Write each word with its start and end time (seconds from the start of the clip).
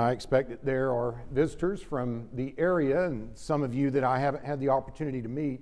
I 0.00 0.12
expect 0.12 0.48
that 0.48 0.64
there 0.64 0.92
are 0.92 1.20
visitors 1.30 1.82
from 1.82 2.26
the 2.32 2.54
area 2.56 3.04
and 3.04 3.36
some 3.36 3.62
of 3.62 3.74
you 3.74 3.90
that 3.90 4.02
I 4.02 4.18
haven't 4.18 4.42
had 4.42 4.58
the 4.58 4.70
opportunity 4.70 5.20
to 5.20 5.28
meet. 5.28 5.60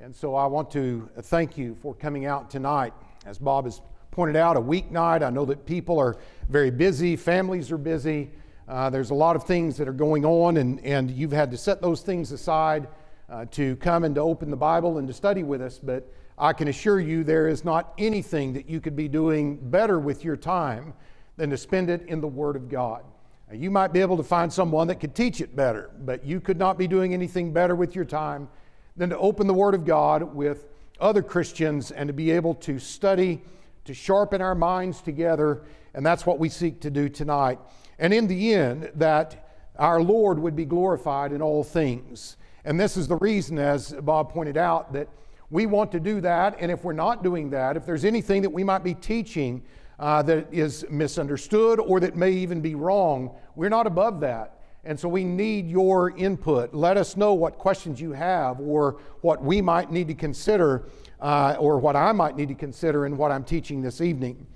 And 0.00 0.16
so 0.16 0.34
I 0.34 0.46
want 0.46 0.70
to 0.70 1.10
thank 1.24 1.58
you 1.58 1.76
for 1.82 1.94
coming 1.94 2.24
out 2.24 2.50
tonight. 2.50 2.94
As 3.26 3.36
Bob 3.36 3.66
has 3.66 3.82
pointed 4.10 4.36
out, 4.36 4.56
a 4.56 4.60
weeknight. 4.60 5.22
I 5.22 5.28
know 5.28 5.44
that 5.44 5.66
people 5.66 5.98
are 5.98 6.16
very 6.48 6.70
busy, 6.70 7.14
families 7.14 7.70
are 7.70 7.76
busy. 7.76 8.30
Uh, 8.66 8.88
there's 8.88 9.10
a 9.10 9.14
lot 9.14 9.36
of 9.36 9.44
things 9.44 9.76
that 9.76 9.86
are 9.86 9.92
going 9.92 10.24
on, 10.24 10.56
and, 10.56 10.82
and 10.82 11.10
you've 11.10 11.32
had 11.32 11.50
to 11.50 11.58
set 11.58 11.82
those 11.82 12.00
things 12.00 12.32
aside 12.32 12.88
uh, 13.28 13.44
to 13.50 13.76
come 13.76 14.04
and 14.04 14.14
to 14.14 14.22
open 14.22 14.50
the 14.50 14.56
Bible 14.56 14.96
and 14.96 15.06
to 15.08 15.12
study 15.12 15.42
with 15.42 15.60
us. 15.60 15.78
But 15.78 16.10
I 16.38 16.54
can 16.54 16.68
assure 16.68 17.00
you 17.00 17.22
there 17.22 17.48
is 17.48 17.66
not 17.66 17.92
anything 17.98 18.54
that 18.54 18.66
you 18.66 18.80
could 18.80 18.96
be 18.96 19.08
doing 19.08 19.58
better 19.70 19.98
with 19.98 20.24
your 20.24 20.38
time 20.38 20.94
than 21.36 21.50
to 21.50 21.58
spend 21.58 21.90
it 21.90 22.06
in 22.06 22.22
the 22.22 22.28
Word 22.28 22.56
of 22.56 22.70
God. 22.70 23.04
You 23.52 23.70
might 23.70 23.94
be 23.94 24.00
able 24.00 24.18
to 24.18 24.22
find 24.22 24.52
someone 24.52 24.88
that 24.88 25.00
could 25.00 25.14
teach 25.14 25.40
it 25.40 25.56
better, 25.56 25.90
but 26.00 26.22
you 26.22 26.38
could 26.38 26.58
not 26.58 26.76
be 26.76 26.86
doing 26.86 27.14
anything 27.14 27.50
better 27.52 27.74
with 27.74 27.94
your 27.94 28.04
time 28.04 28.48
than 28.96 29.08
to 29.08 29.18
open 29.18 29.46
the 29.46 29.54
Word 29.54 29.74
of 29.74 29.86
God 29.86 30.34
with 30.34 30.66
other 31.00 31.22
Christians 31.22 31.90
and 31.90 32.08
to 32.08 32.12
be 32.12 32.30
able 32.30 32.54
to 32.56 32.78
study, 32.78 33.40
to 33.86 33.94
sharpen 33.94 34.42
our 34.42 34.54
minds 34.54 35.00
together. 35.00 35.62
And 35.94 36.04
that's 36.04 36.26
what 36.26 36.38
we 36.38 36.50
seek 36.50 36.80
to 36.80 36.90
do 36.90 37.08
tonight. 37.08 37.58
And 37.98 38.12
in 38.12 38.26
the 38.26 38.52
end, 38.52 38.90
that 38.96 39.48
our 39.76 40.02
Lord 40.02 40.38
would 40.38 40.54
be 40.54 40.66
glorified 40.66 41.32
in 41.32 41.40
all 41.40 41.64
things. 41.64 42.36
And 42.66 42.78
this 42.78 42.98
is 42.98 43.08
the 43.08 43.16
reason, 43.16 43.58
as 43.58 43.92
Bob 43.92 44.30
pointed 44.30 44.58
out, 44.58 44.92
that 44.92 45.08
we 45.48 45.64
want 45.64 45.90
to 45.92 46.00
do 46.00 46.20
that. 46.20 46.56
And 46.60 46.70
if 46.70 46.84
we're 46.84 46.92
not 46.92 47.22
doing 47.22 47.48
that, 47.50 47.78
if 47.78 47.86
there's 47.86 48.04
anything 48.04 48.42
that 48.42 48.50
we 48.50 48.62
might 48.62 48.84
be 48.84 48.92
teaching, 48.92 49.62
uh, 49.98 50.22
that 50.22 50.46
is 50.52 50.86
misunderstood 50.90 51.80
or 51.80 52.00
that 52.00 52.16
may 52.16 52.30
even 52.30 52.60
be 52.60 52.74
wrong. 52.74 53.34
We're 53.58 53.70
not 53.70 53.88
above 53.88 54.20
that. 54.20 54.60
And 54.84 54.98
so 54.98 55.08
we 55.08 55.24
need 55.24 55.68
your 55.68 56.16
input. 56.16 56.72
Let 56.72 56.96
us 56.96 57.16
know 57.16 57.34
what 57.34 57.58
questions 57.58 58.00
you 58.00 58.12
have 58.12 58.60
or 58.60 59.00
what 59.20 59.42
we 59.42 59.60
might 59.60 59.90
need 59.90 60.06
to 60.06 60.14
consider 60.14 60.86
uh, 61.20 61.56
or 61.58 61.80
what 61.80 61.96
I 61.96 62.12
might 62.12 62.36
need 62.36 62.50
to 62.50 62.54
consider 62.54 63.04
in 63.04 63.16
what 63.16 63.32
I'm 63.32 63.42
teaching 63.42 63.82
this 63.82 64.00
evening. 64.00 64.46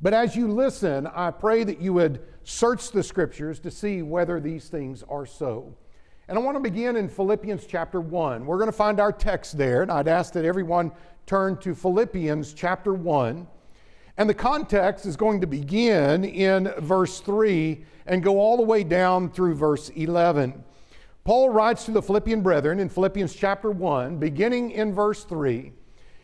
But 0.00 0.14
as 0.14 0.34
you 0.34 0.48
listen, 0.48 1.06
I 1.06 1.32
pray 1.32 1.64
that 1.64 1.82
you 1.82 1.92
would 1.92 2.22
search 2.44 2.92
the 2.92 3.02
scriptures 3.02 3.60
to 3.60 3.70
see 3.70 4.00
whether 4.00 4.40
these 4.40 4.68
things 4.70 5.02
are 5.02 5.26
so. 5.26 5.76
And 6.26 6.38
I 6.38 6.40
want 6.40 6.56
to 6.56 6.60
begin 6.62 6.96
in 6.96 7.10
Philippians 7.10 7.66
chapter 7.66 8.00
1. 8.00 8.46
We're 8.46 8.56
going 8.56 8.70
to 8.70 8.76
find 8.76 9.00
our 9.00 9.12
text 9.12 9.58
there, 9.58 9.82
and 9.82 9.92
I'd 9.92 10.08
ask 10.08 10.32
that 10.32 10.46
everyone 10.46 10.92
turn 11.26 11.58
to 11.58 11.74
Philippians 11.74 12.54
chapter 12.54 12.94
1. 12.94 13.46
And 14.18 14.28
the 14.28 14.34
context 14.34 15.04
is 15.04 15.16
going 15.16 15.40
to 15.42 15.46
begin 15.46 16.24
in 16.24 16.72
verse 16.78 17.20
3 17.20 17.84
and 18.06 18.22
go 18.22 18.40
all 18.40 18.56
the 18.56 18.62
way 18.62 18.82
down 18.82 19.30
through 19.30 19.54
verse 19.54 19.90
11. 19.90 20.64
Paul 21.24 21.50
writes 21.50 21.84
to 21.84 21.90
the 21.90 22.02
Philippian 22.02 22.40
brethren 22.40 22.78
in 22.78 22.88
Philippians 22.88 23.34
chapter 23.34 23.70
1, 23.70 24.18
beginning 24.18 24.70
in 24.70 24.94
verse 24.94 25.24
3. 25.24 25.72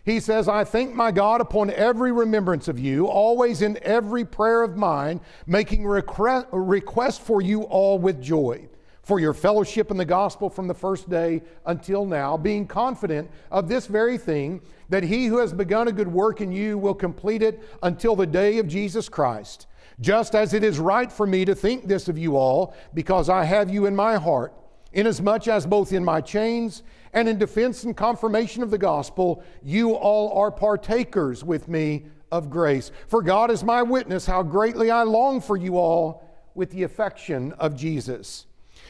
He 0.05 0.21
says, 0.21 0.49
I 0.49 0.65
thank 0.65 0.95
my 0.95 1.13
God 1.13 1.41
upon 1.41 1.71
every 1.71 2.13
remembrance 2.13 2.67
of 2.67 2.79
you, 2.79 3.07
always 3.07 3.63
in 3.63 3.79
every 3.83 4.25
prayer 4.25 4.63
of 4.63 4.77
mine, 4.77 5.21
making 5.47 5.85
request 5.85 7.21
for 7.21 7.43
you 7.43 7.63
all 7.63 7.99
with 7.99 8.23
joy 8.23 8.69
for 9.03 9.19
your 9.19 9.35
fellowship 9.35 9.91
in 9.91 9.97
the 9.97 10.05
gospel 10.05 10.49
from 10.49 10.69
the 10.69 10.75
first 10.75 11.11
day 11.11 11.43
until 11.67 12.07
now, 12.07 12.37
being 12.37 12.67
confident 12.67 13.31
of 13.51 13.69
this 13.69 13.87
very 13.87 14.17
thing, 14.17 14.61
that 14.89 15.03
he 15.03 15.27
who 15.27 15.39
has 15.39 15.53
begun 15.53 15.89
a 15.89 15.93
good 15.93 16.09
work 16.09 16.41
in 16.41 16.53
you 16.53 16.79
will 16.79 16.95
complete 16.95 17.43
it 17.43 17.63
until 17.83 18.15
the 18.15 18.27
day 18.27 18.59
of 18.59 18.69
Jesus 18.69 19.09
Christ. 19.09 19.67
Just 20.01 20.35
as 20.35 20.55
it 20.55 20.63
is 20.63 20.79
right 20.79 21.11
for 21.11 21.27
me 21.27 21.45
to 21.45 21.55
think 21.55 21.87
this 21.87 22.09
of 22.09 22.17
you 22.17 22.37
all, 22.37 22.75
because 22.95 23.29
I 23.29 23.45
have 23.45 23.71
you 23.71 23.87
in 23.87 23.97
my 23.97 24.17
heart, 24.17 24.55
inasmuch 24.93 25.49
as 25.49 25.67
both 25.67 25.93
in 25.93 26.05
my 26.05 26.21
chains 26.21 26.83
and 27.13 27.29
in 27.29 27.39
defense 27.39 27.85
and 27.85 27.97
confirmation 27.97 28.63
of 28.63 28.71
the 28.71 28.79
gospel, 28.79 29.43
you 29.63 29.95
all 29.95 30.39
are 30.39 30.51
partakers 30.51 31.43
with 31.45 31.69
me 31.69 32.07
of 32.31 32.51
grace. 32.51 32.91
For 33.09 33.21
God 33.21 33.51
is 33.51 33.65
my 33.65 33.83
witness 33.83 34.27
how 34.27 34.43
greatly 34.43 34.91
I 34.91 35.03
long 35.03 35.41
for 35.41 35.57
you 35.57 35.77
all 35.77 36.29
with 36.55 36.71
the 36.71 36.85
affection 36.85 37.53
of 37.55 37.77
Jesus. 37.77 38.47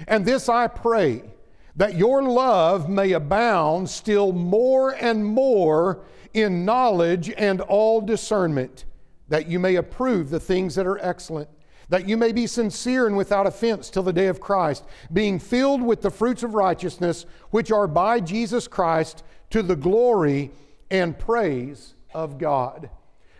And 0.06 0.24
this 0.24 0.48
I 0.48 0.66
pray, 0.66 1.22
that 1.76 1.96
your 1.96 2.22
love 2.22 2.88
may 2.88 3.12
abound 3.12 3.88
still 3.88 4.32
more 4.32 4.90
and 4.90 5.24
more 5.24 6.04
in 6.34 6.64
knowledge 6.64 7.32
and 7.36 7.60
all 7.60 8.00
discernment, 8.00 8.84
that 9.28 9.46
you 9.46 9.58
may 9.58 9.76
approve 9.76 10.30
the 10.30 10.40
things 10.40 10.74
that 10.74 10.86
are 10.86 10.98
excellent, 10.98 11.48
that 11.88 12.08
you 12.08 12.16
may 12.16 12.32
be 12.32 12.46
sincere 12.46 13.06
and 13.06 13.16
without 13.16 13.46
offense 13.46 13.90
till 13.90 14.02
the 14.02 14.12
day 14.12 14.26
of 14.26 14.40
Christ, 14.40 14.84
being 15.12 15.38
filled 15.38 15.82
with 15.82 16.02
the 16.02 16.10
fruits 16.10 16.42
of 16.42 16.54
righteousness, 16.54 17.26
which 17.50 17.70
are 17.70 17.86
by 17.86 18.20
Jesus 18.20 18.68
Christ 18.68 19.22
to 19.50 19.62
the 19.62 19.76
glory 19.76 20.50
and 20.90 21.18
praise 21.18 21.94
of 22.14 22.38
God. 22.38 22.90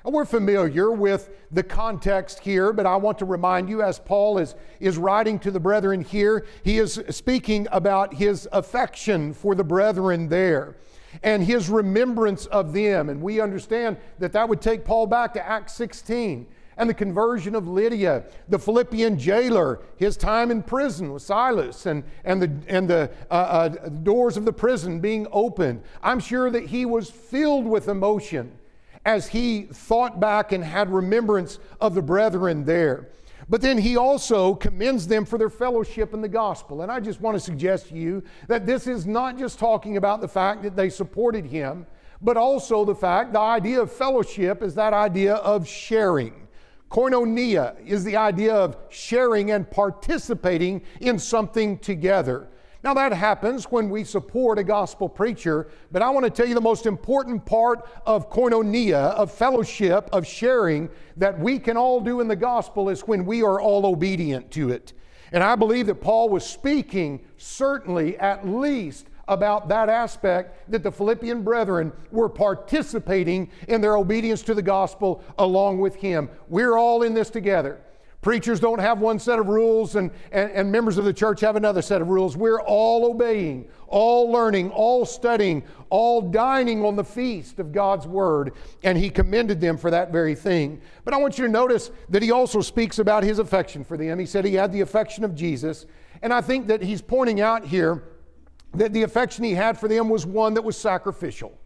And 0.05 0.13
we're 0.13 0.25
familiar 0.25 0.91
with 0.91 1.31
the 1.53 1.63
context 1.63 2.41
here, 2.41 2.73
but 2.73 2.87
I 2.87 2.97
want 2.97 3.19
to 3.21 3.25
remind 3.25 3.69
you 3.69 3.83
as 3.83 3.99
Paul 3.99 4.39
is, 4.39 4.57
is 4.81 4.99
writing 4.99 5.39
to 5.41 5.51
the 5.51 5.61
brethren 5.61 6.03
here, 6.03 6.45
he 6.65 6.79
is 6.79 7.01
speaking 7.11 7.69
about 7.71 8.15
his 8.15 8.49
affection 8.53 9.33
for 9.33 9.55
the 9.55 9.65
brethren 9.65 10.29
there 10.29 10.77
and 11.23 11.45
his 11.45 11.69
remembrance 11.69 12.47
of 12.47 12.73
them. 12.73 13.11
And 13.11 13.23
we 13.23 13.41
understand 13.41 13.97
that 14.19 14.33
that 14.33 14.49
would 14.49 14.61
take 14.61 14.85
Paul 14.85 15.07
back 15.07 15.35
to 15.35 15.47
Acts 15.47 15.75
16 15.75 16.47
and 16.79 16.89
the 16.89 16.95
conversion 16.95 17.55
of 17.55 17.69
Lydia, 17.69 18.25
the 18.49 18.59
Philippian 18.59 19.19
jailer, 19.19 19.81
his 19.97 20.17
time 20.17 20.51
in 20.51 20.63
prison 20.63 21.13
with 21.13 21.23
Silas, 21.23 21.85
and, 21.85 22.03
and 22.25 22.43
the, 22.43 22.51
and 22.67 22.89
the 22.89 23.11
uh, 23.31 23.35
uh, 23.35 23.69
doors 23.89 24.39
of 24.39 24.47
the 24.47 24.53
prison 24.53 24.99
being 24.99 25.27
opened. 25.31 25.83
I'm 26.03 26.19
sure 26.19 26.51
that 26.51 26.67
he 26.67 26.87
was 26.87 27.11
filled 27.11 27.67
with 27.67 27.89
emotion 27.89 28.59
as 29.05 29.29
he 29.29 29.63
thought 29.63 30.21
back 30.21 30.53
and 30.53 30.63
had 30.63 30.91
remembrance 30.91 31.59
of 31.81 31.95
the 31.95 32.03
brethren 32.03 32.65
there. 32.65 33.09
But 33.49 33.61
then 33.61 33.77
he 33.77 33.97
also 33.97 34.55
commends 34.55 35.07
them 35.07 35.25
for 35.25 35.37
their 35.37 35.51
fellowship 35.51 36.15
in 36.15 36.21
the 36.21 36.29
gospel. 36.29 36.83
And 36.83 36.93
I 36.93 37.01
just 37.01 37.21
want 37.21 37.35
to 37.35 37.41
suggest 37.41 37.89
to 37.89 37.95
you 37.95 38.23
that 38.47 38.67
this 38.67 38.87
is 38.87 39.07
not 39.07 39.37
just 39.39 39.59
talking 39.59 39.97
about 39.97 40.21
the 40.21 40.29
fact 40.29 40.63
that 40.63 40.77
they 40.77 40.89
supported 40.89 41.45
him, 41.45 41.87
but 42.21 42.37
also 42.37 42.85
the 42.85 42.95
fact, 42.95 43.33
the 43.33 43.41
idea 43.41 43.83
of 43.83 43.91
fellowship 43.91 44.63
is 44.63 44.75
that 44.77 44.93
idea 44.95 45.35
of 45.37 45.67
sharing. 45.67 46.47
Koinonia 46.89 47.75
is 47.85 48.05
the 48.05 48.17
idea 48.17 48.55
of 48.55 48.77
sharing 48.91 49.51
and 49.51 49.69
participating 49.69 50.83
in 51.01 51.19
something 51.19 51.79
together. 51.79 52.49
Now, 52.85 52.95
that 52.95 53.13
happens 53.13 53.67
when 53.67 53.91
we 53.91 54.03
support 54.03 54.59
a 54.59 54.65
gospel 54.65 55.09
preacher, 55.09 55.69
but 55.93 56.03
I 56.03 56.11
want 56.11 56.25
to 56.25 56.31
tell 56.31 56.47
you 56.47 56.55
the 56.55 56.61
most 56.61 56.85
important 56.85 57.47
part 57.47 57.89
of 58.07 58.29
koinonia, 58.29 59.13
of 59.15 59.31
fellowship, 59.31 60.09
of 60.13 60.27
sharing 60.27 60.89
that 61.17 61.39
we 61.39 61.61
can 61.61 61.77
all 61.77 62.01
do 62.01 62.21
in 62.21 62.27
the 62.27 62.35
gospel 62.35 62.89
is 62.89 63.03
when 63.03 63.25
we 63.25 63.43
are 63.45 63.61
all 63.61 63.87
obedient 63.87 64.51
to 64.53 64.71
it. 64.71 64.95
And 65.31 65.45
I 65.45 65.55
believe 65.55 65.87
that 65.87 66.01
Paul 66.01 66.29
was 66.29 66.45
speaking 66.45 67.25
certainly 67.37 68.19
at 68.19 68.49
least 68.49 69.07
about 69.29 69.69
that 69.69 69.89
aspect 69.89 70.71
that 70.71 70.83
the 70.83 70.91
Philippian 70.91 71.43
brethren 71.43 71.93
were 72.11 72.29
participating 72.29 73.49
in 73.69 73.81
their 73.81 73.97
obedience 73.97 74.43
to 74.43 74.55
the 74.55 74.63
gospel 74.63 75.23
along 75.39 75.79
with 75.79 75.95
him. 75.95 76.29
We're 76.49 76.77
all 76.77 77.05
in 77.05 77.15
this 77.15 77.31
together. 77.31 77.81
Preachers 78.23 78.61
don't 78.61 78.79
have 78.79 79.01
one 79.01 79.19
set 79.19 79.41
of 79.41 79.49
rules, 79.49 79.97
and, 79.97 80.13
and, 80.31 80.49
and, 80.53 80.71
members 80.71 80.97
of 80.97 81.05
the 81.05 81.13
church 81.13 81.41
have 81.41 81.57
another 81.57 81.83
set 81.83 82.01
of 82.01 82.07
rules. 82.07 82.37
We're 82.37 82.61
all 82.61 83.05
obeying, 83.05 83.69
all 83.89 84.31
learning, 84.31 84.71
all 84.71 85.05
studying, 85.05 85.65
all 85.91 86.23
dining 86.23 86.85
on 86.85 86.95
the 86.95 87.03
feast 87.03 87.59
of 87.59 87.73
God's 87.73 88.07
Word, 88.07 88.53
and 88.85 88.97
He 88.97 89.11
commended 89.11 89.61
them 89.61 89.77
for 89.77 89.91
that 89.91 90.13
very 90.13 90.37
thing. 90.37 90.81
But 91.05 91.15
I 91.15 91.17
want 91.17 91.37
you 91.37 91.47
to 91.47 91.51
notice 91.51 91.91
that 92.11 92.23
He 92.23 92.31
also 92.31 92.61
speaks 92.61 93.01
about 93.01 93.25
His 93.25 93.41
affection 93.41 93.83
for 93.83 93.97
them. 93.97 94.21
He 94.21 94.27
said 94.27 94.45
He 94.45 94.55
had 94.55 94.73
the 94.73 94.83
affection 94.83 95.25
of 95.25 95.35
Jesus, 95.35 95.87
and 96.23 96.33
I 96.33 96.41
think 96.43 96.69
that 96.69 96.81
He's 96.81 97.03
pointing 97.03 97.41
out 97.41 97.67
here 97.67 98.05
that 98.75 98.93
the 98.93 99.03
affection 99.03 99.43
He 99.43 99.55
had 99.55 99.77
for 99.77 99.89
them 99.89 100.09
was 100.09 100.25
one 100.25 100.55
that 100.55 100.63
was 100.63 100.77
sacrificial 100.77 101.59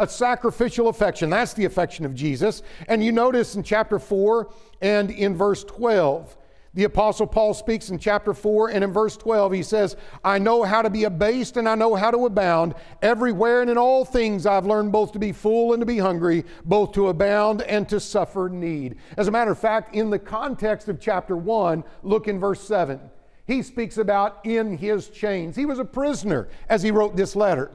a 0.00 0.08
sacrificial 0.08 0.88
affection. 0.88 1.30
That's 1.30 1.52
the 1.52 1.66
affection 1.66 2.04
of 2.04 2.14
Jesus. 2.14 2.62
And 2.88 3.04
you 3.04 3.12
notice 3.12 3.54
in 3.54 3.62
chapter 3.62 3.98
4 3.98 4.52
and 4.80 5.10
in 5.10 5.36
verse 5.36 5.62
12, 5.62 6.36
the 6.72 6.84
Apostle 6.84 7.26
Paul 7.26 7.52
speaks 7.52 7.90
in 7.90 7.98
chapter 7.98 8.32
4 8.32 8.70
and 8.70 8.82
in 8.82 8.92
verse 8.92 9.16
12, 9.16 9.52
he 9.52 9.62
says, 9.62 9.96
I 10.24 10.38
know 10.38 10.62
how 10.62 10.82
to 10.82 10.88
be 10.88 11.04
abased 11.04 11.56
and 11.56 11.68
I 11.68 11.74
know 11.74 11.96
how 11.96 12.10
to 12.10 12.24
abound. 12.26 12.74
Everywhere 13.02 13.60
and 13.60 13.70
in 13.70 13.76
all 13.76 14.04
things 14.04 14.46
I've 14.46 14.66
learned 14.66 14.90
both 14.90 15.12
to 15.12 15.18
be 15.18 15.32
full 15.32 15.74
and 15.74 15.80
to 15.80 15.86
be 15.86 15.98
hungry, 15.98 16.44
both 16.64 16.92
to 16.92 17.08
abound 17.08 17.62
and 17.62 17.86
to 17.90 18.00
suffer 18.00 18.48
need. 18.48 18.96
As 19.18 19.28
a 19.28 19.32
matter 19.32 19.50
of 19.50 19.58
fact, 19.58 19.94
in 19.94 20.08
the 20.08 20.18
context 20.18 20.88
of 20.88 20.98
chapter 20.98 21.36
1, 21.36 21.84
look 22.02 22.26
in 22.26 22.40
verse 22.40 22.62
7. 22.62 23.00
He 23.46 23.62
speaks 23.62 23.98
about 23.98 24.38
in 24.44 24.78
his 24.78 25.08
chains. 25.08 25.56
He 25.56 25.66
was 25.66 25.80
a 25.80 25.84
prisoner 25.84 26.48
as 26.68 26.84
he 26.84 26.90
wrote 26.90 27.16
this 27.16 27.36
letter. 27.36 27.72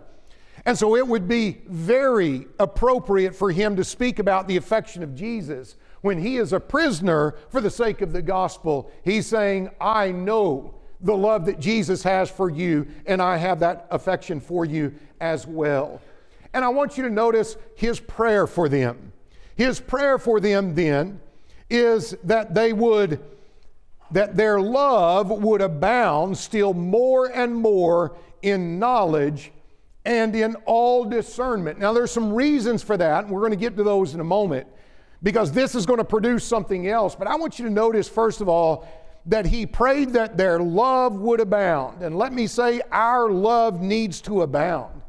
And 0.66 0.78
so 0.78 0.96
it 0.96 1.08
would 1.08 1.28
be 1.28 1.62
very 1.68 2.48
appropriate 2.60 3.36
for 3.36 3.52
him 3.52 3.76
to 3.76 3.84
speak 3.84 4.18
about 4.20 4.48
the 4.48 4.58
affection 4.58 5.04
of 5.04 5.16
Jesus 5.16 5.76
When 6.06 6.20
he 6.20 6.38
is 6.38 6.54
a 6.54 6.60
prisoner 6.60 7.34
for 7.50 7.62
the 7.62 7.70
sake 7.72 8.02
of 8.02 8.14
the 8.14 8.22
gospel, 8.22 8.92
he's 9.04 9.26
saying, 9.26 9.72
I 9.82 10.12
know 10.12 10.76
the 11.02 11.18
love 11.18 11.46
that 11.46 11.60
Jesus 11.60 12.04
has 12.04 12.30
for 12.30 12.48
you, 12.48 12.86
and 13.08 13.20
I 13.20 13.38
have 13.38 13.60
that 13.62 13.88
affection 13.90 14.40
for 14.40 14.66
you 14.66 14.94
as 15.20 15.48
well. 15.48 16.00
And 16.54 16.64
I 16.64 16.70
want 16.70 16.96
you 16.96 17.02
to 17.06 17.10
notice 17.10 17.58
his 17.76 18.00
prayer 18.00 18.46
for 18.46 18.70
them. 18.70 19.14
His 19.56 19.80
prayer 19.80 20.20
for 20.20 20.40
them 20.40 20.76
then 20.76 21.22
is 21.72 22.16
that 22.24 22.54
they 22.54 22.72
would, 22.72 23.20
that 24.12 24.36
their 24.36 24.62
love 24.62 25.32
would 25.32 25.62
abound 25.62 26.38
still 26.38 26.76
more 26.76 27.26
and 27.26 27.56
more 27.56 28.16
in 28.44 28.78
knowledge 28.78 29.52
and 30.06 30.36
in 30.36 30.56
all 30.66 31.04
discernment. 31.06 31.80
Now, 31.80 31.92
there's 31.92 32.12
some 32.12 32.32
reasons 32.34 32.84
for 32.84 32.96
that, 32.98 33.26
and 33.26 33.34
we're 33.34 33.42
going 33.42 33.52
to 33.52 33.58
get 33.58 33.76
to 33.78 33.84
those 33.84 34.14
in 34.14 34.20
a 34.20 34.26
moment 34.26 34.68
because 35.24 35.52
this 35.52 35.74
is 35.74 35.86
going 35.86 35.98
to 35.98 36.06
produce 36.06 36.44
something 36.44 36.88
else. 36.88 37.16
But 37.16 37.28
I 37.28 37.36
want 37.36 37.58
you 37.58 37.66
to 37.66 37.72
notice, 37.72 38.08
first 38.08 38.42
of 38.42 38.48
all, 38.48 38.88
that 39.26 39.48
he 39.48 39.66
prayed 39.66 40.12
that 40.12 40.38
their 40.38 40.60
love 40.60 41.20
would 41.20 41.40
abound. 41.40 42.04
And 42.04 42.16
let 42.16 42.32
me 42.32 42.46
say, 42.46 42.82
our 42.92 43.30
love 43.30 43.82
needs 43.82 44.22
to 44.22 44.44
abound. 44.44 45.02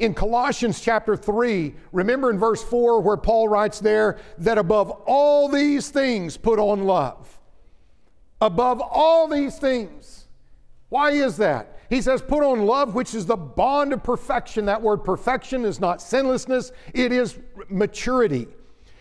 In 0.00 0.14
Colossians 0.14 0.80
chapter 0.80 1.16
3, 1.16 1.74
remember 1.92 2.30
in 2.30 2.38
verse 2.38 2.64
4 2.64 3.00
where 3.00 3.16
Paul 3.16 3.48
writes 3.48 3.78
there 3.78 4.18
that 4.38 4.58
above 4.58 4.90
all 5.06 5.48
these 5.48 5.90
things 5.90 6.36
put 6.36 6.58
on 6.58 6.84
love. 6.84 7.38
Above 8.40 8.80
all 8.80 9.28
these 9.28 9.58
things. 9.58 10.26
Why 10.88 11.12
is 11.12 11.36
that? 11.36 11.71
He 11.92 12.00
says, 12.00 12.22
put 12.22 12.42
on 12.42 12.64
love, 12.64 12.94
which 12.94 13.14
is 13.14 13.26
the 13.26 13.36
bond 13.36 13.92
of 13.92 14.02
perfection. 14.02 14.64
That 14.64 14.80
word 14.80 15.04
perfection 15.04 15.66
is 15.66 15.78
not 15.78 16.00
sinlessness, 16.00 16.72
it 16.94 17.12
is 17.12 17.38
maturity. 17.68 18.48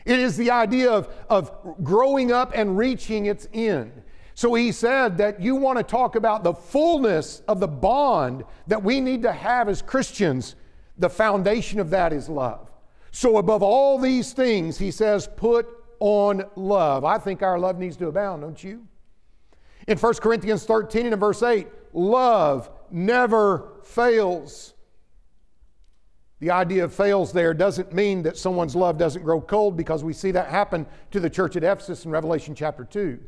It 0.03 0.19
is 0.19 0.35
the 0.35 0.51
idea 0.51 0.91
of, 0.91 1.07
of 1.29 1.53
growing 1.85 2.33
up 2.33 2.51
and 2.53 2.77
reaching 2.77 3.27
its 3.27 3.47
end. 3.53 3.93
So 4.33 4.55
he 4.55 4.73
said 4.73 5.17
that 5.19 5.41
you 5.41 5.55
want 5.55 5.77
to 5.77 5.85
talk 5.85 6.17
about 6.17 6.43
the 6.43 6.53
fullness 6.53 7.43
of 7.47 7.61
the 7.61 7.67
bond 7.67 8.43
that 8.67 8.83
we 8.83 8.99
need 8.99 9.21
to 9.21 9.31
have 9.31 9.69
as 9.69 9.81
Christians. 9.81 10.57
The 10.97 11.09
foundation 11.09 11.79
of 11.79 11.91
that 11.91 12.11
is 12.11 12.27
love. 12.27 12.69
So, 13.11 13.38
above 13.38 13.63
all 13.63 13.99
these 13.99 14.33
things, 14.33 14.77
he 14.77 14.91
says, 14.91 15.29
put 15.38 15.65
on 16.01 16.43
love. 16.57 17.05
I 17.05 17.19
think 17.19 17.41
our 17.41 17.57
love 17.57 17.79
needs 17.79 17.95
to 17.97 18.07
abound, 18.07 18.41
don't 18.41 18.61
you? 18.61 18.85
In 19.88 19.97
1 19.97 20.13
Corinthians 20.15 20.65
13 20.65 21.07
and 21.07 21.19
verse 21.19 21.41
8, 21.41 21.67
love 21.93 22.69
never 22.93 23.79
fails. 23.83 24.73
The 26.39 26.51
idea 26.51 26.83
of 26.83 26.93
fails 26.93 27.31
there 27.31 27.53
doesn't 27.53 27.93
mean 27.93 28.23
that 28.23 28.35
someone's 28.35 28.75
love 28.75 28.97
doesn't 28.97 29.23
grow 29.23 29.39
cold 29.39 29.77
because 29.77 30.03
we 30.03 30.13
see 30.13 30.31
that 30.31 30.47
happen 30.47 30.88
to 31.11 31.19
the 31.19 31.29
church 31.29 31.55
at 31.55 31.63
Ephesus 31.63 32.03
in 32.05 32.11
Revelation 32.11 32.55
chapter 32.55 32.83
2. 32.83 33.19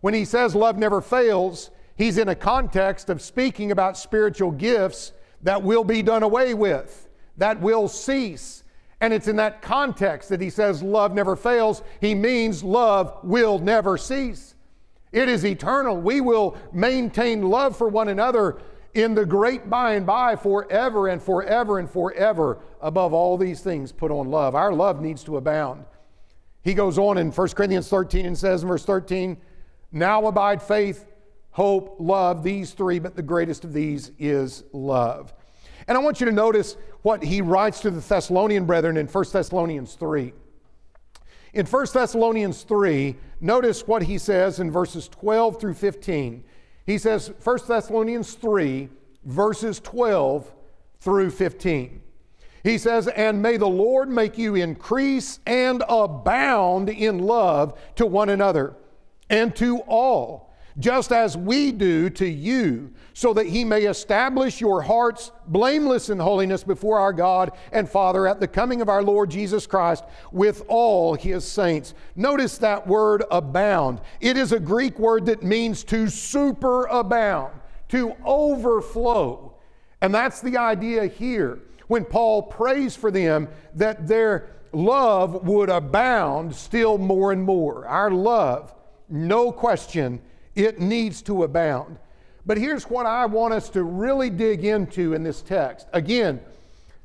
When 0.00 0.14
he 0.14 0.24
says 0.24 0.54
love 0.54 0.78
never 0.78 1.02
fails, 1.02 1.70
he's 1.96 2.16
in 2.16 2.28
a 2.30 2.34
context 2.34 3.10
of 3.10 3.20
speaking 3.20 3.70
about 3.70 3.98
spiritual 3.98 4.50
gifts 4.50 5.12
that 5.42 5.62
will 5.62 5.84
be 5.84 6.02
done 6.02 6.22
away 6.22 6.54
with, 6.54 7.08
that 7.36 7.60
will 7.60 7.86
cease. 7.86 8.64
And 9.02 9.12
it's 9.12 9.28
in 9.28 9.36
that 9.36 9.60
context 9.60 10.30
that 10.30 10.40
he 10.40 10.48
says 10.48 10.82
love 10.82 11.12
never 11.14 11.36
fails. 11.36 11.82
He 12.00 12.14
means 12.14 12.64
love 12.64 13.18
will 13.22 13.58
never 13.58 13.98
cease. 13.98 14.54
It 15.12 15.28
is 15.28 15.44
eternal. 15.44 15.98
We 15.98 16.22
will 16.22 16.56
maintain 16.72 17.42
love 17.42 17.76
for 17.76 17.88
one 17.88 18.08
another 18.08 18.58
in 18.94 19.14
the 19.14 19.26
great 19.26 19.68
by 19.68 19.94
and 19.94 20.06
by 20.06 20.36
forever 20.36 21.08
and 21.08 21.22
forever 21.22 21.78
and 21.78 21.90
forever. 21.90 22.58
Above 22.80 23.12
all 23.12 23.36
these 23.36 23.60
things, 23.60 23.92
put 23.92 24.10
on 24.10 24.30
love. 24.30 24.54
Our 24.54 24.72
love 24.72 25.00
needs 25.00 25.24
to 25.24 25.36
abound. 25.36 25.84
He 26.62 26.74
goes 26.74 26.96
on 26.96 27.18
in 27.18 27.30
1 27.30 27.48
Corinthians 27.50 27.88
13 27.88 28.24
and 28.24 28.38
says 28.38 28.62
in 28.62 28.68
verse 28.68 28.84
13, 28.84 29.36
Now 29.92 30.26
abide 30.26 30.62
faith, 30.62 31.06
hope, 31.50 31.96
love, 31.98 32.42
these 32.42 32.72
three, 32.72 32.98
but 32.98 33.16
the 33.16 33.22
greatest 33.22 33.64
of 33.64 33.72
these 33.72 34.12
is 34.18 34.64
love. 34.72 35.34
And 35.86 35.98
I 35.98 36.00
want 36.00 36.20
you 36.20 36.26
to 36.26 36.32
notice 36.32 36.76
what 37.02 37.22
he 37.22 37.42
writes 37.42 37.80
to 37.80 37.90
the 37.90 38.00
Thessalonian 38.00 38.64
brethren 38.64 38.96
in 38.96 39.06
1 39.06 39.24
Thessalonians 39.30 39.94
3. 39.94 40.32
In 41.52 41.66
1 41.66 41.86
Thessalonians 41.92 42.62
3, 42.62 43.16
notice 43.40 43.86
what 43.86 44.02
he 44.02 44.18
says 44.18 44.58
in 44.58 44.70
verses 44.70 45.08
12 45.08 45.60
through 45.60 45.74
15. 45.74 46.42
He 46.86 46.98
says, 46.98 47.32
1 47.42 47.58
Thessalonians 47.66 48.34
3, 48.34 48.88
verses 49.24 49.80
12 49.80 50.52
through 51.00 51.30
15. 51.30 52.02
He 52.62 52.78
says, 52.78 53.08
And 53.08 53.42
may 53.42 53.56
the 53.56 53.66
Lord 53.66 54.08
make 54.08 54.38
you 54.38 54.54
increase 54.54 55.38
and 55.46 55.82
abound 55.88 56.88
in 56.88 57.18
love 57.18 57.78
to 57.96 58.06
one 58.06 58.28
another 58.30 58.74
and 59.28 59.54
to 59.56 59.78
all 59.80 60.53
just 60.78 61.12
as 61.12 61.36
we 61.36 61.70
do 61.70 62.10
to 62.10 62.26
you, 62.26 62.92
so 63.12 63.32
that 63.32 63.46
he 63.46 63.64
may 63.64 63.84
establish 63.84 64.60
your 64.60 64.82
hearts 64.82 65.30
blameless 65.46 66.10
in 66.10 66.18
holiness 66.18 66.64
before 66.64 66.98
our 66.98 67.12
God 67.12 67.52
and 67.70 67.88
Father 67.88 68.26
at 68.26 68.40
the 68.40 68.48
coming 68.48 68.80
of 68.80 68.88
our 68.88 69.02
Lord 69.02 69.30
Jesus 69.30 69.66
Christ 69.66 70.04
with 70.32 70.64
all 70.66 71.14
his 71.14 71.44
saints. 71.44 71.94
Notice 72.16 72.58
that 72.58 72.86
word 72.86 73.22
abound. 73.30 74.00
It 74.20 74.36
is 74.36 74.52
a 74.52 74.58
Greek 74.58 74.98
word 74.98 75.26
that 75.26 75.44
means 75.44 75.84
to 75.84 76.06
superabound, 76.06 77.52
to 77.90 78.16
overflow. 78.24 79.54
And 80.00 80.12
that's 80.12 80.40
the 80.40 80.56
idea 80.56 81.06
here 81.06 81.60
when 81.86 82.04
Paul 82.04 82.42
prays 82.42 82.96
for 82.96 83.10
them 83.10 83.48
that 83.74 84.08
their 84.08 84.50
love 84.72 85.46
would 85.46 85.68
abound 85.68 86.54
still 86.54 86.98
more 86.98 87.30
and 87.30 87.42
more. 87.42 87.86
Our 87.86 88.10
love, 88.10 88.74
no 89.08 89.52
question, 89.52 90.20
it 90.54 90.80
needs 90.80 91.22
to 91.22 91.44
abound. 91.44 91.98
But 92.46 92.58
here's 92.58 92.84
what 92.84 93.06
I 93.06 93.26
want 93.26 93.54
us 93.54 93.68
to 93.70 93.82
really 93.82 94.30
dig 94.30 94.64
into 94.64 95.14
in 95.14 95.22
this 95.22 95.40
text. 95.40 95.88
Again, 95.92 96.40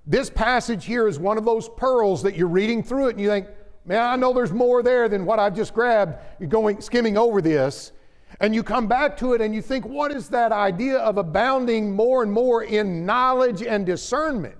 this 0.05 0.29
passage 0.29 0.85
here 0.85 1.07
is 1.07 1.19
one 1.19 1.37
of 1.37 1.45
those 1.45 1.69
pearls 1.69 2.23
that 2.23 2.35
you're 2.35 2.47
reading 2.47 2.83
through 2.83 3.07
it 3.07 3.11
and 3.11 3.21
you 3.21 3.29
think, 3.29 3.47
man, 3.85 4.01
I 4.01 4.15
know 4.15 4.33
there's 4.33 4.51
more 4.51 4.83
there 4.83 5.07
than 5.07 5.25
what 5.25 5.39
I've 5.39 5.55
just 5.55 5.73
grabbed. 5.73 6.15
You're 6.39 6.49
going 6.49 6.81
skimming 6.81 7.17
over 7.17 7.41
this. 7.41 7.91
And 8.41 8.53
you 8.53 8.63
come 8.63 8.87
back 8.87 9.17
to 9.17 9.33
it 9.33 9.41
and 9.41 9.53
you 9.53 9.61
think, 9.61 9.85
what 9.85 10.11
is 10.11 10.29
that 10.29 10.51
idea 10.51 10.97
of 10.97 11.17
abounding 11.17 11.91
more 11.91 12.21
and 12.23 12.31
more 12.31 12.63
in 12.63 13.05
knowledge 13.05 13.63
and 13.63 13.85
discernment? 13.85 14.58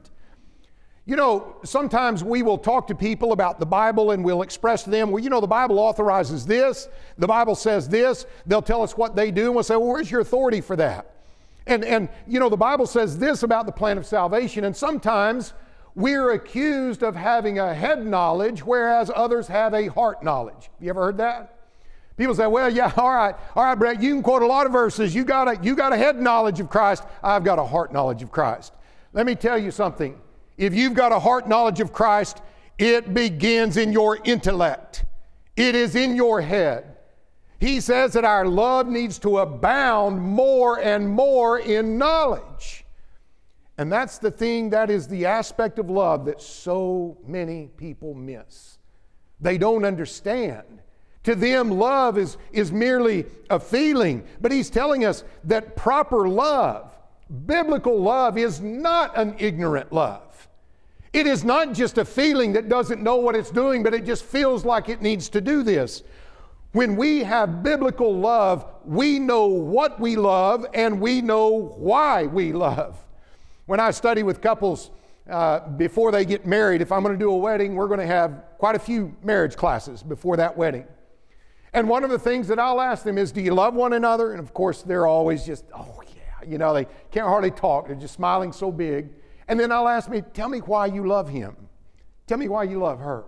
You 1.09 1.15
know, 1.15 1.56
sometimes 1.63 2.23
we 2.23 2.44
will 2.44 2.59
talk 2.59 2.85
to 2.85 2.94
people 2.94 3.31
about 3.31 3.59
the 3.59 3.65
Bible 3.65 4.11
and 4.11 4.23
we'll 4.23 4.44
express 4.44 4.83
to 4.83 4.91
them, 4.91 5.09
well, 5.09 5.23
you 5.23 5.31
know, 5.31 5.41
the 5.41 5.47
Bible 5.47 5.79
authorizes 5.79 6.45
this, 6.45 6.88
the 7.17 7.25
Bible 7.25 7.56
says 7.56 7.89
this. 7.89 8.27
They'll 8.45 8.61
tell 8.61 8.83
us 8.83 8.95
what 8.95 9.15
they 9.15 9.31
do, 9.31 9.45
and 9.45 9.56
we'll 9.56 9.63
say, 9.63 9.75
well, 9.75 9.88
where's 9.88 10.11
your 10.11 10.21
authority 10.21 10.61
for 10.61 10.75
that? 10.75 11.15
And, 11.65 11.83
and 11.83 12.09
you 12.28 12.39
know, 12.39 12.47
the 12.47 12.57
Bible 12.57 12.85
says 12.85 13.18
this 13.18 13.42
about 13.42 13.66
the 13.66 13.71
plan 13.71 13.97
of 13.97 14.06
salvation, 14.06 14.66
and 14.66 14.78
sometimes 14.78 15.54
we're 15.95 16.33
accused 16.33 17.01
of 17.01 17.16
having 17.16 17.57
a 17.57 17.73
head 17.73 18.06
knowledge, 18.06 18.63
whereas 18.63 19.09
others 19.16 19.47
have 19.47 19.73
a 19.73 19.87
heart 19.87 20.21
knowledge. 20.21 20.69
You 20.80 20.92
ever 20.92 21.06
heard 21.06 21.18
that? 21.18 21.56
People 22.18 22.35
say, 22.35 22.45
well, 22.45 22.71
yeah, 22.71 22.94
all 22.97 23.16
right, 23.16 23.33
all 23.56 23.63
right, 23.63 23.73
Brett, 23.73 23.99
you 23.99 24.13
can 24.13 24.21
quote 24.21 24.44
a 24.44 24.47
lot 24.47 24.68
of 24.68 24.71
verses. 24.71 25.16
You 25.16 25.23
got 25.23 25.47
a, 25.47 25.59
you 25.63 25.75
got 25.75 25.92
a 25.92 25.97
head 25.97 26.21
knowledge 26.21 26.59
of 26.59 26.69
Christ. 26.69 27.04
I've 27.23 27.44
got 27.44 27.57
a 27.57 27.66
heart 27.66 27.92
knowledge 27.92 28.21
of 28.21 28.30
Christ. 28.30 28.73
Let 29.11 29.25
me 29.25 29.33
tell 29.33 29.57
you 29.57 29.71
something. 29.71 30.16
If 30.59 30.75
you've 30.75 30.94
got 30.94 31.13
a 31.13 31.19
heart 31.19 31.47
knowledge 31.47 31.80
of 31.80 31.94
Christ, 31.94 32.42
it 32.78 33.13
begins 33.13 33.78
in 33.78 33.94
your 33.94 34.19
intellect, 34.25 35.06
it 35.56 35.73
is 35.73 35.95
in 35.95 36.16
your 36.16 36.42
head. 36.42 36.97
He 37.61 37.80
says 37.81 38.13
that 38.13 38.25
our 38.25 38.45
love 38.45 38.87
needs 38.87 39.19
to 39.19 39.39
abound 39.39 40.21
more 40.21 40.80
and 40.80 41.09
more 41.09 41.59
in 41.59 41.97
knowledge. 41.97 42.85
And 43.78 43.92
that's 43.92 44.18
the 44.18 44.31
thing, 44.31 44.69
that 44.71 44.89
is 44.89 45.07
the 45.07 45.25
aspect 45.25 45.80
of 45.80 45.89
love 45.89 46.25
that 46.25 46.42
so 46.42 47.18
many 47.25 47.69
people 47.78 48.13
miss. 48.13 48.78
They 49.39 49.57
don't 49.57 49.85
understand. 49.85 50.81
To 51.23 51.35
them, 51.35 51.69
love 51.69 52.18
is, 52.18 52.37
is 52.51 52.71
merely 52.71 53.25
a 53.49 53.59
feeling, 53.59 54.25
but 54.42 54.51
he's 54.51 54.69
telling 54.69 55.06
us 55.06 55.23
that 55.45 55.78
proper 55.78 56.28
love, 56.28 56.94
biblical 57.45 58.01
love, 58.01 58.37
is 58.37 58.59
not 58.59 59.18
an 59.18 59.35
ignorant 59.37 59.94
love. 59.94 60.48
It 61.11 61.25
is 61.25 61.44
not 61.44 61.73
just 61.73 61.97
a 61.97 62.06
feeling 62.06 62.54
that 62.54 62.69
doesn't 62.69 63.01
know 63.01 63.16
what 63.16 63.35
it's 63.35 63.49
doing, 63.49 63.81
but 63.81 63.94
it 63.94 64.06
just 64.06 64.23
feels 64.23 64.63
like 64.63 64.89
it 64.89 65.01
needs 65.01 65.30
to 65.30 65.42
do 65.42 65.63
this. 65.63 66.04
When 66.71 66.95
we 66.95 67.23
have 67.23 67.63
biblical 67.63 68.16
love, 68.16 68.66
we 68.85 69.18
know 69.18 69.47
what 69.47 69.99
we 69.99 70.16
love 70.16 70.68
and 70.73 71.01
we 71.01 71.21
know 71.21 71.73
why 71.78 72.28
we 72.28 72.54
love. 72.54 72.95
When 73.66 73.80
I 73.80 73.89
study 73.89 74.21
with 74.21 74.39
couples 74.39 74.92
uh, 75.28 75.68
before 75.69 76.11
they 76.11 76.25
get 76.25 76.45
married, 76.45 76.81
if 76.81 76.92
I'm 76.92 77.01
going 77.01 77.16
to 77.16 77.19
do 77.19 77.31
a 77.31 77.37
wedding, 77.37 77.75
we're 77.75 77.87
going 77.87 77.99
to 77.99 78.06
have 78.06 78.44
quite 78.59 78.75
a 78.75 78.80
few 78.80 79.16
marriage 79.23 79.56
classes 79.56 80.04
before 80.04 80.37
that 80.37 80.56
wedding. 80.56 80.85
And 81.73 81.89
one 81.89 82.04
of 82.04 82.11
the 82.11 82.19
things 82.19 82.47
that 82.47 82.59
I'll 82.59 82.81
ask 82.81 83.04
them 83.04 83.18
is, 83.18 83.31
Do 83.31 83.42
you 83.42 83.54
love 83.54 83.73
one 83.73 83.94
another? 83.94 84.31
And 84.31 84.39
of 84.39 84.54
course, 84.54 84.83
they're 84.83 85.07
always 85.07 85.45
just, 85.45 85.66
Oh, 85.75 86.01
yeah. 86.07 86.49
You 86.49 86.57
know, 86.59 86.73
they 86.73 86.85
can't 87.11 87.28
hardly 87.28 87.51
talk. 87.51 87.87
They're 87.87 87.95
just 87.95 88.16
smiling 88.16 88.51
so 88.51 88.71
big. 88.71 89.09
And 89.49 89.59
then 89.59 89.71
I'll 89.71 89.87
ask 89.87 90.09
me, 90.09 90.21
tell 90.33 90.47
me 90.47 90.59
why 90.59 90.85
you 90.85 91.06
love 91.06 91.27
him. 91.27 91.57
Tell 92.27 92.37
me 92.37 92.47
why 92.47 92.63
you 92.63 92.77
love 92.79 92.99
her. 92.99 93.25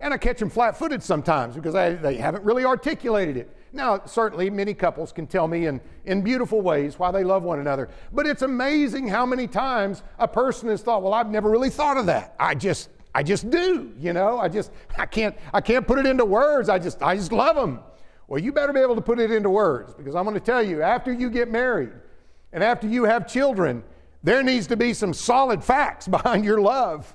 And 0.00 0.12
I 0.12 0.18
catch 0.18 0.40
them 0.40 0.50
flat 0.50 0.76
footed 0.76 1.02
sometimes 1.02 1.54
because 1.54 1.74
I, 1.74 1.94
they 1.94 2.16
haven't 2.16 2.44
really 2.44 2.64
articulated 2.64 3.36
it. 3.36 3.56
Now, 3.72 4.02
certainly, 4.04 4.50
many 4.50 4.74
couples 4.74 5.12
can 5.12 5.26
tell 5.26 5.46
me 5.46 5.66
in, 5.66 5.80
in 6.04 6.22
beautiful 6.22 6.60
ways 6.60 6.98
why 6.98 7.12
they 7.12 7.24
love 7.24 7.44
one 7.44 7.60
another. 7.60 7.88
But 8.12 8.26
it's 8.26 8.42
amazing 8.42 9.06
how 9.06 9.24
many 9.24 9.46
times 9.46 10.02
a 10.18 10.26
person 10.26 10.68
has 10.68 10.82
thought, 10.82 11.02
well, 11.02 11.14
I've 11.14 11.30
never 11.30 11.48
really 11.48 11.70
thought 11.70 11.96
of 11.96 12.06
that. 12.06 12.34
I 12.40 12.54
just, 12.54 12.90
I 13.14 13.22
just 13.22 13.48
do, 13.48 13.94
you 13.98 14.12
know, 14.12 14.38
I 14.38 14.48
just, 14.48 14.72
I 14.98 15.06
can't, 15.06 15.36
I 15.54 15.60
can't 15.60 15.86
put 15.86 15.98
it 15.98 16.06
into 16.06 16.24
words. 16.24 16.68
I 16.68 16.78
just, 16.78 17.02
I 17.02 17.16
just 17.16 17.32
love 17.32 17.54
them. 17.54 17.80
Well, 18.28 18.42
you 18.42 18.52
better 18.52 18.72
be 18.72 18.80
able 18.80 18.96
to 18.96 19.00
put 19.00 19.20
it 19.20 19.30
into 19.30 19.50
words 19.50 19.94
because 19.94 20.16
I'm 20.16 20.24
going 20.24 20.34
to 20.34 20.40
tell 20.40 20.62
you, 20.62 20.82
after 20.82 21.12
you 21.12 21.30
get 21.30 21.48
married 21.48 21.92
and 22.52 22.64
after 22.64 22.88
you 22.88 23.04
have 23.04 23.28
children, 23.28 23.84
there 24.22 24.42
needs 24.42 24.66
to 24.68 24.76
be 24.76 24.94
some 24.94 25.14
solid 25.14 25.62
facts 25.62 26.08
behind 26.16 26.44
your 26.44 26.60
love. 26.60 27.14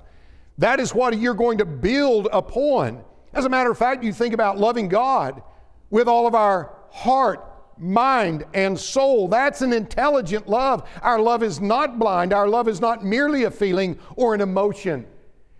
That 0.58 0.80
is 0.80 0.94
what 0.94 1.18
you're 1.18 1.34
going 1.34 1.58
to 1.58 1.64
build 1.64 2.28
upon. 2.32 3.04
As 3.32 3.44
a 3.44 3.48
matter 3.48 3.70
of 3.70 3.78
fact, 3.78 4.04
you 4.04 4.12
think 4.12 4.34
about 4.34 4.58
loving 4.58 4.88
God 4.88 5.42
with 5.90 6.08
all 6.08 6.26
of 6.26 6.34
our 6.34 6.74
heart, 6.90 7.44
mind, 7.78 8.44
and 8.52 8.78
soul. 8.78 9.28
That's 9.28 9.62
an 9.62 9.72
intelligent 9.72 10.48
love. 10.48 10.88
Our 11.00 11.18
love 11.18 11.42
is 11.42 11.60
not 11.60 11.98
blind, 11.98 12.32
our 12.32 12.48
love 12.48 12.68
is 12.68 12.80
not 12.80 13.04
merely 13.04 13.44
a 13.44 13.50
feeling 13.50 13.98
or 14.16 14.34
an 14.34 14.40
emotion. 14.40 15.06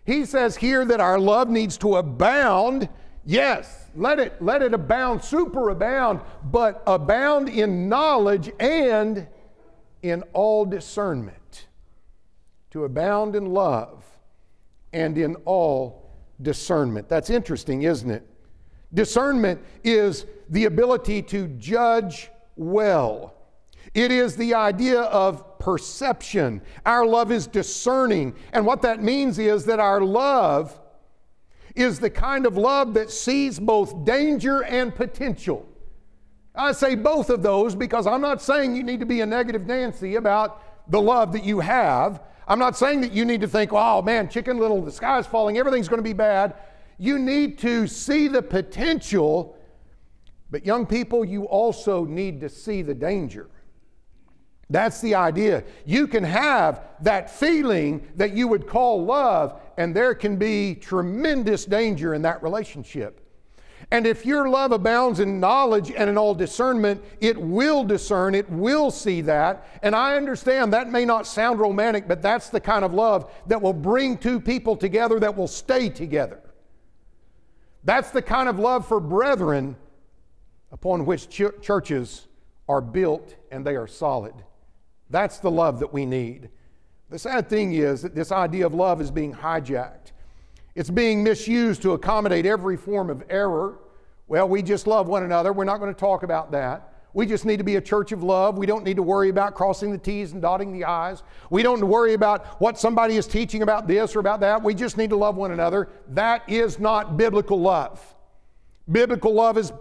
He 0.04 0.24
says 0.24 0.56
here 0.56 0.84
that 0.84 1.00
our 1.00 1.18
love 1.18 1.48
needs 1.48 1.78
to 1.78 1.96
abound. 1.96 2.88
Yes, 3.24 3.88
let 3.94 4.18
it, 4.18 4.42
let 4.42 4.62
it 4.62 4.74
abound, 4.74 5.20
superabound, 5.20 6.22
but 6.44 6.82
abound 6.86 7.48
in 7.48 7.88
knowledge 7.88 8.50
and 8.58 9.28
in 10.02 10.22
all 10.32 10.64
discernment. 10.64 11.66
To 12.72 12.84
abound 12.84 13.36
in 13.36 13.46
love 13.46 14.04
and 14.92 15.16
in 15.18 15.36
all 15.44 16.10
discernment. 16.40 17.08
That's 17.08 17.30
interesting, 17.30 17.82
isn't 17.82 18.10
it? 18.10 18.26
Discernment 18.94 19.60
is 19.84 20.26
the 20.50 20.64
ability 20.66 21.22
to 21.22 21.48
judge 21.48 22.30
well. 22.56 23.34
It 23.94 24.10
is 24.10 24.36
the 24.36 24.54
idea 24.54 25.02
of 25.02 25.58
perception. 25.58 26.62
Our 26.84 27.06
love 27.06 27.30
is 27.30 27.46
discerning. 27.46 28.34
And 28.52 28.66
what 28.66 28.82
that 28.82 29.02
means 29.02 29.38
is 29.38 29.64
that 29.66 29.80
our 29.80 30.00
love 30.00 30.78
is 31.74 32.00
the 32.00 32.10
kind 32.10 32.46
of 32.46 32.56
love 32.56 32.94
that 32.94 33.10
sees 33.10 33.58
both 33.58 34.04
danger 34.04 34.62
and 34.64 34.94
potential. 34.94 35.66
I 36.54 36.72
say 36.72 36.94
both 36.94 37.30
of 37.30 37.42
those 37.42 37.74
because 37.74 38.06
I'm 38.06 38.20
not 38.20 38.42
saying 38.42 38.76
you 38.76 38.82
need 38.82 39.00
to 39.00 39.06
be 39.06 39.20
a 39.22 39.26
negative 39.26 39.66
Nancy 39.66 40.16
about 40.16 40.62
the 40.90 41.00
love 41.00 41.32
that 41.32 41.44
you 41.44 41.60
have. 41.60 42.22
I'm 42.46 42.58
not 42.58 42.76
saying 42.76 43.00
that 43.02 43.12
you 43.12 43.24
need 43.24 43.40
to 43.40 43.48
think, 43.48 43.72
oh 43.72 44.02
man, 44.02 44.28
chicken 44.28 44.58
little, 44.58 44.82
the 44.82 44.92
sky's 44.92 45.26
falling, 45.26 45.56
everything's 45.56 45.88
going 45.88 45.98
to 45.98 46.04
be 46.08 46.12
bad. 46.12 46.54
You 46.98 47.18
need 47.18 47.58
to 47.60 47.86
see 47.86 48.28
the 48.28 48.42
potential, 48.42 49.56
but 50.50 50.66
young 50.66 50.86
people, 50.86 51.24
you 51.24 51.44
also 51.44 52.04
need 52.04 52.40
to 52.40 52.48
see 52.48 52.82
the 52.82 52.94
danger. 52.94 53.48
That's 54.68 55.00
the 55.00 55.14
idea. 55.14 55.64
You 55.84 56.06
can 56.06 56.24
have 56.24 56.82
that 57.00 57.30
feeling 57.30 58.06
that 58.16 58.34
you 58.34 58.48
would 58.48 58.66
call 58.66 59.04
love, 59.04 59.60
and 59.78 59.94
there 59.94 60.14
can 60.14 60.36
be 60.36 60.74
tremendous 60.74 61.64
danger 61.64 62.14
in 62.14 62.22
that 62.22 62.42
relationship. 62.42 63.21
And 63.92 64.06
if 64.06 64.24
your 64.24 64.48
love 64.48 64.72
abounds 64.72 65.20
in 65.20 65.38
knowledge 65.38 65.92
and 65.94 66.08
in 66.08 66.16
all 66.16 66.34
discernment, 66.34 67.04
it 67.20 67.36
will 67.36 67.84
discern, 67.84 68.34
it 68.34 68.48
will 68.48 68.90
see 68.90 69.20
that. 69.20 69.66
And 69.82 69.94
I 69.94 70.16
understand 70.16 70.72
that 70.72 70.88
may 70.88 71.04
not 71.04 71.26
sound 71.26 71.60
romantic, 71.60 72.08
but 72.08 72.22
that's 72.22 72.48
the 72.48 72.58
kind 72.58 72.86
of 72.86 72.94
love 72.94 73.30
that 73.48 73.60
will 73.60 73.74
bring 73.74 74.16
two 74.16 74.40
people 74.40 74.76
together 74.76 75.20
that 75.20 75.36
will 75.36 75.46
stay 75.46 75.90
together. 75.90 76.40
That's 77.84 78.10
the 78.10 78.22
kind 78.22 78.48
of 78.48 78.58
love 78.58 78.88
for 78.88 78.98
brethren 78.98 79.76
upon 80.70 81.04
which 81.04 81.28
ch- 81.28 81.60
churches 81.60 82.28
are 82.70 82.80
built 82.80 83.36
and 83.50 83.62
they 83.62 83.76
are 83.76 83.86
solid. 83.86 84.32
That's 85.10 85.36
the 85.36 85.50
love 85.50 85.80
that 85.80 85.92
we 85.92 86.06
need. 86.06 86.48
The 87.10 87.18
sad 87.18 87.50
thing 87.50 87.74
is 87.74 88.00
that 88.00 88.14
this 88.14 88.32
idea 88.32 88.64
of 88.64 88.72
love 88.72 89.02
is 89.02 89.10
being 89.10 89.34
hijacked. 89.34 90.11
It's 90.74 90.90
being 90.90 91.22
misused 91.22 91.82
to 91.82 91.92
accommodate 91.92 92.46
every 92.46 92.76
form 92.76 93.10
of 93.10 93.22
error. 93.28 93.78
Well, 94.26 94.48
we 94.48 94.62
just 94.62 94.86
love 94.86 95.08
one 95.08 95.22
another. 95.22 95.52
We're 95.52 95.64
not 95.64 95.78
going 95.78 95.92
to 95.92 95.98
talk 95.98 96.22
about 96.22 96.52
that. 96.52 96.88
We 97.14 97.26
just 97.26 97.44
need 97.44 97.58
to 97.58 97.64
be 97.64 97.76
a 97.76 97.80
church 97.80 98.12
of 98.12 98.22
love. 98.22 98.56
We 98.56 98.64
don't 98.64 98.84
need 98.84 98.96
to 98.96 99.02
worry 99.02 99.28
about 99.28 99.54
crossing 99.54 99.92
the 99.92 99.98
T's 99.98 100.32
and 100.32 100.40
dotting 100.40 100.72
the 100.72 100.84
I's. 100.84 101.22
We 101.50 101.62
don't 101.62 101.86
worry 101.86 102.14
about 102.14 102.58
what 102.58 102.78
somebody 102.78 103.16
is 103.16 103.26
teaching 103.26 103.60
about 103.60 103.86
this 103.86 104.16
or 104.16 104.20
about 104.20 104.40
that. 104.40 104.62
We 104.62 104.74
just 104.74 104.96
need 104.96 105.10
to 105.10 105.16
love 105.16 105.36
one 105.36 105.50
another. 105.50 105.90
That 106.08 106.48
is 106.48 106.78
not 106.78 107.18
biblical 107.18 107.60
love. 107.60 108.02
Biblical 108.90 109.34
love 109.34 109.58
is, 109.58 109.72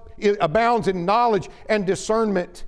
abounds 0.41 0.89
in 0.89 1.05
knowledge 1.05 1.50
and 1.69 1.86
discernment. 1.86 2.65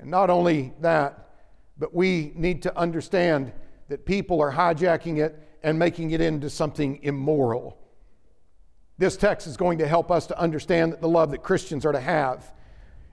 And 0.00 0.10
not 0.10 0.30
only 0.30 0.72
that, 0.80 1.28
but 1.76 1.94
we 1.94 2.32
need 2.34 2.62
to 2.62 2.76
understand 2.78 3.52
that 3.88 4.06
people 4.06 4.40
are 4.40 4.52
hijacking 4.52 5.18
it 5.18 5.38
and 5.62 5.78
making 5.78 6.10
it 6.10 6.20
into 6.20 6.50
something 6.50 6.98
immoral. 7.02 7.78
This 8.98 9.16
text 9.16 9.46
is 9.46 9.56
going 9.56 9.78
to 9.78 9.88
help 9.88 10.10
us 10.10 10.26
to 10.28 10.38
understand 10.38 10.96
the 11.00 11.08
love 11.08 11.30
that 11.30 11.42
Christians 11.42 11.84
are 11.84 11.92
to 11.92 12.00
have 12.00 12.52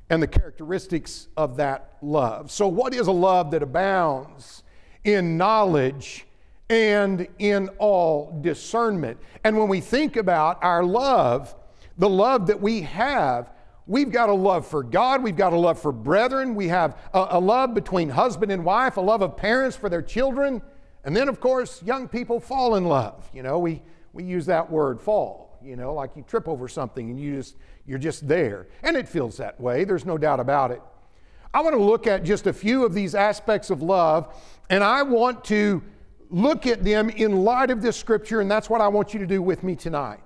and 0.09 0.21
the 0.21 0.27
characteristics 0.27 1.27
of 1.37 1.57
that 1.57 1.97
love. 2.01 2.51
So, 2.51 2.67
what 2.67 2.93
is 2.93 3.07
a 3.07 3.11
love 3.11 3.51
that 3.51 3.63
abounds 3.63 4.63
in 5.03 5.37
knowledge 5.37 6.25
and 6.69 7.27
in 7.37 7.69
all 7.77 8.39
discernment? 8.41 9.19
And 9.43 9.57
when 9.57 9.69
we 9.69 9.81
think 9.81 10.15
about 10.15 10.63
our 10.63 10.83
love, 10.83 11.55
the 11.97 12.09
love 12.09 12.47
that 12.47 12.61
we 12.61 12.81
have, 12.81 13.51
We've 13.89 14.11
got 14.11 14.29
a 14.29 14.33
love 14.33 14.67
for 14.67 14.83
God. 14.83 15.23
We've 15.23 15.35
got 15.35 15.51
a 15.51 15.57
love 15.57 15.81
for 15.81 15.91
brethren. 15.91 16.53
We 16.53 16.67
have 16.67 16.95
a, 17.11 17.25
a, 17.31 17.39
love 17.39 17.73
between 17.73 18.07
husband 18.09 18.51
and 18.51 18.63
wife, 18.63 18.97
a 18.97 19.01
love 19.01 19.23
of 19.23 19.35
parents 19.35 19.75
for 19.75 19.89
their 19.89 20.03
children. 20.03 20.61
And 21.03 21.15
then, 21.15 21.29
of 21.29 21.39
course, 21.39 21.81
young 21.83 22.07
people 22.07 22.39
fall 22.39 22.75
in 22.75 22.85
love. 22.85 23.29
You 23.33 23.43
know, 23.43 23.59
we, 23.59 23.81
we 24.13 24.23
use 24.23 24.45
that 24.47 24.69
word 24.69 24.99
fall, 24.99 25.57
you 25.63 25.75
know, 25.75 25.93
like 25.93 26.15
you 26.15 26.23
trip 26.23 26.47
over 26.47 26.67
something 26.67 27.09
and 27.09 27.19
you 27.19 27.37
just, 27.37 27.55
you're 27.85 27.99
just 27.99 28.27
there. 28.27 28.67
And 28.83 28.97
it 28.97 29.07
feels 29.07 29.37
that 29.37 29.59
way. 29.59 29.83
There's 29.83 30.05
no 30.05 30.17
doubt 30.17 30.39
about 30.39 30.71
it. 30.71 30.81
I 31.53 31.61
want 31.61 31.75
to 31.75 31.81
look 31.81 32.05
at 32.05 32.23
just 32.23 32.45
a 32.47 32.53
few 32.53 32.85
of 32.85 32.93
these 32.93 33.15
aspects 33.15 33.69
of 33.71 33.81
love, 33.81 34.35
and 34.69 34.83
I 34.83 35.01
want 35.01 35.43
to 35.45 35.81
look 36.29 36.67
at 36.67 36.83
them 36.83 37.09
in 37.09 37.43
light 37.43 37.71
of 37.71 37.81
this 37.81 37.97
scripture, 37.97 38.39
and 38.39 38.51
that's 38.51 38.69
what 38.69 38.81
I 38.81 38.87
want 38.87 39.13
you 39.13 39.19
to 39.19 39.25
do 39.25 39.41
with 39.41 39.63
me 39.63 39.75
tonight. 39.75 40.19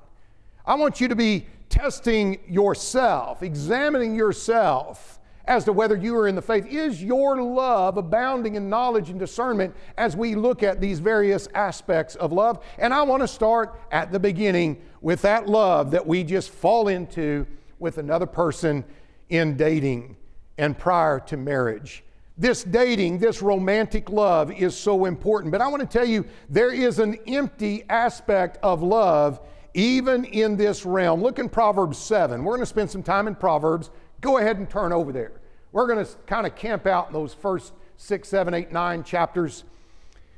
I 0.65 0.75
want 0.75 0.99
you 0.99 1.07
to 1.07 1.15
be 1.15 1.47
testing 1.69 2.39
yourself, 2.47 3.41
examining 3.41 4.15
yourself 4.15 5.19
as 5.45 5.65
to 5.65 5.73
whether 5.73 5.95
you 5.95 6.15
are 6.15 6.27
in 6.27 6.35
the 6.35 6.41
faith. 6.41 6.65
Is 6.67 7.03
your 7.03 7.41
love 7.41 7.97
abounding 7.97 8.55
in 8.55 8.69
knowledge 8.69 9.09
and 9.09 9.19
discernment 9.19 9.75
as 9.97 10.15
we 10.15 10.35
look 10.35 10.63
at 10.63 10.79
these 10.79 10.99
various 10.99 11.47
aspects 11.53 12.15
of 12.15 12.31
love? 12.31 12.63
And 12.77 12.93
I 12.93 13.03
want 13.03 13.21
to 13.21 13.27
start 13.27 13.79
at 13.91 14.11
the 14.11 14.19
beginning 14.19 14.81
with 15.01 15.21
that 15.23 15.47
love 15.47 15.91
that 15.91 16.05
we 16.05 16.23
just 16.23 16.49
fall 16.49 16.87
into 16.87 17.45
with 17.79 17.97
another 17.97 18.25
person 18.25 18.85
in 19.29 19.57
dating 19.57 20.15
and 20.57 20.77
prior 20.77 21.19
to 21.19 21.37
marriage. 21.37 22.03
This 22.37 22.63
dating, 22.63 23.19
this 23.19 23.41
romantic 23.41 24.09
love 24.09 24.51
is 24.51 24.75
so 24.75 25.05
important. 25.05 25.51
But 25.51 25.61
I 25.61 25.67
want 25.67 25.81
to 25.81 25.87
tell 25.87 26.07
you, 26.07 26.25
there 26.49 26.71
is 26.71 26.99
an 26.99 27.17
empty 27.27 27.83
aspect 27.89 28.57
of 28.63 28.81
love 28.81 29.39
even 29.73 30.25
in 30.25 30.55
this 30.55 30.85
realm. 30.85 31.21
Look 31.21 31.39
in 31.39 31.49
Proverbs 31.49 31.97
7. 31.97 32.43
We're 32.43 32.53
going 32.53 32.61
to 32.61 32.65
spend 32.65 32.89
some 32.89 33.03
time 33.03 33.27
in 33.27 33.35
Proverbs. 33.35 33.89
Go 34.23 34.37
ahead 34.37 34.57
and 34.57 34.69
turn 34.69 34.93
over 34.93 35.11
there. 35.11 35.33
We're 35.73 35.85
going 35.85 36.03
to 36.03 36.09
kind 36.27 36.47
of 36.47 36.55
camp 36.55 36.87
out 36.87 37.07
in 37.07 37.13
those 37.13 37.33
first 37.33 37.73
six, 37.97 38.29
seven, 38.29 38.53
eight, 38.53 38.71
nine 38.71 39.03
chapters 39.03 39.65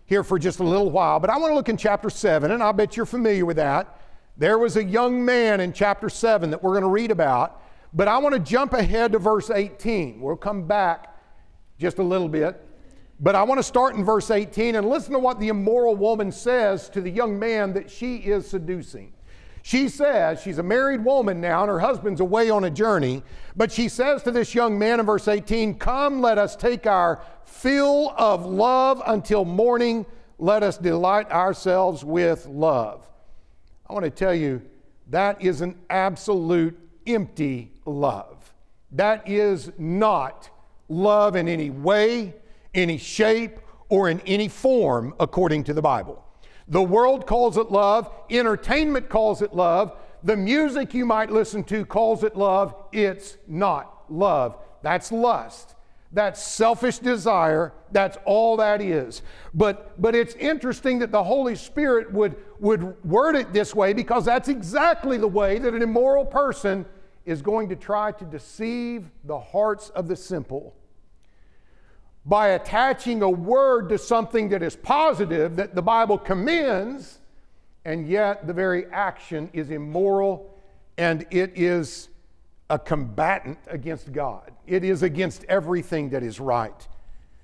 here 0.07 0.23
for 0.23 0.39
just 0.39 0.59
a 0.59 0.63
little 0.63 0.89
while. 0.89 1.19
But 1.19 1.29
I 1.29 1.37
want 1.37 1.51
to 1.51 1.55
look 1.55 1.69
in 1.69 1.77
chapter 1.77 2.09
7, 2.09 2.49
and 2.49 2.63
I 2.63 2.71
bet 2.71 2.97
you're 2.97 3.05
familiar 3.05 3.45
with 3.45 3.57
that. 3.57 4.01
There 4.37 4.57
was 4.57 4.75
a 4.75 4.83
young 4.83 5.23
man 5.23 5.59
in 5.61 5.71
chapter 5.71 6.09
7 6.09 6.49
that 6.49 6.63
we're 6.63 6.71
going 6.71 6.81
to 6.81 6.89
read 6.89 7.11
about. 7.11 7.61
But 7.93 8.07
I 8.07 8.17
want 8.17 8.33
to 8.33 8.39
jump 8.39 8.73
ahead 8.73 9.11
to 9.11 9.19
verse 9.19 9.51
18. 9.51 10.19
We'll 10.19 10.35
come 10.35 10.65
back 10.65 11.15
just 11.77 11.99
a 11.99 12.03
little 12.03 12.27
bit. 12.27 12.59
But 13.19 13.35
I 13.35 13.43
want 13.43 13.59
to 13.59 13.63
start 13.63 13.95
in 13.95 14.03
verse 14.03 14.31
18 14.31 14.73
and 14.73 14.89
listen 14.89 15.13
to 15.13 15.19
what 15.19 15.39
the 15.39 15.49
immoral 15.49 15.95
woman 15.95 16.31
says 16.31 16.89
to 16.89 17.01
the 17.01 17.11
young 17.11 17.37
man 17.37 17.73
that 17.73 17.91
she 17.91 18.15
is 18.17 18.47
seducing. 18.49 19.13
She 19.65 19.89
says, 19.89 20.43
she's 20.43 20.59
a 20.59 20.63
married 20.63 21.03
woman 21.03 21.41
now, 21.41 21.63
and 21.63 21.71
her 21.71 21.79
husband's 21.79 22.21
away 22.21 22.51
on 22.51 22.65
a 22.65 22.69
journey, 22.69 23.23
but 23.55 23.71
she 23.71 23.89
says 23.89 24.21
to 24.21 24.29
this 24.29 24.53
young 24.53 24.77
man 24.77 24.99
in 24.99 25.07
verse 25.07 25.27
18, 25.27 25.79
Come, 25.79 26.21
let 26.21 26.37
us 26.37 26.55
take 26.55 26.85
our 26.85 27.23
fill 27.45 28.13
of 28.15 28.45
love 28.45 29.01
until 29.07 29.43
morning. 29.43 30.05
Let 30.37 30.61
us 30.61 30.77
delight 30.77 31.31
ourselves 31.31 32.05
with 32.05 32.45
love. 32.45 33.09
I 33.89 33.93
want 33.93 34.05
to 34.05 34.11
tell 34.11 34.35
you, 34.35 34.61
that 35.07 35.41
is 35.41 35.61
an 35.61 35.79
absolute 35.89 36.77
empty 37.07 37.71
love. 37.85 38.53
That 38.91 39.27
is 39.27 39.71
not 39.79 40.47
love 40.89 41.35
in 41.35 41.47
any 41.47 41.71
way, 41.71 42.35
any 42.75 42.99
shape, 42.99 43.57
or 43.89 44.09
in 44.09 44.19
any 44.27 44.47
form 44.47 45.15
according 45.19 45.63
to 45.63 45.73
the 45.73 45.81
Bible. 45.81 46.23
The 46.67 46.81
world 46.81 47.27
calls 47.27 47.57
it 47.57 47.71
love, 47.71 48.11
entertainment 48.29 49.09
calls 49.09 49.41
it 49.41 49.53
love, 49.53 49.95
The 50.23 50.35
music 50.35 50.93
you 50.93 51.05
might 51.05 51.31
listen 51.31 51.63
to 51.65 51.85
calls 51.85 52.23
it 52.23 52.35
love. 52.35 52.75
It's 52.91 53.37
not 53.47 54.05
love. 54.09 54.57
That's 54.81 55.11
lust. 55.11 55.75
That's 56.11 56.41
selfish 56.41 56.99
desire. 56.99 57.73
That's 57.91 58.17
all 58.25 58.57
that 58.57 58.81
is. 58.81 59.21
But, 59.53 60.01
but 60.01 60.15
it's 60.15 60.33
interesting 60.35 60.99
that 60.99 61.11
the 61.11 61.23
Holy 61.23 61.55
Spirit 61.55 62.11
would, 62.11 62.37
would 62.59 63.03
word 63.03 63.35
it 63.35 63.53
this 63.53 63.75
way 63.75 63.93
because 63.93 64.25
that's 64.25 64.47
exactly 64.47 65.17
the 65.17 65.27
way 65.27 65.59
that 65.59 65.73
an 65.73 65.81
immoral 65.81 66.25
person 66.25 66.85
is 67.25 67.41
going 67.41 67.69
to 67.69 67.75
try 67.75 68.11
to 68.13 68.25
deceive 68.25 69.11
the 69.25 69.39
hearts 69.39 69.89
of 69.89 70.07
the 70.07 70.15
simple 70.15 70.75
by 72.25 72.49
attaching 72.49 73.21
a 73.21 73.29
word 73.29 73.89
to 73.89 73.97
something 73.97 74.49
that 74.49 74.63
is 74.63 74.75
positive 74.75 75.55
that 75.57 75.75
the 75.75 75.81
Bible 75.81 76.17
commends, 76.17 77.19
and 77.85 78.07
yet 78.07 78.47
the 78.47 78.53
very 78.53 78.87
action 78.87 79.49
is 79.53 79.69
immoral 79.69 80.51
and 80.97 81.25
it 81.29 81.51
is 81.55 82.09
a 82.69 82.79
combatant 82.79 83.59
against 83.67 84.11
God. 84.11 84.51
It 84.65 84.83
is 84.83 85.03
against 85.03 85.43
everything 85.45 86.09
that 86.09 86.23
is 86.23 86.39
right. 86.39 86.87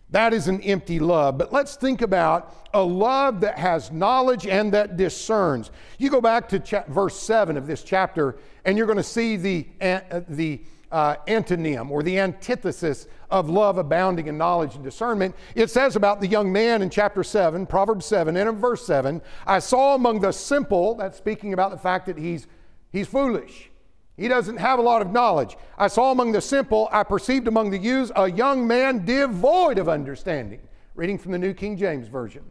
That 0.09 0.33
is 0.33 0.47
an 0.47 0.61
empty 0.61 0.99
love. 0.99 1.37
But 1.37 1.53
let's 1.53 1.75
think 1.75 2.01
about 2.01 2.53
a 2.73 2.81
love 2.81 3.41
that 3.41 3.57
has 3.57 3.91
knowledge 3.91 4.45
and 4.45 4.73
that 4.73 4.97
discerns. 4.97 5.71
You 5.99 6.09
go 6.09 6.21
back 6.21 6.49
to 6.49 6.59
cha- 6.59 6.83
verse 6.87 7.17
7 7.17 7.55
of 7.55 7.67
this 7.67 7.83
chapter, 7.83 8.37
and 8.65 8.77
you're 8.77 8.87
going 8.87 8.97
to 8.97 9.03
see 9.03 9.37
the, 9.37 9.67
uh, 9.79 10.21
the 10.27 10.61
uh, 10.91 11.15
antonym 11.27 11.89
or 11.89 12.03
the 12.03 12.19
antithesis 12.19 13.07
of 13.29 13.49
love 13.49 13.77
abounding 13.77 14.27
in 14.27 14.37
knowledge 14.37 14.75
and 14.75 14.83
discernment. 14.83 15.35
It 15.55 15.69
says 15.69 15.95
about 15.95 16.19
the 16.19 16.27
young 16.27 16.51
man 16.51 16.81
in 16.81 16.89
chapter 16.89 17.23
7, 17.23 17.65
Proverbs 17.65 18.05
7, 18.05 18.35
and 18.35 18.49
in 18.49 18.55
verse 18.55 18.85
7, 18.85 19.21
I 19.47 19.59
saw 19.59 19.95
among 19.95 20.19
the 20.19 20.31
simple, 20.31 20.95
that's 20.95 21.17
speaking 21.17 21.53
about 21.53 21.71
the 21.71 21.77
fact 21.77 22.05
that 22.07 22.17
he's, 22.17 22.47
he's 22.91 23.07
foolish. 23.07 23.69
He 24.17 24.27
doesn't 24.27 24.57
have 24.57 24.77
a 24.77 24.83
lot 24.83 25.01
of 25.01 25.11
knowledge. 25.11 25.57
I 25.77 25.87
saw 25.87 26.11
among 26.11 26.33
the 26.33 26.41
simple, 26.41 26.89
I 26.91 27.03
perceived 27.03 27.47
among 27.47 27.71
the 27.71 27.77
youths 27.77 28.11
a 28.15 28.29
young 28.29 28.67
man 28.67 29.05
devoid 29.05 29.77
of 29.77 29.89
understanding. 29.89 30.59
Reading 30.93 31.17
from 31.17 31.31
the 31.31 31.39
New 31.39 31.53
King 31.53 31.77
James 31.77 32.09
Version. 32.09 32.43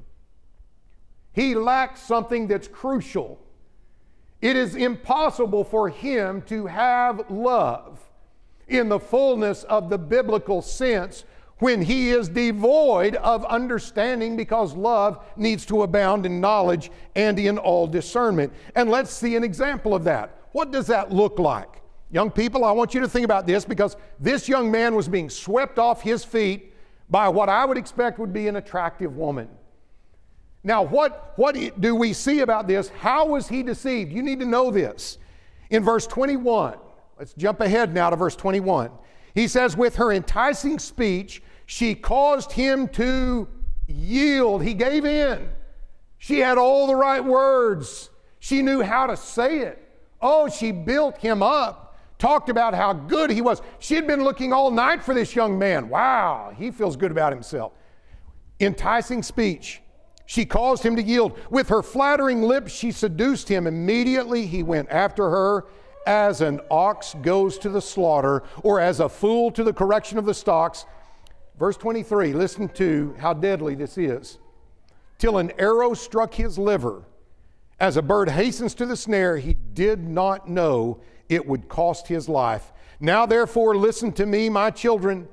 He 1.32 1.54
lacks 1.54 2.00
something 2.00 2.46
that's 2.46 2.66
crucial. 2.66 3.38
It 4.40 4.56
is 4.56 4.74
impossible 4.74 5.62
for 5.62 5.90
him 5.90 6.42
to 6.42 6.66
have 6.66 7.30
love 7.30 8.00
in 8.70 8.88
the 8.88 8.98
fullness 8.98 9.64
of 9.64 9.90
the 9.90 9.98
biblical 9.98 10.62
sense 10.62 11.24
when 11.58 11.82
he 11.82 12.10
is 12.10 12.28
devoid 12.28 13.16
of 13.16 13.44
understanding 13.44 14.36
because 14.36 14.74
love 14.74 15.22
needs 15.36 15.66
to 15.66 15.82
abound 15.82 16.24
in 16.24 16.40
knowledge 16.40 16.90
and 17.14 17.38
in 17.38 17.58
all 17.58 17.86
discernment. 17.86 18.52
And 18.74 18.90
let's 18.90 19.10
see 19.10 19.36
an 19.36 19.44
example 19.44 19.94
of 19.94 20.04
that. 20.04 20.38
What 20.52 20.70
does 20.70 20.86
that 20.86 21.12
look 21.12 21.38
like? 21.38 21.82
Young 22.10 22.30
people, 22.30 22.64
I 22.64 22.72
want 22.72 22.94
you 22.94 23.00
to 23.00 23.08
think 23.08 23.24
about 23.24 23.46
this 23.46 23.64
because 23.64 23.96
this 24.18 24.48
young 24.48 24.70
man 24.70 24.94
was 24.94 25.06
being 25.06 25.28
swept 25.30 25.78
off 25.78 26.02
his 26.02 26.24
feet 26.24 26.72
by 27.08 27.28
what 27.28 27.48
I 27.48 27.64
would 27.64 27.76
expect 27.76 28.18
would 28.18 28.32
be 28.32 28.48
an 28.48 28.56
attractive 28.56 29.16
woman. 29.16 29.48
Now, 30.64 30.82
what, 30.82 31.32
what 31.36 31.56
do 31.80 31.94
we 31.94 32.12
see 32.12 32.40
about 32.40 32.66
this? 32.66 32.88
How 32.88 33.26
was 33.26 33.48
he 33.48 33.62
deceived? 33.62 34.12
You 34.12 34.22
need 34.22 34.40
to 34.40 34.46
know 34.46 34.70
this. 34.70 35.18
In 35.70 35.84
verse 35.84 36.06
21, 36.06 36.78
let's 37.20 37.34
jump 37.34 37.60
ahead 37.60 37.92
now 37.92 38.08
to 38.08 38.16
verse 38.16 38.34
21. 38.34 38.90
He 39.34 39.46
says, 39.46 39.76
With 39.76 39.96
her 39.96 40.10
enticing 40.10 40.78
speech, 40.78 41.42
she 41.66 41.94
caused 41.94 42.50
him 42.50 42.88
to 42.88 43.46
yield. 43.86 44.64
He 44.64 44.72
gave 44.72 45.04
in. 45.04 45.50
She 46.16 46.38
had 46.40 46.56
all 46.56 46.86
the 46.86 46.96
right 46.96 47.22
words, 47.22 48.08
she 48.40 48.62
knew 48.62 48.80
how 48.80 49.06
to 49.06 49.16
say 49.16 49.58
it. 49.60 49.86
Oh, 50.22 50.48
she 50.48 50.72
built 50.72 51.18
him 51.18 51.42
up, 51.42 51.98
talked 52.18 52.48
about 52.48 52.74
how 52.74 52.94
good 52.94 53.30
he 53.30 53.42
was. 53.42 53.60
She 53.78 53.94
had 53.94 54.06
been 54.06 54.24
looking 54.24 54.52
all 54.54 54.70
night 54.70 55.02
for 55.02 55.14
this 55.14 55.36
young 55.36 55.58
man. 55.58 55.90
Wow, 55.90 56.52
he 56.56 56.70
feels 56.70 56.96
good 56.96 57.10
about 57.10 57.32
himself. 57.32 57.72
Enticing 58.60 59.22
speech. 59.22 59.82
She 60.24 60.46
caused 60.46 60.82
him 60.82 60.96
to 60.96 61.02
yield. 61.02 61.38
With 61.50 61.68
her 61.68 61.82
flattering 61.82 62.42
lips, 62.42 62.72
she 62.72 62.92
seduced 62.92 63.48
him. 63.48 63.66
Immediately, 63.66 64.46
he 64.46 64.62
went 64.62 64.88
after 64.90 65.28
her 65.28 65.66
as 66.06 66.40
an 66.40 66.60
ox 66.70 67.14
goes 67.22 67.58
to 67.58 67.68
the 67.68 67.82
slaughter, 67.82 68.42
or 68.62 68.80
as 68.80 69.00
a 69.00 69.08
fool 69.08 69.50
to 69.52 69.64
the 69.64 69.72
correction 69.72 70.18
of 70.18 70.26
the 70.26 70.34
stocks. 70.34 70.86
Verse 71.58 71.76
23, 71.76 72.32
listen 72.32 72.68
to 72.70 73.14
how 73.18 73.34
deadly 73.34 73.74
this 73.74 73.98
is. 73.98 74.38
Till 75.18 75.38
an 75.38 75.52
arrow 75.58 75.92
struck 75.92 76.34
his 76.34 76.58
liver 76.58 77.04
as 77.80 77.96
a 77.96 78.02
bird 78.02 78.28
hastens 78.28 78.74
to 78.74 78.86
the 78.86 78.96
snare, 78.96 79.38
he 79.38 79.54
did 79.54 80.06
not 80.06 80.48
know 80.48 81.00
it 81.30 81.46
would 81.46 81.68
cost 81.68 82.08
his 82.08 82.28
life. 82.28 82.72
Now, 83.00 83.24
therefore, 83.24 83.74
listen 83.74 84.12
to 84.12 84.26
me, 84.26 84.50
my 84.50 84.70
children. 84.70 85.26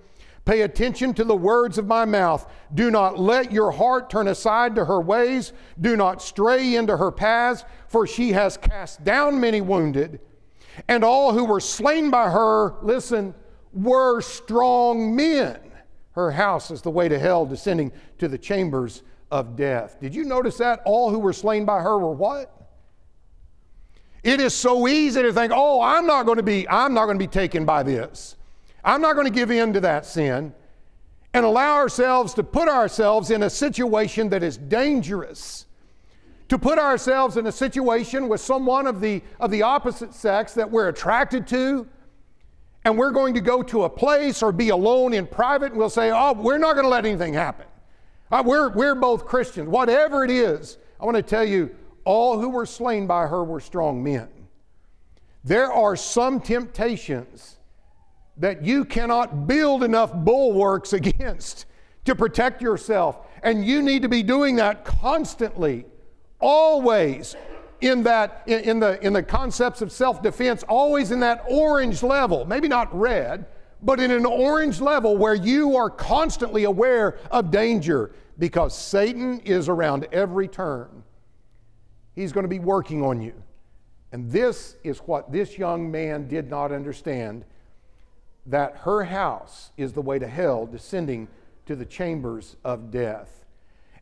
Pay 0.45 0.62
attention 0.62 1.13
to 1.15 1.25
the 1.25 1.36
words 1.36 1.77
of 1.77 1.88
my 1.88 2.06
mouth. 2.06 2.49
Do 2.73 2.89
not 2.89 3.19
let 3.19 3.51
your 3.51 3.71
heart 3.71 4.10
turn 4.10 4.30
aside 4.30 4.75
to 4.75 4.86
her 4.86 5.01
ways. 5.01 5.51
Do 5.82 5.97
not 5.97 6.21
stray 6.21 6.75
into 6.75 6.95
her 6.95 7.12
paths, 7.12 7.65
for 7.89 8.08
she 8.08 8.32
has 8.32 8.56
cast 8.56 9.03
down 9.03 9.41
many 9.41 9.60
wounded. 9.60 10.21
And 10.88 11.04
all 11.04 11.34
who 11.34 11.46
were 11.46 11.60
slain 11.60 12.10
by 12.10 12.30
her, 12.30 12.76
listen, 12.82 13.34
were 13.74 14.22
strong 14.22 15.16
men. 15.16 15.60
Her 16.12 16.32
house 16.32 16.72
is 16.72 16.82
the 16.82 16.90
way 16.90 17.08
to 17.10 17.20
hell, 17.20 17.46
descending 17.46 17.92
to 18.18 18.28
the 18.28 18.38
chambers 18.38 19.04
of 19.32 19.56
death. 19.56 19.98
Did 20.02 20.16
you 20.16 20.24
notice 20.24 20.58
that? 20.58 20.82
All 20.86 21.12
who 21.12 21.20
were 21.20 21.34
slain 21.34 21.66
by 21.66 21.82
her 21.82 21.98
were 21.98 22.13
what? 22.13 22.54
It 24.24 24.42
is 24.42 24.54
so 24.54 24.88
easy 24.88 25.22
to 25.22 25.32
think, 25.32 25.54
oh, 25.56 25.82
I'm 25.82 26.08
not 26.08 26.26
going 26.26 26.38
to 26.38 26.44
be, 26.44 26.68
I'm 26.68 26.94
not 26.94 27.06
going 27.06 27.20
to 27.20 27.24
be 27.24 27.32
taken 27.32 27.66
by 27.66 27.84
this. 27.84 28.36
I'm 28.84 29.02
not 29.02 29.13
going 29.13 29.28
to 29.28 29.34
give 29.34 29.52
in 29.52 29.74
to 29.74 29.80
that 29.82 30.06
sin 30.06 30.54
and 31.34 31.46
allow 31.46 31.76
ourselves 31.76 32.34
to 32.34 32.44
put 32.44 32.68
ourselves 32.68 33.30
in 33.30 33.44
a 33.44 33.50
situation 33.50 34.30
that 34.30 34.42
is 34.42 34.58
dangerous. 34.58 35.66
To 36.50 36.58
put 36.58 36.80
ourselves 36.80 37.36
in 37.38 37.48
a 37.48 37.52
situation 37.52 38.30
with 38.30 38.40
someone 38.40 38.88
of 38.88 39.02
the, 39.02 39.22
of 39.40 39.52
the 39.52 39.64
opposite 39.64 40.14
sex 40.14 40.54
that 40.54 40.70
we're 40.70 40.88
attracted 40.88 41.46
to, 41.48 41.88
and 42.86 42.98
we're 42.98 43.12
going 43.12 43.34
to 43.34 43.42
go 43.42 43.62
to 43.64 43.84
a 43.84 43.90
place 43.90 44.42
or 44.42 44.54
be 44.54 44.70
alone 44.70 45.14
in 45.14 45.28
private, 45.28 45.72
and 45.72 45.78
we'll 45.78 45.90
say, 45.90 46.10
Oh, 46.12 46.34
we're 46.34 46.58
not 46.58 46.74
going 46.74 46.86
to 46.86 46.90
let 46.90 47.06
anything 47.06 47.34
happen. 47.34 47.66
Uh, 48.32 48.44
we're, 48.46 48.70
we're 48.70 48.96
both 48.96 49.26
Christians. 49.26 49.68
Whatever 49.68 50.24
it 50.24 50.32
is, 50.32 50.78
I 51.00 51.06
want 51.06 51.18
to 51.18 51.24
tell 51.24 51.44
you, 51.44 51.76
all 52.06 52.40
who 52.40 52.50
were 52.50 52.66
slain 52.66 53.08
by 53.08 53.28
her 53.28 53.44
were 53.44 53.60
strong 53.60 54.02
men. 54.02 54.30
There 55.44 55.72
are 55.72 55.96
some 55.96 56.40
temptations 56.40 57.58
that 58.38 58.64
you 58.64 58.86
cannot 58.86 59.48
build 59.48 59.84
enough 59.84 60.14
bulwarks 60.14 60.94
against 60.94 61.66
to 62.06 62.16
protect 62.16 62.62
yourself. 62.62 63.28
And 63.44 63.66
you 63.66 63.82
need 63.82 64.02
to 64.02 64.10
be 64.10 64.24
doing 64.24 64.56
that 64.58 64.86
constantly, 64.86 65.86
always 66.39 67.36
in 67.82 68.04
that 68.04 68.43
in, 68.47 68.60
in 68.62 68.80
the 68.80 69.06
in 69.06 69.13
the 69.13 69.23
concepts 69.23 69.82
of 69.82 69.91
self-defense, 69.91 70.63
always 70.63 71.12
in 71.12 71.19
that 71.19 71.43
orange 71.50 72.04
level, 72.04 72.45
maybe 72.45 72.67
not 72.67 72.93
red, 72.97 73.45
but 73.82 74.00
in 74.00 74.12
an 74.12 74.26
orange 74.26 74.82
level 74.82 75.15
where 75.17 75.36
you 75.36 75.76
are 75.76 75.89
constantly 75.89 76.63
aware 76.63 77.19
of 77.32 77.52
danger 77.52 78.12
because 78.39 78.78
Satan 78.78 79.39
is 79.41 79.69
around 79.69 80.08
every 80.12 80.47
turn. 80.47 81.04
He's 82.15 82.32
going 82.32 82.45
to 82.45 82.50
be 82.50 82.60
working 82.60 83.04
on 83.04 83.21
you. 83.21 83.34
And 84.12 84.32
this 84.32 84.76
is 84.84 85.00
what 85.00 85.32
this 85.32 85.58
young 85.58 85.91
man 85.91 86.28
did 86.28 86.50
not 86.50 86.71
understand 86.71 87.45
that 88.45 88.78
her 88.78 89.04
house 89.04 89.71
is 89.78 89.93
the 89.93 90.02
way 90.02 90.17
to 90.17 90.28
hell, 90.28 90.65
descending 90.65 91.28
to 91.65 91.76
the 91.76 91.86
chambers 91.86 92.56
of 92.63 92.89
death. 92.89 93.37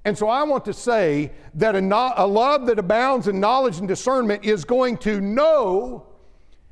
And 0.06 0.16
so 0.16 0.30
I 0.30 0.44
want 0.44 0.66
to 0.66 0.74
say 0.74 1.32
that 1.56 1.76
a, 1.76 1.82
no, 1.82 2.14
a 2.16 2.28
love 2.28 2.68
that 2.68 2.78
abounds 2.78 3.28
in 3.28 3.40
knowledge 3.40 3.80
and 3.80 3.88
discernment 3.88 4.46
is 4.46 4.64
going 4.64 4.98
to 5.00 5.20
know 5.20 6.06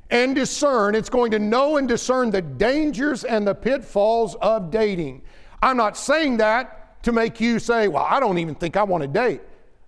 and 0.08 0.36
discern. 0.36 0.94
It's 0.94 1.10
going 1.10 1.32
to 1.32 1.40
know 1.40 1.76
and 1.76 1.88
discern 1.88 2.30
the 2.30 2.40
dangers 2.40 3.24
and 3.24 3.44
the 3.46 3.54
pitfalls 3.54 4.36
of 4.36 4.70
dating. 4.70 5.22
I'm 5.60 5.76
not 5.76 5.96
saying 5.96 6.36
that 6.36 7.02
to 7.02 7.12
make 7.12 7.40
you 7.40 7.58
say, 7.58 7.88
well, 7.88 8.06
I 8.08 8.20
don't 8.20 8.38
even 8.38 8.54
think 8.54 8.76
I 8.76 8.84
want 8.84 9.02
to 9.02 9.08
date. 9.08 9.40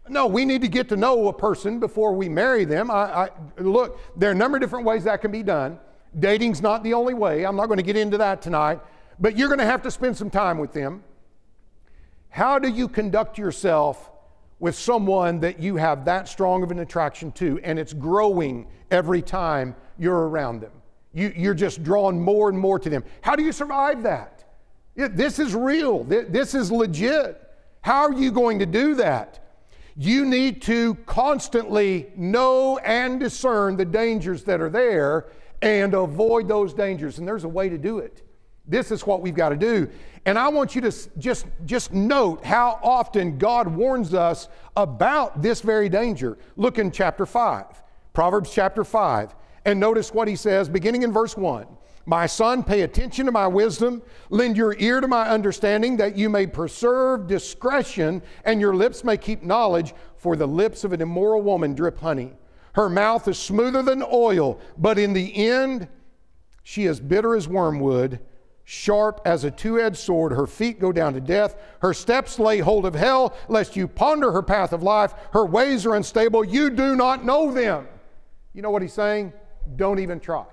No, 0.08 0.26
we 0.26 0.44
need 0.44 0.62
to 0.62 0.68
get 0.68 0.88
to 0.88 0.96
know 0.96 1.28
a 1.28 1.32
person 1.32 1.78
before 1.78 2.14
we 2.14 2.28
marry 2.28 2.64
them. 2.64 2.90
I, 2.90 2.94
I, 2.94 3.28
look, 3.58 4.00
there 4.16 4.30
are 4.30 4.32
a 4.32 4.36
number 4.36 4.56
of 4.56 4.60
different 4.60 4.84
ways 4.84 5.04
that 5.04 5.20
can 5.20 5.30
be 5.30 5.42
done. 5.44 5.78
Dating's 6.18 6.60
not 6.60 6.82
the 6.82 6.94
only 6.94 7.14
way. 7.14 7.44
I'm 7.44 7.56
not 7.56 7.66
going 7.66 7.78
to 7.78 7.82
get 7.82 7.96
into 7.96 8.18
that 8.18 8.42
tonight, 8.42 8.80
but 9.20 9.36
you're 9.36 9.48
going 9.48 9.60
to 9.60 9.66
have 9.66 9.82
to 9.82 9.90
spend 9.90 10.16
some 10.16 10.30
time 10.30 10.58
with 10.58 10.72
them. 10.72 11.04
How 12.36 12.58
do 12.58 12.68
you 12.68 12.86
conduct 12.86 13.38
yourself 13.38 14.10
with 14.58 14.74
someone 14.74 15.40
that 15.40 15.58
you 15.58 15.76
have 15.76 16.04
that 16.04 16.28
strong 16.28 16.62
of 16.62 16.70
an 16.70 16.80
attraction 16.80 17.32
to 17.32 17.58
and 17.64 17.78
it's 17.78 17.94
growing 17.94 18.66
every 18.90 19.22
time 19.22 19.74
you're 19.98 20.28
around 20.28 20.60
them. 20.60 20.72
You, 21.14 21.32
you're 21.34 21.54
just 21.54 21.82
drawn 21.82 22.20
more 22.20 22.50
and 22.50 22.58
more 22.58 22.78
to 22.78 22.90
them. 22.90 23.04
How 23.22 23.36
do 23.36 23.42
you 23.42 23.52
survive 23.52 24.02
that? 24.02 24.44
This 24.96 25.38
is 25.38 25.54
real. 25.54 26.04
This 26.04 26.54
is 26.54 26.70
legit. 26.70 27.40
How 27.80 28.02
are 28.02 28.12
you 28.12 28.30
going 28.30 28.58
to 28.58 28.66
do 28.66 28.96
that? 28.96 29.56
You 29.96 30.26
need 30.26 30.60
to 30.62 30.94
constantly 31.06 32.08
know 32.16 32.76
and 32.84 33.18
discern 33.18 33.78
the 33.78 33.86
dangers 33.86 34.44
that 34.44 34.60
are 34.60 34.68
there 34.68 35.28
and 35.62 35.94
avoid 35.94 36.48
those 36.48 36.74
dangers. 36.74 37.16
And 37.16 37.26
there's 37.26 37.44
a 37.44 37.48
way 37.48 37.70
to 37.70 37.78
do 37.78 38.00
it. 38.00 38.25
This 38.66 38.90
is 38.90 39.06
what 39.06 39.22
we've 39.22 39.34
got 39.34 39.50
to 39.50 39.56
do. 39.56 39.88
And 40.24 40.38
I 40.38 40.48
want 40.48 40.74
you 40.74 40.80
to 40.80 40.92
just, 41.18 41.46
just 41.64 41.92
note 41.92 42.44
how 42.44 42.80
often 42.82 43.38
God 43.38 43.68
warns 43.68 44.12
us 44.12 44.48
about 44.76 45.40
this 45.40 45.60
very 45.60 45.88
danger. 45.88 46.36
Look 46.56 46.78
in 46.78 46.90
chapter 46.90 47.26
5, 47.26 47.64
Proverbs 48.12 48.50
chapter 48.52 48.82
5, 48.82 49.34
and 49.64 49.78
notice 49.78 50.12
what 50.12 50.26
he 50.26 50.34
says 50.34 50.68
beginning 50.68 51.02
in 51.02 51.12
verse 51.12 51.36
1. 51.36 51.66
My 52.08 52.26
son, 52.26 52.62
pay 52.62 52.82
attention 52.82 53.26
to 53.26 53.32
my 53.32 53.48
wisdom, 53.48 54.00
lend 54.30 54.56
your 54.56 54.76
ear 54.78 55.00
to 55.00 55.08
my 55.08 55.28
understanding, 55.28 55.96
that 55.96 56.16
you 56.16 56.28
may 56.30 56.46
preserve 56.46 57.26
discretion 57.26 58.22
and 58.44 58.60
your 58.60 58.74
lips 58.74 59.02
may 59.02 59.16
keep 59.16 59.42
knowledge, 59.42 59.92
for 60.16 60.36
the 60.36 60.46
lips 60.46 60.82
of 60.82 60.92
an 60.92 61.00
immoral 61.00 61.42
woman 61.42 61.74
drip 61.74 61.98
honey. 61.98 62.32
Her 62.74 62.88
mouth 62.88 63.26
is 63.28 63.38
smoother 63.38 63.82
than 63.82 64.04
oil, 64.12 64.60
but 64.76 64.98
in 64.98 65.12
the 65.12 65.36
end, 65.36 65.88
she 66.62 66.86
is 66.86 67.00
bitter 67.00 67.34
as 67.36 67.48
wormwood, 67.48 68.20
sharp 68.68 69.20
as 69.24 69.44
a 69.44 69.50
two 69.50 69.80
edged 69.80 69.96
sword. 69.96 70.32
Her 70.32 70.46
feet 70.46 70.80
go 70.80 70.90
down 70.90 71.14
to 71.14 71.20
death. 71.20 71.56
Her 71.80 71.94
steps 71.94 72.38
lay 72.38 72.58
hold 72.58 72.84
of 72.84 72.94
hell, 72.94 73.34
lest 73.48 73.76
you 73.76 73.86
ponder 73.86 74.32
her 74.32 74.42
path 74.42 74.72
of 74.72 74.82
life. 74.82 75.14
Her 75.32 75.46
ways 75.46 75.86
are 75.86 75.94
unstable. 75.94 76.44
You 76.44 76.68
do 76.70 76.96
not 76.96 77.24
know 77.24 77.52
them. 77.52 77.86
You 78.52 78.62
know 78.62 78.70
what 78.70 78.82
he's 78.82 78.92
saying? 78.92 79.32
Don't 79.76 80.00
even 80.00 80.18
try. 80.18 80.44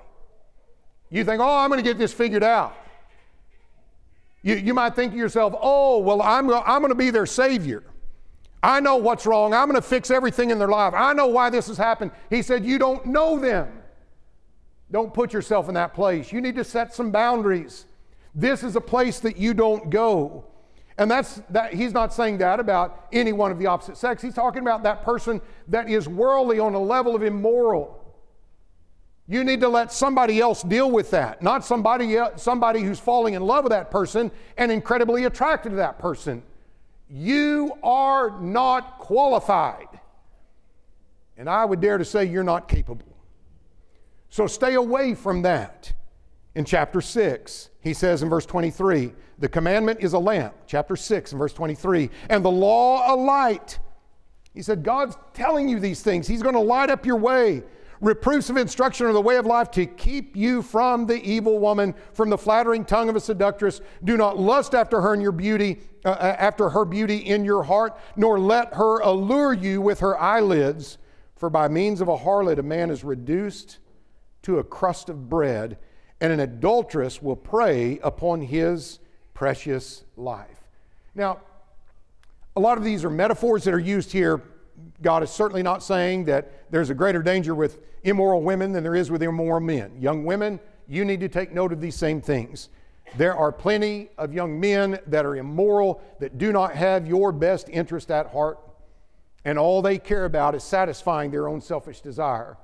You 1.09 1.23
think, 1.23 1.41
oh, 1.41 1.57
I'm 1.57 1.69
going 1.69 1.83
to 1.83 1.89
get 1.89 1.97
this 1.97 2.13
figured 2.13 2.43
out. 2.43 2.75
You, 4.43 4.55
you 4.55 4.73
might 4.75 4.95
think 4.95 5.13
to 5.13 5.17
yourself, 5.17 5.55
oh, 5.59 5.97
well, 5.97 6.21
I'm, 6.21 6.51
I'm 6.51 6.81
going 6.81 6.89
to 6.89 6.95
be 6.95 7.09
their 7.09 7.25
savior. 7.25 7.83
I 8.61 8.79
know 8.79 8.97
what's 8.97 9.25
wrong. 9.25 9.53
I'm 9.53 9.67
going 9.67 9.81
to 9.81 9.87
fix 9.87 10.11
everything 10.11 10.51
in 10.51 10.59
their 10.59 10.67
life. 10.67 10.93
I 10.95 11.13
know 11.13 11.27
why 11.27 11.49
this 11.49 11.67
has 11.67 11.77
happened. 11.77 12.11
He 12.29 12.41
said, 12.41 12.63
You 12.63 12.77
don't 12.77 13.05
know 13.07 13.37
them. 13.37 13.69
Don't 14.91 15.13
put 15.13 15.33
yourself 15.33 15.67
in 15.67 15.73
that 15.73 15.93
place. 15.93 16.31
You 16.31 16.39
need 16.39 16.55
to 16.55 16.63
set 16.63 16.93
some 16.93 17.11
boundaries. 17.11 17.85
This 18.35 18.63
is 18.63 18.75
a 18.75 18.81
place 18.81 19.19
that 19.19 19.37
you 19.37 19.53
don't 19.53 19.89
go. 19.89 20.45
And 20.97 21.09
that's 21.09 21.41
that 21.49 21.73
he's 21.73 21.93
not 21.93 22.13
saying 22.13 22.37
that 22.39 22.59
about 22.59 23.07
anyone 23.11 23.51
of 23.51 23.59
the 23.59 23.67
opposite 23.67 23.97
sex. 23.97 24.21
He's 24.21 24.35
talking 24.35 24.61
about 24.61 24.83
that 24.83 25.03
person 25.03 25.41
that 25.67 25.89
is 25.89 26.07
worldly 26.07 26.59
on 26.59 26.73
a 26.73 26.79
level 26.79 27.15
of 27.15 27.23
immoral. 27.23 27.99
You 29.27 29.43
need 29.43 29.61
to 29.61 29.69
let 29.69 29.91
somebody 29.91 30.39
else 30.39 30.63
deal 30.63 30.91
with 30.91 31.11
that, 31.11 31.41
not 31.41 31.65
somebody 31.65 32.17
somebody 32.35 32.81
who's 32.81 32.99
falling 32.99 33.33
in 33.33 33.41
love 33.41 33.63
with 33.63 33.71
that 33.71 33.89
person 33.89 34.31
and 34.57 34.71
incredibly 34.71 35.25
attracted 35.25 35.69
to 35.69 35.75
that 35.77 35.97
person. 35.97 36.43
You 37.09 37.73
are 37.83 38.39
not 38.39 38.99
qualified. 38.99 39.87
And 41.37 41.49
I 41.49 41.65
would 41.65 41.81
dare 41.81 41.97
to 41.97 42.05
say 42.05 42.25
you're 42.25 42.43
not 42.43 42.67
capable. 42.67 43.17
So 44.29 44.45
stay 44.45 44.75
away 44.75 45.15
from 45.15 45.43
that. 45.43 45.93
In 46.55 46.65
chapter 46.65 47.01
6, 47.01 47.69
he 47.83 47.93
says 47.93 48.23
in 48.23 48.29
verse 48.29 48.45
23, 48.45 49.13
the 49.39 49.49
commandment 49.49 49.99
is 50.01 50.13
a 50.13 50.19
lamp. 50.19 50.53
Chapter 50.67 50.95
6 50.95 51.31
and 51.33 51.39
verse 51.39 51.53
23, 51.53 52.09
and 52.29 52.43
the 52.43 52.51
law 52.51 53.13
a 53.13 53.15
light. 53.15 53.79
He 54.53 54.61
said, 54.61 54.83
God's 54.83 55.17
telling 55.33 55.67
you 55.67 55.79
these 55.79 56.01
things. 56.01 56.27
He's 56.27 56.41
going 56.41 56.55
to 56.55 56.61
light 56.61 56.89
up 56.89 57.05
your 57.05 57.17
way 57.17 57.63
reproofs 58.03 58.49
of 58.49 58.57
instruction 58.57 59.07
are 59.07 59.13
the 59.13 59.21
way 59.21 59.37
of 59.37 59.45
life 59.45 59.71
to 59.71 59.85
keep 59.85 60.35
you 60.35 60.61
from 60.61 61.05
the 61.05 61.23
evil 61.23 61.57
woman, 61.57 61.95
from 62.11 62.29
the 62.29 62.37
flattering 62.37 62.83
tongue 62.83 63.09
of 63.09 63.15
a 63.15 63.19
seductress. 63.19 63.81
Do 64.03 64.17
not 64.17 64.37
lust 64.37 64.75
after 64.75 65.01
her 65.01 65.13
in 65.13 65.21
your 65.21 65.31
beauty, 65.31 65.79
uh, 66.05 66.09
uh, 66.09 66.35
after 66.37 66.69
her 66.69 66.83
beauty 66.85 67.17
in 67.17 67.45
your 67.45 67.63
heart, 67.63 67.97
nor 68.15 68.39
let 68.39 68.73
her 68.73 68.99
allure 68.99 69.53
you 69.53 69.81
with 69.81 70.01
her 70.01 70.19
eyelids. 70.19 70.97
For 71.37 71.49
by 71.49 71.69
means 71.69 72.01
of 72.01 72.09
a 72.09 72.17
harlot, 72.17 72.59
a 72.59 72.63
man 72.63 72.89
is 72.89 73.03
reduced 73.03 73.79
to 74.43 74.59
a 74.59 74.63
crust 74.63 75.09
of 75.09 75.29
bread, 75.29 75.77
and 76.23 76.31
an 76.31 76.39
adulteress 76.39 77.21
will 77.21 77.35
prey 77.35 77.99
upon 78.01 78.41
his 78.41 78.99
precious 79.35 80.05
life. 80.15 80.63
Now, 81.13 81.41
a 82.55 82.59
lot 82.59 82.77
of 82.77 82.83
these 82.83 83.03
are 83.03 83.09
metaphors 83.09 83.65
that 83.65 83.73
are 83.73 83.79
used 83.79 84.11
here 84.11 84.41
God 85.01 85.21
is 85.23 85.29
certainly 85.29 85.63
not 85.63 85.83
saying 85.83 86.25
that 86.25 86.71
there's 86.71 86.89
a 86.89 86.93
greater 86.95 87.21
danger 87.21 87.53
with 87.53 87.79
immoral 88.03 88.41
women 88.41 88.71
than 88.71 88.83
there 88.83 88.95
is 88.95 89.11
with 89.11 89.21
immoral 89.21 89.59
men. 89.59 89.91
Young 89.99 90.23
women, 90.23 90.59
you 90.87 91.05
need 91.05 91.19
to 91.19 91.29
take 91.29 91.53
note 91.53 91.71
of 91.71 91.81
these 91.81 91.95
same 91.95 92.21
things. 92.21 92.69
There 93.17 93.35
are 93.35 93.51
plenty 93.51 94.09
of 94.17 94.33
young 94.33 94.59
men 94.59 94.99
that 95.07 95.25
are 95.25 95.35
immoral, 95.35 96.01
that 96.19 96.37
do 96.37 96.51
not 96.51 96.73
have 96.73 97.05
your 97.05 97.31
best 97.31 97.69
interest 97.69 98.09
at 98.09 98.31
heart, 98.31 98.59
and 99.45 99.59
all 99.59 99.81
they 99.81 99.97
care 99.99 100.25
about 100.25 100.55
is 100.55 100.63
satisfying 100.63 101.29
their 101.29 101.47
own 101.47 101.61
selfish 101.61 102.01
desire. 102.01 102.57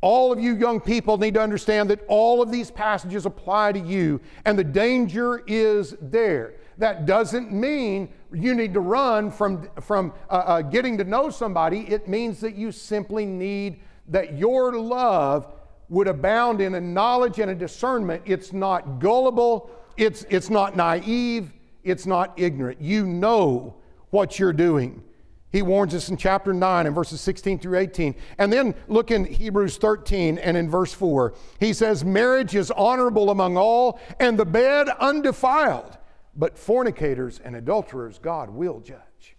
All 0.00 0.32
of 0.32 0.38
you 0.38 0.56
young 0.56 0.80
people 0.80 1.18
need 1.18 1.34
to 1.34 1.42
understand 1.42 1.90
that 1.90 2.04
all 2.06 2.40
of 2.40 2.52
these 2.52 2.70
passages 2.70 3.26
apply 3.26 3.72
to 3.72 3.80
you, 3.80 4.20
and 4.44 4.56
the 4.56 4.64
danger 4.64 5.42
is 5.46 5.96
there. 6.00 6.54
That 6.78 7.04
doesn't 7.04 7.52
mean 7.52 8.08
you 8.32 8.54
need 8.54 8.74
to 8.74 8.80
run 8.80 9.32
from, 9.32 9.68
from 9.80 10.12
uh, 10.30 10.32
uh, 10.32 10.62
getting 10.62 10.96
to 10.98 11.04
know 11.04 11.30
somebody. 11.30 11.80
It 11.80 12.06
means 12.06 12.40
that 12.40 12.54
you 12.54 12.70
simply 12.70 13.26
need 13.26 13.80
that 14.06 14.38
your 14.38 14.72
love 14.74 15.52
would 15.88 16.06
abound 16.06 16.60
in 16.60 16.74
a 16.74 16.80
knowledge 16.80 17.40
and 17.40 17.50
a 17.50 17.54
discernment. 17.54 18.22
It's 18.24 18.52
not 18.52 19.00
gullible, 19.00 19.70
it's, 19.96 20.24
it's 20.30 20.50
not 20.50 20.76
naive, 20.76 21.52
it's 21.82 22.06
not 22.06 22.34
ignorant. 22.36 22.80
You 22.80 23.04
know 23.04 23.74
what 24.10 24.38
you're 24.38 24.52
doing. 24.52 25.02
He 25.50 25.62
warns 25.62 25.94
us 25.94 26.10
in 26.10 26.18
chapter 26.18 26.52
9 26.52 26.86
and 26.86 26.94
verses 26.94 27.20
16 27.22 27.58
through 27.58 27.78
18. 27.78 28.14
And 28.36 28.52
then 28.52 28.74
look 28.86 29.10
in 29.10 29.24
Hebrews 29.24 29.78
13 29.78 30.36
and 30.38 30.56
in 30.56 30.68
verse 30.68 30.92
4. 30.92 31.34
He 31.58 31.72
says, 31.72 32.04
Marriage 32.04 32.54
is 32.54 32.70
honorable 32.70 33.30
among 33.30 33.56
all, 33.56 33.98
and 34.20 34.38
the 34.38 34.44
bed 34.44 34.88
undefiled. 35.00 35.96
But 36.36 36.58
fornicators 36.58 37.40
and 37.42 37.56
adulterers, 37.56 38.18
God 38.18 38.50
will 38.50 38.80
judge. 38.80 39.36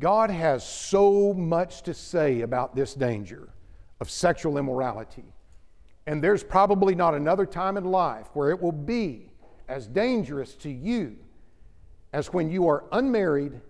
God 0.00 0.30
has 0.30 0.68
so 0.68 1.32
much 1.32 1.82
to 1.82 1.94
say 1.94 2.40
about 2.40 2.74
this 2.74 2.94
danger 2.94 3.48
of 4.00 4.10
sexual 4.10 4.58
immorality. 4.58 5.32
And 6.06 6.22
there's 6.22 6.42
probably 6.42 6.94
not 6.94 7.14
another 7.14 7.46
time 7.46 7.76
in 7.76 7.84
life 7.84 8.26
where 8.32 8.50
it 8.50 8.60
will 8.60 8.72
be 8.72 9.30
as 9.68 9.86
dangerous 9.86 10.54
to 10.56 10.70
you 10.70 11.16
as 12.12 12.32
when 12.32 12.50
you 12.50 12.68
are 12.68 12.84
unmarried 12.92 13.60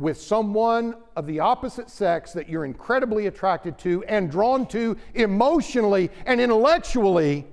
with 0.00 0.18
someone 0.18 0.94
of 1.14 1.26
the 1.26 1.38
opposite 1.38 1.90
sex 1.90 2.32
that 2.32 2.48
you're 2.48 2.64
incredibly 2.64 3.26
attracted 3.26 3.76
to 3.76 4.02
and 4.04 4.30
drawn 4.30 4.64
to 4.66 4.96
emotionally 5.14 6.10
and 6.24 6.40
intellectually, 6.40 7.46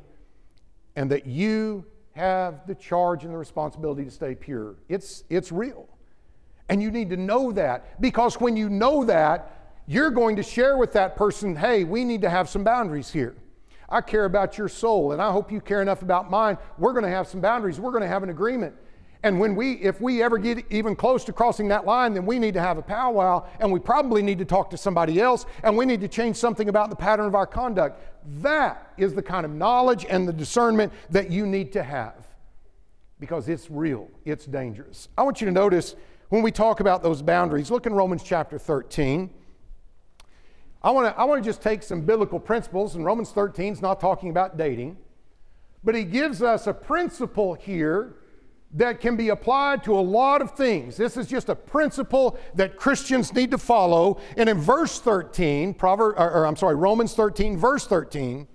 and 0.96 1.12
that 1.12 1.28
you 1.28 1.86
have 2.14 2.66
the 2.66 2.74
charge 2.74 3.26
and 3.26 3.34
the 3.34 3.38
responsibility 3.38 4.06
to 4.06 4.10
stay 4.10 4.34
pure. 4.34 4.76
It's, 4.88 5.26
it's 5.30 5.52
real. 5.52 5.90
And 6.70 6.82
you 6.82 6.90
need 6.90 7.10
to 7.10 7.18
know 7.18 7.52
that 7.52 8.00
because 8.02 8.40
when 8.40 8.56
you 8.56 8.70
know 8.70 9.04
that, 9.04 9.76
you're 9.86 10.10
going 10.10 10.38
to 10.38 10.44
share 10.44 10.78
with 10.78 10.94
that 10.94 11.18
person, 11.18 11.54
hey, 11.54 11.84
we 11.84 12.06
need 12.06 12.22
to 12.22 12.30
have 12.30 12.48
some 12.48 12.64
boundaries 12.64 13.12
here. 13.12 13.36
I 13.90 14.00
care 14.00 14.26
about 14.26 14.58
your 14.58 14.70
soul, 14.70 15.12
and 15.12 15.22
I 15.22 15.32
hope 15.32 15.52
you 15.52 15.60
care 15.60 15.82
enough 15.82 16.02
about 16.02 16.32
mine. 16.32 16.58
We're 16.78 16.94
going 16.94 17.06
to 17.06 17.10
have 17.10 17.28
some 17.28 17.42
boundaries. 17.42 17.80
We're 17.80 17.92
going 17.92 18.04
to 18.04 18.10
have 18.10 18.24
an 18.24 18.30
agreement. 18.30 18.74
And 19.24 19.40
when 19.40 19.56
we, 19.56 19.74
if 19.74 20.00
we 20.00 20.22
ever 20.22 20.38
get 20.38 20.66
even 20.70 20.96
close 20.96 21.24
to 21.26 21.34
crossing 21.34 21.68
that 21.70 21.86
line, 21.86 22.14
then 22.14 22.26
we 22.26 22.40
need 22.40 22.54
to 22.54 22.62
have 22.62 22.78
a 22.78 22.82
powwow, 22.82 23.48
and 23.60 23.72
we 23.72 23.80
probably 23.80 24.22
need 24.22 24.38
to 24.38 24.46
talk 24.46 24.70
to 24.70 24.78
somebody 24.78 25.20
else, 25.20 25.46
and 25.64 25.76
we 25.76 25.86
need 25.86 26.02
to 26.02 26.08
change 26.08 26.36
something 26.36 26.70
about 26.70 26.90
the 26.90 26.96
pattern 26.96 27.26
of 27.26 27.36
our 27.36 27.48
conduct. 27.48 28.02
That 28.42 28.94
is 28.98 29.14
the 29.14 29.24
kind 29.24 29.46
of 29.46 29.52
knowledge 29.52 30.06
and 30.08 30.28
the 30.28 30.34
discernment 30.34 30.94
that 31.10 31.32
you 31.32 31.46
need 31.46 31.72
to 31.74 31.84
have 31.84 32.28
because 33.20 33.50
it's 33.50 33.70
real, 33.70 34.10
it's 34.26 34.46
dangerous. 34.46 35.10
I 35.18 35.24
want 35.24 35.42
you 35.42 35.46
to 35.46 35.52
notice 35.52 35.96
when 36.30 36.42
we 36.44 36.52
talk 36.52 36.80
about 36.80 37.04
those 37.04 37.22
boundaries, 37.22 37.72
look 37.72 37.86
in 37.86 37.94
Romans 37.94 38.24
chapter 38.24 38.60
13. 38.60 39.30
I 40.84 40.92
want 40.92 41.14
to 41.14 41.20
I 41.20 41.24
want 41.24 41.44
to 41.44 41.50
just 41.50 41.62
take 41.62 41.82
some 41.82 42.02
biblical 42.02 42.40
principles, 42.40 42.96
and 42.96 43.04
Romans 43.04 43.32
13 43.32 43.74
is 43.74 43.82
not 43.82 44.00
talking 44.00 44.30
about 44.30 44.58
dating, 44.58 44.98
but 45.84 45.96
he 45.96 46.04
gives 46.04 46.42
us 46.42 46.68
a 46.68 46.74
principle 46.74 47.56
here 47.56 48.16
that 48.78 49.02
can 49.02 49.16
be 49.18 49.30
applied 49.30 49.84
to 49.84 49.98
a 49.98 50.00
lot 50.00 50.42
of 50.42 50.52
things. 50.52 50.98
This 50.98 51.18
is 51.18 51.28
just 51.28 51.50
a 51.50 51.56
principle 51.56 52.38
that 52.54 52.78
Christians 52.78 53.34
need 53.34 53.52
to 53.52 53.58
follow. 53.58 54.20
And 54.38 54.48
in 54.48 54.60
verse 54.60 55.00
13, 55.00 55.74
Proverb, 55.74 56.16
or, 56.18 56.32
or, 56.32 56.46
I'm 56.46 56.56
sorry, 56.56 56.76
Romans 56.76 57.16
13, 57.16 57.58
verse 57.58 57.88
13, 57.88 58.48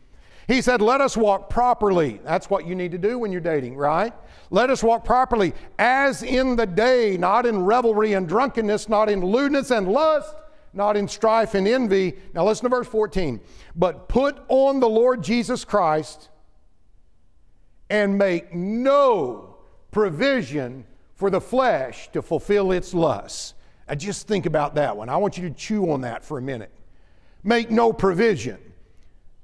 he 0.47 0.63
said, 0.63 0.81
Let 0.81 1.01
us 1.01 1.17
walk 1.17 1.51
properly. 1.51 2.21
That's 2.25 2.49
what 2.49 2.67
you 2.67 2.77
need 2.77 2.93
to 2.93 2.99
do 2.99 3.19
when 3.19 3.33
you're 3.33 3.41
dating, 3.41 3.77
right? 3.77 4.13
Let 4.51 4.71
us 4.71 4.83
walk 4.83 5.05
properly 5.05 5.55
as 5.79 6.23
in 6.23 6.55
the 6.55 6.67
day, 6.67 7.17
not 7.17 7.45
in 7.45 7.65
revelry 7.65 8.13
and 8.13 8.29
drunkenness, 8.29 8.89
not 8.89 9.09
in 9.09 9.25
lewdness 9.25 9.73
and 9.73 9.89
lust, 9.89 10.37
not 10.73 10.97
in 10.97 11.09
strife 11.09 11.55
and 11.55 11.67
envy. 11.67 12.15
Now 12.33 12.47
listen 12.47 12.65
to 12.65 12.69
verse 12.69 12.87
14. 12.87 13.41
But 13.75 14.09
put 14.09 14.39
on 14.49 14.79
the 14.79 14.89
Lord 14.89 15.23
Jesus 15.25 15.65
Christ 15.65 16.29
and 17.91 18.17
make 18.17 18.55
no 18.55 19.52
provision 19.93 20.85
for 21.15 21.31
the 21.31 21.41
flesh 21.41 22.11
to 22.11 22.21
fulfill 22.21 22.73
its 22.73 22.93
lusts. 22.93 23.55
And 23.87 24.01
just 24.01 24.27
think 24.27 24.47
about 24.47 24.75
that 24.75 24.97
one. 24.97 25.09
I 25.09 25.17
want 25.19 25.39
you 25.39 25.49
to 25.49 25.55
chew 25.55 25.93
on 25.93 26.01
that 26.01 26.25
for 26.25 26.39
a 26.39 26.43
minute. 26.43 26.73
Make 27.45 27.71
no 27.71 27.93
provision. 27.93 28.59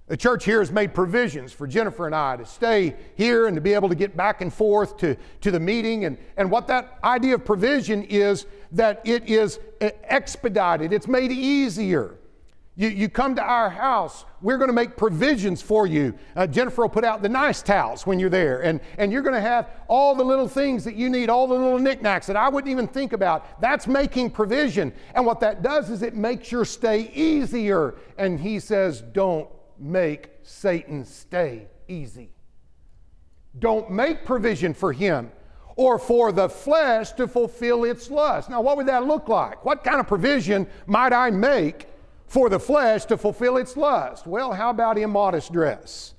The 0.06 0.16
church 0.16 0.46
here 0.46 0.60
has 0.60 0.72
made 0.72 0.94
provisions 0.94 1.52
for 1.52 1.66
Jennifer 1.66 2.06
and 2.06 2.14
I 2.14 2.36
to 2.36 2.46
stay 2.46 2.96
here 3.14 3.46
and 3.46 3.54
to 3.56 3.60
be 3.60 3.74
able 3.74 3.90
to 3.90 3.94
get 3.94 4.16
back 4.16 4.40
and 4.40 4.52
forth 4.52 4.96
to, 4.98 5.16
to 5.42 5.50
the 5.50 5.60
meeting. 5.60 6.06
And, 6.06 6.16
and 6.38 6.50
what 6.50 6.66
that 6.68 6.98
idea 7.04 7.34
of 7.34 7.44
provision 7.44 8.02
is 8.04 8.46
that 8.72 9.02
it 9.04 9.28
is 9.28 9.60
eh, 9.82 9.90
expedited, 10.04 10.94
it's 10.94 11.06
made 11.06 11.30
easier. 11.30 12.17
You, 12.78 12.90
you 12.90 13.08
come 13.08 13.34
to 13.34 13.42
our 13.42 13.68
house, 13.68 14.24
we're 14.40 14.56
going 14.56 14.68
to 14.68 14.74
make 14.74 14.96
provisions 14.96 15.60
for 15.60 15.88
you. 15.88 16.16
Uh, 16.36 16.46
Jennifer 16.46 16.82
will 16.82 16.88
put 16.88 17.02
out 17.02 17.22
the 17.22 17.28
nice 17.28 17.60
towels 17.60 18.06
when 18.06 18.20
you're 18.20 18.30
there, 18.30 18.62
and, 18.62 18.78
and 18.98 19.10
you're 19.10 19.22
going 19.22 19.34
to 19.34 19.40
have 19.40 19.68
all 19.88 20.14
the 20.14 20.22
little 20.22 20.46
things 20.46 20.84
that 20.84 20.94
you 20.94 21.10
need, 21.10 21.28
all 21.28 21.48
the 21.48 21.54
little 21.54 21.80
knickknacks 21.80 22.28
that 22.28 22.36
I 22.36 22.48
wouldn't 22.48 22.70
even 22.70 22.86
think 22.86 23.12
about. 23.12 23.60
That's 23.60 23.88
making 23.88 24.30
provision. 24.30 24.92
And 25.16 25.26
what 25.26 25.40
that 25.40 25.60
does 25.60 25.90
is 25.90 26.02
it 26.02 26.14
makes 26.14 26.52
your 26.52 26.64
stay 26.64 27.10
easier. 27.12 27.96
And 28.16 28.38
he 28.38 28.60
says, 28.60 29.00
don't 29.00 29.48
make 29.76 30.30
Satan 30.44 31.04
stay 31.04 31.66
easy. 31.88 32.30
Don't 33.58 33.90
make 33.90 34.24
provision 34.24 34.72
for 34.72 34.92
him 34.92 35.32
or 35.74 35.98
for 35.98 36.30
the 36.30 36.48
flesh 36.48 37.10
to 37.14 37.26
fulfill 37.26 37.82
its 37.82 38.08
lust. 38.08 38.50
Now, 38.50 38.60
what 38.60 38.76
would 38.76 38.86
that 38.86 39.04
look 39.04 39.28
like? 39.28 39.64
What 39.64 39.82
kind 39.82 39.98
of 39.98 40.06
provision 40.06 40.68
might 40.86 41.12
I 41.12 41.30
make 41.30 41.88
for 42.28 42.48
the 42.48 42.60
flesh 42.60 43.06
to 43.06 43.16
fulfill 43.16 43.56
its 43.56 43.76
lust. 43.76 44.26
Well, 44.26 44.52
how 44.52 44.70
about 44.70 44.98
immodest 44.98 45.52
dress? 45.52 46.14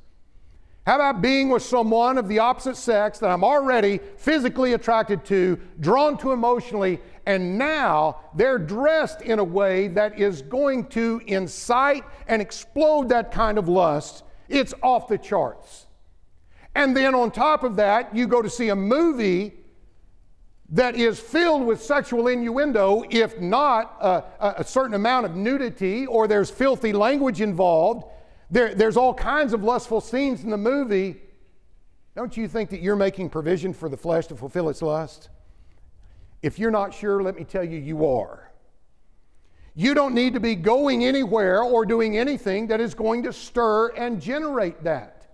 How 0.85 0.95
about 0.95 1.21
being 1.21 1.49
with 1.49 1.61
someone 1.61 2.17
of 2.17 2.27
the 2.27 2.39
opposite 2.39 2.75
sex 2.75 3.19
that 3.19 3.29
I'm 3.29 3.43
already 3.43 3.99
physically 4.17 4.73
attracted 4.73 5.23
to, 5.25 5.59
drawn 5.79 6.17
to 6.17 6.31
emotionally, 6.31 6.99
and 7.27 7.59
now 7.59 8.21
they're 8.35 8.57
dressed 8.57 9.21
in 9.21 9.37
a 9.37 9.43
way 9.43 9.87
that 9.89 10.19
is 10.19 10.41
going 10.41 10.87
to 10.87 11.21
incite 11.27 12.03
and 12.27 12.41
explode 12.41 13.09
that 13.09 13.31
kind 13.31 13.59
of 13.59 13.69
lust? 13.69 14.23
It's 14.47 14.73
off 14.81 15.07
the 15.07 15.19
charts. 15.19 15.85
And 16.73 16.97
then 16.97 17.13
on 17.13 17.29
top 17.29 17.63
of 17.63 17.75
that, 17.75 18.15
you 18.15 18.25
go 18.25 18.41
to 18.41 18.49
see 18.49 18.69
a 18.69 18.75
movie 18.75 19.58
that 20.71 20.95
is 20.95 21.19
filled 21.19 21.65
with 21.65 21.81
sexual 21.81 22.27
innuendo, 22.27 23.03
if 23.09 23.39
not 23.39 23.97
a, 23.99 24.23
a, 24.59 24.63
certain 24.63 24.93
amount 24.93 25.25
of 25.25 25.35
nudity 25.35 26.05
or 26.05 26.27
there's 26.27 26.51
filthy 26.51 26.93
language 26.93 27.41
involved, 27.41 28.05
there, 28.51 28.75
there's 28.75 28.95
all 28.95 29.13
kinds 29.13 29.53
of 29.53 29.63
lustful 29.63 29.99
scenes 29.99 30.43
in 30.43 30.51
the 30.51 30.57
movie. 30.57 31.21
Don't 32.15 32.37
you 32.37 32.47
think 32.47 32.69
that 32.69 32.81
you're 32.81 32.95
making 32.95 33.29
provision 33.29 33.73
for 33.73 33.89
the 33.89 33.97
flesh 33.97 34.27
to 34.27 34.35
fulfill 34.35 34.69
its 34.69 34.81
lust? 34.81 35.29
If 36.43 36.59
you're 36.59 36.71
not 36.71 36.93
sure, 36.93 37.23
let 37.23 37.35
me 37.35 37.43
tell 37.43 37.63
you, 37.63 37.79
you 37.79 38.05
are. 38.05 38.51
You 39.73 39.93
don't 39.93 40.13
need 40.13 40.33
to 40.33 40.39
be 40.39 40.55
going 40.55 41.03
anywhere 41.03 41.63
or 41.63 41.85
doing 41.85 42.17
anything 42.17 42.67
that 42.67 42.79
is 42.79 42.93
going 42.93 43.23
to 43.23 43.33
stir 43.33 43.89
and 43.89 44.21
generate 44.21 44.83
that. 44.83 45.27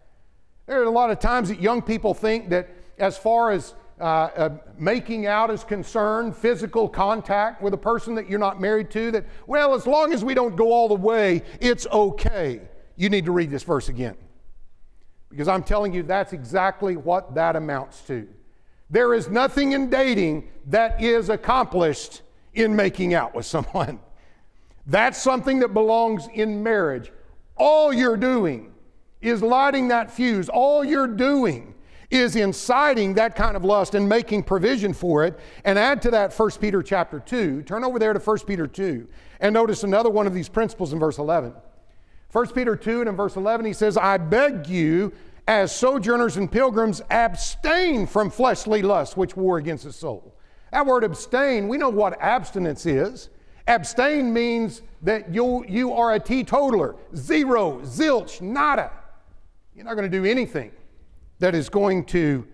There 0.65 0.79
are 0.81 0.85
a 0.85 0.89
lot 0.89 1.09
of 1.09 1.19
times 1.19 1.49
that 1.49 1.61
young 1.61 1.81
people 1.81 2.13
think 2.13 2.49
that 2.49 2.69
as 2.97 3.17
far 3.17 3.51
as 3.51 3.73
uh, 3.99 4.03
uh, 4.03 4.49
making 4.77 5.25
out 5.25 5.49
is 5.49 5.63
concerned, 5.63 6.35
physical 6.35 6.89
contact 6.89 7.61
with 7.61 7.73
a 7.73 7.77
person 7.77 8.15
that 8.15 8.29
you're 8.29 8.39
not 8.39 8.59
married 8.59 8.89
to, 8.91 9.11
that, 9.11 9.25
well, 9.47 9.73
as 9.73 9.87
long 9.87 10.11
as 10.11 10.23
we 10.23 10.33
don't 10.33 10.55
go 10.55 10.73
all 10.73 10.87
the 10.87 10.95
way, 10.95 11.41
it's 11.61 11.87
okay. 11.87 12.61
You 12.97 13.09
need 13.09 13.25
to 13.25 13.31
read 13.31 13.49
this 13.49 13.63
verse 13.63 13.87
again. 13.87 14.15
Because 15.29 15.47
I'm 15.47 15.63
telling 15.63 15.93
you, 15.93 16.03
that's 16.03 16.33
exactly 16.33 16.97
what 16.97 17.35
that 17.35 17.55
amounts 17.55 18.01
to. 18.03 18.27
There 18.89 19.13
is 19.13 19.29
nothing 19.29 19.71
in 19.71 19.89
dating 19.89 20.49
that 20.67 21.01
is 21.01 21.29
accomplished 21.29 22.21
in 22.53 22.75
making 22.75 23.13
out 23.13 23.35
with 23.35 23.45
someone. 23.45 23.99
That's 24.87 25.19
something 25.21 25.59
that 25.59 25.73
belongs 25.73 26.27
in 26.33 26.61
marriage. 26.61 27.11
All 27.57 27.91
you're 27.91 28.17
doing 28.17 28.71
is 29.21 29.41
lighting 29.41 29.87
that 29.87 30.11
fuse. 30.11 30.47
All 30.47 30.83
you're 30.85 31.07
doing 31.07 31.74
is 32.09 32.35
inciting 32.35 33.15
that 33.15 33.35
kind 33.35 33.55
of 33.55 33.63
lust 33.63 33.95
and 33.95 34.07
making 34.07 34.43
provision 34.43 34.93
for 34.93 35.23
it. 35.23 35.39
And 35.63 35.79
add 35.79 36.01
to 36.03 36.11
that 36.11 36.33
1 36.33 36.51
Peter 36.61 36.83
chapter 36.83 37.19
2. 37.19 37.63
Turn 37.63 37.83
over 37.83 37.99
there 37.99 38.13
to 38.13 38.19
1 38.19 38.37
Peter 38.39 38.67
2 38.67 39.07
and 39.39 39.53
notice 39.53 39.83
another 39.83 40.09
one 40.09 40.27
of 40.27 40.33
these 40.33 40.49
principles 40.49 40.93
in 40.93 40.99
verse 40.99 41.17
11. 41.17 41.53
1 42.31 42.47
Peter 42.49 42.75
2 42.75 43.01
and 43.01 43.09
in 43.09 43.15
verse 43.15 43.35
11 43.35 43.65
he 43.65 43.73
says, 43.73 43.97
I 43.97 44.17
beg 44.17 44.67
you, 44.67 45.13
as 45.47 45.75
sojourners 45.75 46.37
and 46.37 46.51
pilgrims, 46.51 47.01
abstain 47.09 48.07
from 48.07 48.29
fleshly 48.29 48.81
lusts 48.81 49.15
which 49.15 49.37
war 49.37 49.57
against 49.57 49.83
the 49.83 49.93
soul. 49.93 50.35
That 50.71 50.85
word 50.85 51.03
abstain, 51.03 51.67
we 51.67 51.77
know 51.77 51.89
what 51.89 52.19
abstinence 52.19 52.85
is. 52.85 53.29
Abstain 53.67 54.33
means 54.33 54.81
that 55.03 55.33
you, 55.33 55.63
you 55.67 55.93
are 55.93 56.13
a 56.13 56.19
teetotaler, 56.19 56.95
zero, 57.15 57.79
zilch, 57.81 58.41
nada. 58.41 58.91
You're 59.75 59.85
not 59.85 59.95
going 59.95 60.09
to 60.09 60.17
do 60.17 60.25
anything 60.25 60.71
that 61.39 61.55
is 61.55 61.69
going 61.69 62.05
to 62.05 62.47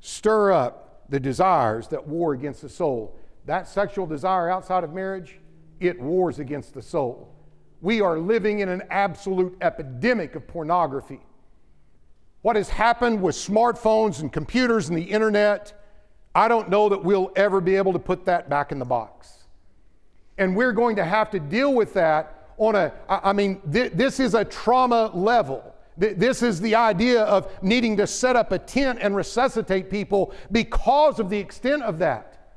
stir 0.00 0.52
up 0.52 1.04
the 1.08 1.18
desires 1.18 1.88
that 1.88 2.06
war 2.06 2.32
against 2.32 2.62
the 2.62 2.68
soul. 2.68 3.16
That 3.46 3.66
sexual 3.66 4.06
desire 4.06 4.50
outside 4.50 4.84
of 4.84 4.92
marriage, 4.92 5.38
it 5.80 6.00
wars 6.00 6.38
against 6.38 6.74
the 6.74 6.82
soul. 6.82 7.34
We 7.80 8.00
are 8.00 8.18
living 8.18 8.58
in 8.60 8.68
an 8.68 8.82
absolute 8.90 9.56
epidemic 9.60 10.34
of 10.34 10.46
pornography. 10.46 11.20
What 12.42 12.56
has 12.56 12.68
happened 12.68 13.22
with 13.22 13.34
smartphones 13.34 14.20
and 14.20 14.32
computers 14.32 14.88
and 14.88 14.98
the 14.98 15.02
internet, 15.02 15.72
I 16.34 16.48
don't 16.48 16.68
know 16.68 16.88
that 16.88 17.02
we'll 17.02 17.32
ever 17.36 17.60
be 17.60 17.76
able 17.76 17.92
to 17.92 17.98
put 17.98 18.24
that 18.26 18.48
back 18.48 18.70
in 18.72 18.78
the 18.78 18.84
box. 18.84 19.44
And 20.36 20.54
we're 20.54 20.72
going 20.72 20.96
to 20.96 21.04
have 21.04 21.30
to 21.30 21.40
deal 21.40 21.74
with 21.74 21.94
that 21.94 22.52
on 22.58 22.74
a, 22.74 22.92
I 23.08 23.32
mean, 23.32 23.60
this 23.64 24.20
is 24.20 24.34
a 24.34 24.44
trauma 24.44 25.10
level. 25.14 25.74
This 25.98 26.42
is 26.44 26.60
the 26.60 26.76
idea 26.76 27.24
of 27.24 27.52
needing 27.60 27.96
to 27.96 28.06
set 28.06 28.36
up 28.36 28.52
a 28.52 28.58
tent 28.58 29.00
and 29.02 29.16
resuscitate 29.16 29.90
people 29.90 30.32
because 30.52 31.18
of 31.18 31.28
the 31.28 31.38
extent 31.38 31.82
of 31.82 31.98
that. 31.98 32.54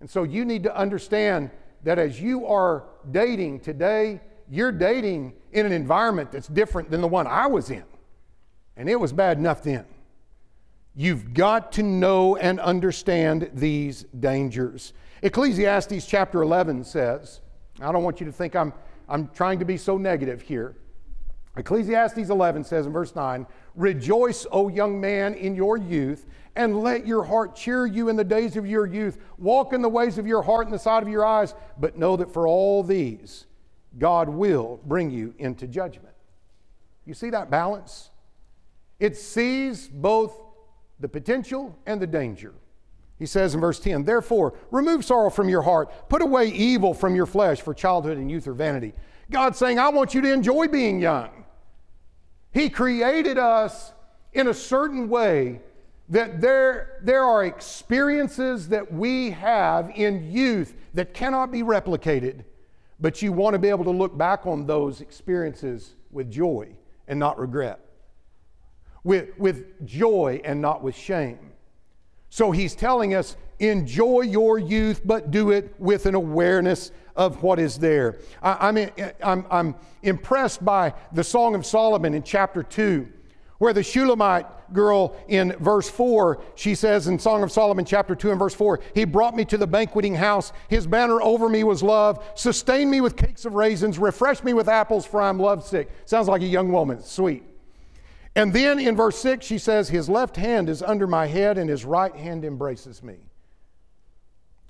And 0.00 0.08
so 0.08 0.22
you 0.22 0.44
need 0.44 0.62
to 0.64 0.76
understand 0.76 1.50
that 1.84 1.98
as 1.98 2.20
you 2.20 2.46
are 2.46 2.84
dating 3.10 3.60
today, 3.60 4.20
you're 4.50 4.72
dating 4.72 5.32
in 5.52 5.64
an 5.64 5.72
environment 5.72 6.30
that's 6.30 6.48
different 6.48 6.90
than 6.90 7.00
the 7.00 7.08
one 7.08 7.26
I 7.26 7.46
was 7.46 7.70
in. 7.70 7.84
And 8.76 8.88
it 8.88 8.96
was 8.96 9.12
bad 9.14 9.38
enough 9.38 9.62
then. 9.62 9.86
You've 10.94 11.32
got 11.32 11.72
to 11.72 11.82
know 11.82 12.36
and 12.36 12.60
understand 12.60 13.50
these 13.54 14.04
dangers. 14.20 14.92
Ecclesiastes 15.22 16.06
chapter 16.06 16.42
11 16.42 16.84
says, 16.84 17.40
I 17.80 17.92
don't 17.92 18.04
want 18.04 18.20
you 18.20 18.26
to 18.26 18.32
think 18.32 18.54
I'm, 18.54 18.74
I'm 19.08 19.28
trying 19.28 19.58
to 19.60 19.64
be 19.64 19.76
so 19.76 19.96
negative 19.96 20.42
here. 20.42 20.76
Ecclesiastes 21.58 22.30
11 22.30 22.64
says 22.64 22.86
in 22.86 22.92
verse 22.92 23.16
9, 23.16 23.46
Rejoice, 23.74 24.46
O 24.52 24.68
young 24.68 25.00
man, 25.00 25.34
in 25.34 25.54
your 25.54 25.76
youth, 25.76 26.26
and 26.54 26.82
let 26.82 27.06
your 27.06 27.24
heart 27.24 27.56
cheer 27.56 27.84
you 27.84 28.08
in 28.08 28.16
the 28.16 28.24
days 28.24 28.56
of 28.56 28.66
your 28.66 28.86
youth. 28.86 29.18
Walk 29.38 29.72
in 29.72 29.82
the 29.82 29.88
ways 29.88 30.18
of 30.18 30.26
your 30.26 30.42
heart 30.42 30.66
and 30.66 30.74
the 30.74 30.78
sight 30.78 31.02
of 31.02 31.08
your 31.08 31.24
eyes, 31.24 31.54
but 31.78 31.98
know 31.98 32.16
that 32.16 32.32
for 32.32 32.46
all 32.46 32.82
these, 32.82 33.46
God 33.98 34.28
will 34.28 34.80
bring 34.84 35.10
you 35.10 35.34
into 35.38 35.66
judgment. 35.66 36.14
You 37.04 37.14
see 37.14 37.30
that 37.30 37.50
balance? 37.50 38.10
It 39.00 39.16
sees 39.16 39.88
both 39.88 40.40
the 41.00 41.08
potential 41.08 41.76
and 41.86 42.00
the 42.00 42.06
danger. 42.06 42.54
He 43.18 43.26
says 43.26 43.54
in 43.54 43.60
verse 43.60 43.80
10, 43.80 44.04
Therefore, 44.04 44.54
remove 44.70 45.04
sorrow 45.04 45.30
from 45.30 45.48
your 45.48 45.62
heart, 45.62 46.08
put 46.08 46.22
away 46.22 46.48
evil 46.48 46.94
from 46.94 47.16
your 47.16 47.26
flesh, 47.26 47.60
for 47.60 47.74
childhood 47.74 48.16
and 48.16 48.30
youth 48.30 48.46
are 48.46 48.52
vanity. 48.52 48.94
God's 49.30 49.58
saying, 49.58 49.78
I 49.78 49.88
want 49.88 50.14
you 50.14 50.20
to 50.20 50.32
enjoy 50.32 50.68
being 50.68 51.00
young. 51.00 51.37
He 52.52 52.68
created 52.70 53.38
us 53.38 53.92
in 54.32 54.48
a 54.48 54.54
certain 54.54 55.08
way 55.08 55.60
that 56.08 56.40
there, 56.40 56.98
there 57.02 57.22
are 57.22 57.44
experiences 57.44 58.68
that 58.68 58.92
we 58.92 59.30
have 59.30 59.90
in 59.94 60.30
youth 60.30 60.74
that 60.94 61.12
cannot 61.12 61.52
be 61.52 61.62
replicated, 61.62 62.44
but 62.98 63.20
you 63.20 63.32
want 63.32 63.54
to 63.54 63.58
be 63.58 63.68
able 63.68 63.84
to 63.84 63.90
look 63.90 64.16
back 64.16 64.46
on 64.46 64.66
those 64.66 65.00
experiences 65.00 65.94
with 66.10 66.30
joy 66.30 66.68
and 67.06 67.18
not 67.18 67.38
regret, 67.38 67.80
with, 69.04 69.38
with 69.38 69.86
joy 69.86 70.40
and 70.44 70.60
not 70.60 70.82
with 70.82 70.94
shame. 70.94 71.52
So 72.30 72.50
he's 72.50 72.74
telling 72.74 73.14
us 73.14 73.36
enjoy 73.58 74.22
your 74.22 74.58
youth, 74.58 75.02
but 75.04 75.30
do 75.30 75.50
it 75.50 75.74
with 75.78 76.06
an 76.06 76.14
awareness 76.14 76.90
of 77.18 77.42
what 77.42 77.58
is 77.58 77.78
there. 77.78 78.16
I, 78.40 78.68
am 78.68 78.76
I'm, 78.78 79.12
I'm, 79.22 79.46
I'm 79.50 79.74
impressed 80.02 80.64
by 80.64 80.94
the 81.12 81.24
Song 81.24 81.54
of 81.56 81.66
Solomon 81.66 82.14
in 82.14 82.22
chapter 82.22 82.62
2, 82.62 83.06
where 83.58 83.72
the 83.72 83.82
Shulamite 83.82 84.46
girl 84.72 85.16
in 85.26 85.52
verse 85.58 85.90
4, 85.90 86.40
she 86.54 86.76
says 86.76 87.08
in 87.08 87.18
Song 87.18 87.42
of 87.42 87.50
Solomon, 87.50 87.84
chapter 87.84 88.14
2 88.14 88.30
and 88.30 88.38
verse 88.38 88.54
4, 88.54 88.80
He 88.94 89.04
brought 89.04 89.34
me 89.34 89.44
to 89.46 89.58
the 89.58 89.66
banqueting 89.66 90.14
house. 90.14 90.52
His 90.68 90.86
banner 90.86 91.20
over 91.20 91.48
me 91.48 91.64
was 91.64 91.82
love. 91.82 92.24
Sustain 92.36 92.88
me 92.88 93.00
with 93.00 93.16
cakes 93.16 93.44
of 93.44 93.54
raisins. 93.54 93.98
Refresh 93.98 94.44
me 94.44 94.54
with 94.54 94.68
apples, 94.68 95.04
for 95.04 95.20
I'm 95.20 95.40
lovesick. 95.40 95.90
Sounds 96.04 96.28
like 96.28 96.42
a 96.42 96.46
young 96.46 96.70
woman. 96.70 97.02
sweet. 97.02 97.42
And 98.36 98.52
then 98.52 98.78
in 98.78 98.94
verse 98.94 99.18
6, 99.18 99.44
she 99.44 99.58
says, 99.58 99.88
His 99.88 100.08
left 100.08 100.36
hand 100.36 100.68
is 100.68 100.84
under 100.84 101.08
my 101.08 101.26
head, 101.26 101.58
and 101.58 101.68
his 101.68 101.84
right 101.84 102.14
hand 102.14 102.44
embraces 102.44 103.02
me. 103.02 103.16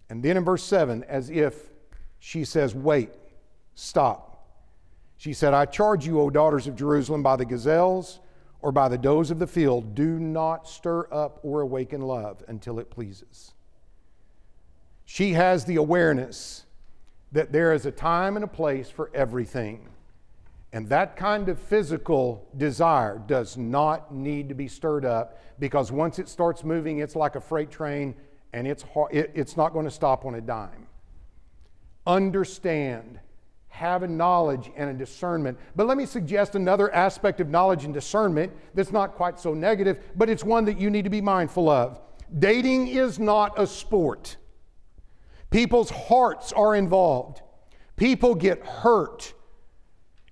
And 0.09 0.23
then 0.23 0.39
in 0.39 0.45
verse 0.45 0.63
7, 0.63 1.05
as 1.05 1.29
if 1.29 1.69
she 2.19 2.45
says, 2.45 2.75
Wait, 2.75 3.11
stop. 3.75 4.47
She 5.17 5.33
said, 5.33 5.53
I 5.53 5.67
charge 5.67 6.07
you, 6.07 6.21
O 6.21 6.31
daughters 6.31 6.67
of 6.67 6.77
Jerusalem, 6.77 7.23
by 7.23 7.37
the 7.37 7.45
gazelles 7.45 8.21
or 8.61 8.73
by 8.73 8.89
the 8.89 8.99
does 8.99 9.31
of 9.31 9.39
the 9.39 9.47
field, 9.47 9.95
do 9.95 10.19
not 10.19 10.69
stir 10.69 11.07
up 11.13 11.41
or 11.43 11.61
awaken 11.61 12.01
love 12.01 12.43
until 12.49 12.79
it 12.79 12.91
pleases. 12.91 13.53
She 15.05 15.33
has 15.33 15.65
the 15.65 15.77
awareness 15.77 16.65
that 17.33 17.53
there 17.53 17.73
is 17.73 17.87
a 17.87 17.91
time 17.91 18.37
and 18.37 18.45
a 18.45 18.49
place 18.49 18.91
for 18.91 19.11
everything. 19.15 19.89
And 20.73 20.89
that 20.89 21.17
kind 21.17 21.49
of 21.49 21.59
physical 21.59 22.47
desire 22.57 23.23
does 23.27 23.57
not 23.57 24.13
need 24.13 24.49
to 24.51 24.55
be 24.55 24.69
stirred 24.69 25.05
up 25.05 25.41
because 25.59 25.91
once 25.91 26.19
it 26.19 26.29
starts 26.29 26.63
moving, 26.63 26.99
it's 26.99 27.17
like 27.17 27.37
a 27.37 27.41
freight 27.41 27.71
train 27.71 28.15
and 28.53 28.67
it's, 28.67 28.83
hard, 28.83 29.15
it, 29.15 29.31
it's 29.35 29.57
not 29.57 29.73
going 29.73 29.85
to 29.85 29.91
stop 29.91 30.25
on 30.25 30.35
a 30.35 30.41
dime. 30.41 30.88
Understand, 32.09 33.21
have 33.69 34.03
a 34.03 34.09
knowledge 34.09 34.71
and 34.77 34.91
a 34.91 34.95
discernment. 34.95 35.59
But 35.77 35.87
let 35.87 35.97
me 35.97 36.07
suggest 36.07 36.57
another 36.57 36.93
aspect 36.93 37.39
of 37.41 37.49
knowledge 37.49 37.85
and 37.85 37.93
discernment 37.93 38.53
that's 38.75 38.91
not 38.91 39.15
quite 39.15 39.39
so 39.39 39.55
negative, 39.55 40.01
but 40.17 40.29
it's 40.29 40.43
one 40.43 40.65
that 40.65 40.81
you 40.81 40.91
need 40.91 41.05
to 41.05 41.11
be 41.11 41.21
mindful 41.21 41.69
of. 41.69 42.01
Dating 42.37 42.89
is 42.89 43.19
not 43.19 43.59
a 43.59 43.67
sport. 43.67 44.37
People's 45.51 45.91
hearts 45.91 46.53
are 46.53 46.75
involved. 46.75 47.43
People 47.97 48.35
get 48.35 48.65
hurt. 48.65 49.35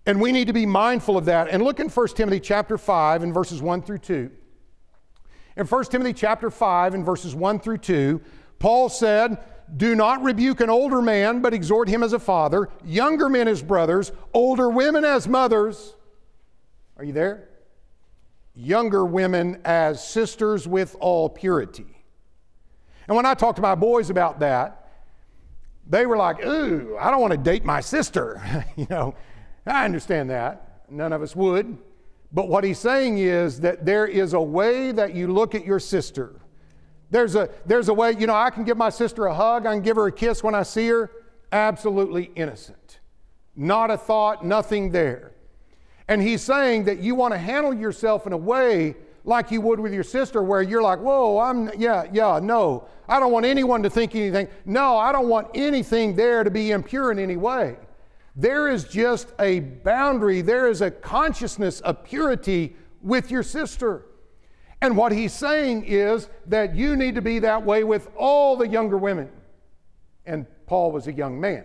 And 0.07 0.21
we 0.21 0.33
need 0.33 0.47
to 0.47 0.53
be 0.53 0.67
mindful 0.67 1.19
of 1.19 1.27
that. 1.27 1.49
And 1.49 1.63
look 1.63 1.79
in 1.79 1.89
1 1.89 2.09
Timothy 2.09 2.41
chapter 2.41 2.79
5 2.79 3.23
and 3.23 3.35
verses 3.35 3.61
1 3.61 3.83
through 3.83 3.99
2. 3.99 4.31
In 5.57 5.67
1 5.67 5.85
Timothy 5.85 6.13
chapter 6.13 6.51
5 6.51 6.95
and 6.95 7.05
verses 7.05 7.35
1 7.35 7.61
through 7.61 7.79
2, 7.79 8.21
Paul 8.59 8.89
said, 8.89 9.39
Do 9.75 9.95
not 9.95 10.23
rebuke 10.23 10.61
an 10.61 10.71
older 10.71 11.03
man, 11.03 11.41
but 11.41 11.53
exhort 11.53 11.89
him 11.89 12.03
as 12.03 12.13
a 12.13 12.19
father, 12.19 12.69
younger 12.85 13.29
men 13.29 13.49
as 13.49 13.63
brothers, 13.63 14.13
older 14.33 14.71
women 14.71 15.05
as 15.05 15.27
mothers. 15.27 15.95
Are 16.97 17.05
you 17.05 17.13
there? 17.13 17.49
Younger 18.55 19.05
women 19.05 19.61
as 19.65 20.07
sisters 20.07 20.69
with 20.69 20.97
all 21.01 21.29
purity. 21.29 21.87
And 23.09 23.17
when 23.17 23.27
I 23.27 23.35
talk 23.35 23.57
to 23.57 23.63
my 23.63 23.75
boys 23.75 24.11
about 24.11 24.41
that, 24.41 24.89
they 25.89 26.07
were 26.07 26.17
like, 26.17 26.45
Ooh, 26.45 26.97
I 26.99 27.11
don't 27.11 27.21
want 27.21 27.33
to 27.33 27.39
date 27.39 27.65
my 27.65 27.81
sister. 27.81 28.65
you 28.77 28.87
know, 28.89 29.15
I 29.67 29.85
understand 29.85 30.31
that. 30.31 30.83
None 30.89 31.13
of 31.13 31.23
us 31.23 31.35
would. 31.35 31.79
But 32.33 32.49
what 32.49 32.65
he's 32.65 32.79
saying 32.79 33.19
is 33.19 33.61
that 33.61 33.85
there 33.85 34.07
is 34.07 34.33
a 34.33 34.41
way 34.41 34.93
that 34.93 35.15
you 35.15 35.33
look 35.33 35.55
at 35.55 35.65
your 35.65 35.81
sister. 35.81 36.41
There's 37.11 37.35
a, 37.37 37.49
there's 37.65 37.89
a 37.89 37.95
way, 37.95 38.15
you 38.19 38.27
know, 38.27 38.35
I 38.35 38.51
can 38.51 38.65
give 38.65 38.77
my 38.77 38.91
sister 38.91 39.27
a 39.27 39.35
hug, 39.35 39.67
I 39.67 39.75
can 39.75 39.83
give 39.83 39.97
her 39.97 40.07
a 40.07 40.13
kiss 40.13 40.43
when 40.43 40.55
I 40.55 40.63
see 40.63 40.89
her. 40.89 41.11
Absolutely 41.53 42.31
innocent. 42.35 42.99
Not 43.55 43.91
a 43.91 43.97
thought, 43.97 44.45
nothing 44.45 44.91
there. 44.91 45.33
And 46.09 46.21
he's 46.21 46.43
saying 46.43 46.85
that 46.85 46.99
you 46.99 47.15
want 47.15 47.33
to 47.35 47.39
handle 47.39 47.73
yourself 47.73 48.27
in 48.27 48.33
a 48.33 48.37
way 48.37 48.97
like 49.25 49.51
you 49.51 49.61
would 49.61 49.81
with 49.81 49.93
your 49.93 50.05
sister, 50.05 50.41
where 50.43 50.63
you're 50.63 50.83
like, 50.83 51.01
whoa, 51.01 51.41
I'm, 51.41 51.69
yeah, 51.77 52.05
yeah, 52.13 52.39
no. 52.41 52.87
I 53.09 53.19
don't 53.19 53.33
want 53.33 53.45
anyone 53.45 53.83
to 53.83 53.91
think 53.91 54.15
anything. 54.15 54.47
No, 54.65 54.97
I 54.97 55.11
don't 55.11 55.29
want 55.29 55.49
anything 55.55 56.15
there 56.15 56.45
to 56.45 56.51
be 56.51 56.71
impure 56.71 57.11
in 57.11 57.19
any 57.19 57.37
way. 57.37 57.77
There 58.37 58.69
is 58.69 58.85
just 58.85 59.33
a 59.41 59.61
boundary, 59.61 60.43
there 60.43 60.69
is 60.69 60.81
a 60.81 60.91
consciousness 60.91 61.81
of 61.81 62.05
purity 62.05 62.77
with 63.03 63.31
your 63.31 63.43
sister. 63.43 64.07
And 64.83 64.97
what 64.97 65.13
he's 65.13 65.33
saying 65.33 65.85
is 65.87 66.29
that 66.47 66.75
you 66.75 66.97
need 66.97 67.15
to 67.15 67.23
be 67.23 67.39
that 67.41 67.65
way 67.65 67.85
with 67.85 68.11
all 68.17 68.57
the 68.57 68.69
younger 68.69 68.99
women. 68.99 69.31
And 70.27 70.47
Paul 70.67 70.93
was 70.93 71.07
a 71.07 71.13
young 71.13 71.41
man. 71.41 71.65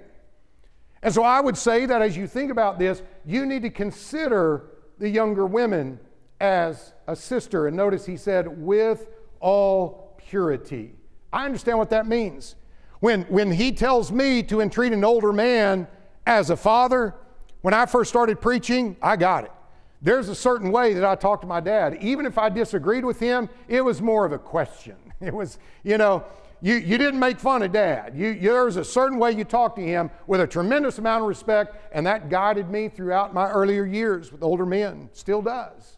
And 1.03 1.13
so 1.13 1.23
I 1.23 1.41
would 1.41 1.57
say 1.57 1.85
that 1.87 2.01
as 2.01 2.15
you 2.15 2.27
think 2.27 2.51
about 2.51 2.79
this, 2.79 3.01
you 3.25 3.45
need 3.45 3.63
to 3.63 3.69
consider 3.69 4.67
the 4.99 5.09
younger 5.09 5.45
women 5.45 5.99
as 6.39 6.93
a 7.07 7.15
sister. 7.15 7.67
And 7.67 7.75
notice 7.75 8.05
he 8.05 8.17
said, 8.17 8.47
with 8.63 9.09
all 9.39 10.15
purity. 10.17 10.93
I 11.33 11.45
understand 11.45 11.77
what 11.77 11.89
that 11.89 12.07
means. 12.07 12.55
When, 12.99 13.23
when 13.23 13.51
he 13.51 13.71
tells 13.71 14.11
me 14.11 14.43
to 14.43 14.61
entreat 14.61 14.93
an 14.93 15.03
older 15.03 15.33
man 15.33 15.87
as 16.25 16.51
a 16.51 16.55
father, 16.55 17.15
when 17.61 17.73
I 17.73 17.87
first 17.87 18.09
started 18.09 18.39
preaching, 18.39 18.95
I 19.01 19.15
got 19.15 19.45
it. 19.45 19.51
There's 20.01 20.29
a 20.29 20.35
certain 20.35 20.71
way 20.71 20.93
that 20.93 21.05
I 21.05 21.15
talked 21.15 21.41
to 21.41 21.47
my 21.47 21.59
dad. 21.59 21.97
Even 22.01 22.25
if 22.25 22.37
I 22.37 22.49
disagreed 22.49 23.05
with 23.05 23.19
him, 23.19 23.49
it 23.67 23.81
was 23.81 24.01
more 24.01 24.25
of 24.25 24.31
a 24.31 24.39
question. 24.39 24.95
It 25.21 25.35
was, 25.35 25.59
you 25.83 25.99
know, 25.99 26.23
you, 26.63 26.73
you 26.75 26.97
didn't 26.97 27.19
make 27.19 27.39
fun 27.39 27.61
of 27.61 27.71
dad. 27.71 28.15
You, 28.15 28.29
you, 28.29 28.51
there 28.51 28.65
was 28.65 28.77
a 28.77 28.83
certain 28.83 29.19
way 29.19 29.33
you 29.33 29.43
talked 29.43 29.75
to 29.75 29.83
him 29.83 30.09
with 30.25 30.41
a 30.41 30.47
tremendous 30.47 30.97
amount 30.97 31.21
of 31.21 31.27
respect, 31.27 31.75
and 31.91 32.07
that 32.07 32.29
guided 32.29 32.71
me 32.71 32.89
throughout 32.89 33.31
my 33.31 33.47
earlier 33.47 33.85
years 33.85 34.31
with 34.31 34.41
older 34.41 34.65
men, 34.65 35.09
still 35.13 35.43
does. 35.43 35.97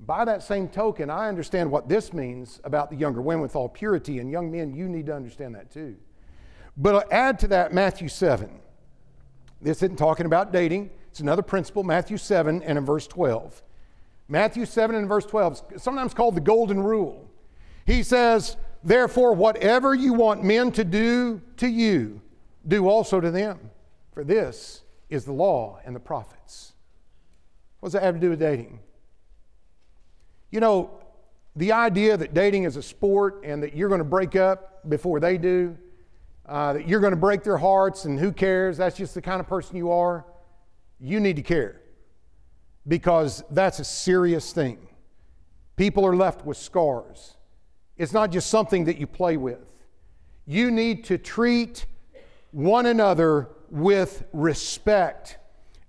By 0.00 0.24
that 0.24 0.42
same 0.42 0.68
token, 0.68 1.10
I 1.10 1.28
understand 1.28 1.70
what 1.70 1.90
this 1.90 2.14
means 2.14 2.58
about 2.64 2.88
the 2.88 2.96
younger 2.96 3.20
women 3.20 3.42
with 3.42 3.54
all 3.54 3.68
purity, 3.68 4.18
and 4.18 4.30
young 4.30 4.50
men, 4.50 4.74
you 4.74 4.88
need 4.88 5.04
to 5.06 5.14
understand 5.14 5.54
that 5.54 5.70
too. 5.70 5.96
But 6.76 7.12
add 7.12 7.38
to 7.40 7.48
that 7.48 7.72
Matthew 7.72 8.08
7. 8.08 8.50
This 9.60 9.82
isn't 9.82 9.96
talking 9.96 10.26
about 10.26 10.52
dating. 10.52 10.90
It's 11.12 11.20
another 11.20 11.42
principle, 11.42 11.82
Matthew 11.82 12.16
7 12.16 12.62
and 12.62 12.78
in 12.78 12.86
verse 12.86 13.06
12. 13.06 13.62
Matthew 14.28 14.64
7 14.64 14.96
and 14.96 15.06
verse 15.06 15.26
12, 15.26 15.74
sometimes 15.76 16.14
called 16.14 16.34
the 16.34 16.40
golden 16.40 16.82
rule. 16.82 17.28
He 17.84 18.02
says, 18.02 18.56
Therefore, 18.82 19.34
whatever 19.34 19.94
you 19.94 20.14
want 20.14 20.42
men 20.42 20.72
to 20.72 20.84
do 20.84 21.42
to 21.58 21.68
you, 21.68 22.22
do 22.66 22.88
also 22.88 23.20
to 23.20 23.30
them. 23.30 23.60
For 24.12 24.24
this 24.24 24.80
is 25.10 25.26
the 25.26 25.34
law 25.34 25.80
and 25.84 25.94
the 25.94 26.00
prophets. 26.00 26.72
What 27.80 27.88
does 27.88 27.92
that 27.92 28.04
have 28.04 28.14
to 28.14 28.20
do 28.20 28.30
with 28.30 28.38
dating? 28.38 28.80
You 30.50 30.60
know, 30.60 30.98
the 31.56 31.72
idea 31.72 32.16
that 32.16 32.32
dating 32.32 32.64
is 32.64 32.76
a 32.76 32.82
sport 32.82 33.42
and 33.44 33.62
that 33.62 33.76
you're 33.76 33.90
going 33.90 33.98
to 33.98 34.04
break 34.04 34.34
up 34.34 34.88
before 34.88 35.20
they 35.20 35.36
do, 35.36 35.76
uh, 36.46 36.72
that 36.72 36.88
you're 36.88 37.00
going 37.00 37.12
to 37.12 37.18
break 37.18 37.42
their 37.42 37.58
hearts 37.58 38.06
and 38.06 38.18
who 38.18 38.32
cares, 38.32 38.78
that's 38.78 38.96
just 38.96 39.12
the 39.12 39.20
kind 39.20 39.40
of 39.40 39.46
person 39.46 39.76
you 39.76 39.90
are, 39.90 40.24
you 41.02 41.18
need 41.18 41.36
to 41.36 41.42
care 41.42 41.80
because 42.86 43.42
that's 43.50 43.80
a 43.80 43.84
serious 43.84 44.52
thing. 44.52 44.78
People 45.76 46.06
are 46.06 46.14
left 46.14 46.46
with 46.46 46.56
scars. 46.56 47.36
It's 47.96 48.12
not 48.12 48.30
just 48.30 48.48
something 48.48 48.84
that 48.84 48.98
you 48.98 49.06
play 49.06 49.36
with. 49.36 49.58
You 50.46 50.70
need 50.70 51.04
to 51.04 51.18
treat 51.18 51.86
one 52.52 52.86
another 52.86 53.48
with 53.68 54.24
respect 54.32 55.38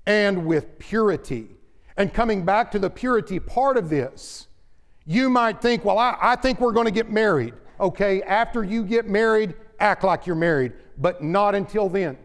and 0.05 0.45
with 0.45 0.79
purity. 0.79 1.47
And 1.95 2.11
coming 2.11 2.43
back 2.43 2.71
to 2.71 2.79
the 2.79 2.89
purity 2.89 3.39
part 3.39 3.77
of 3.77 3.89
this, 3.89 4.47
you 5.05 5.29
might 5.29 5.61
think, 5.61 5.85
well, 5.85 5.99
I, 5.99 6.17
I 6.19 6.35
think 6.35 6.59
we're 6.59 6.71
going 6.71 6.85
to 6.85 6.91
get 6.91 7.11
married. 7.11 7.53
Okay, 7.79 8.23
after 8.23 8.63
you 8.63 8.83
get 8.83 9.07
married, 9.07 9.53
act 9.79 10.03
like 10.03 10.25
you're 10.25 10.35
married, 10.35 10.73
but 10.97 11.21
not 11.21 11.53
until 11.55 11.89
then. 11.89 12.17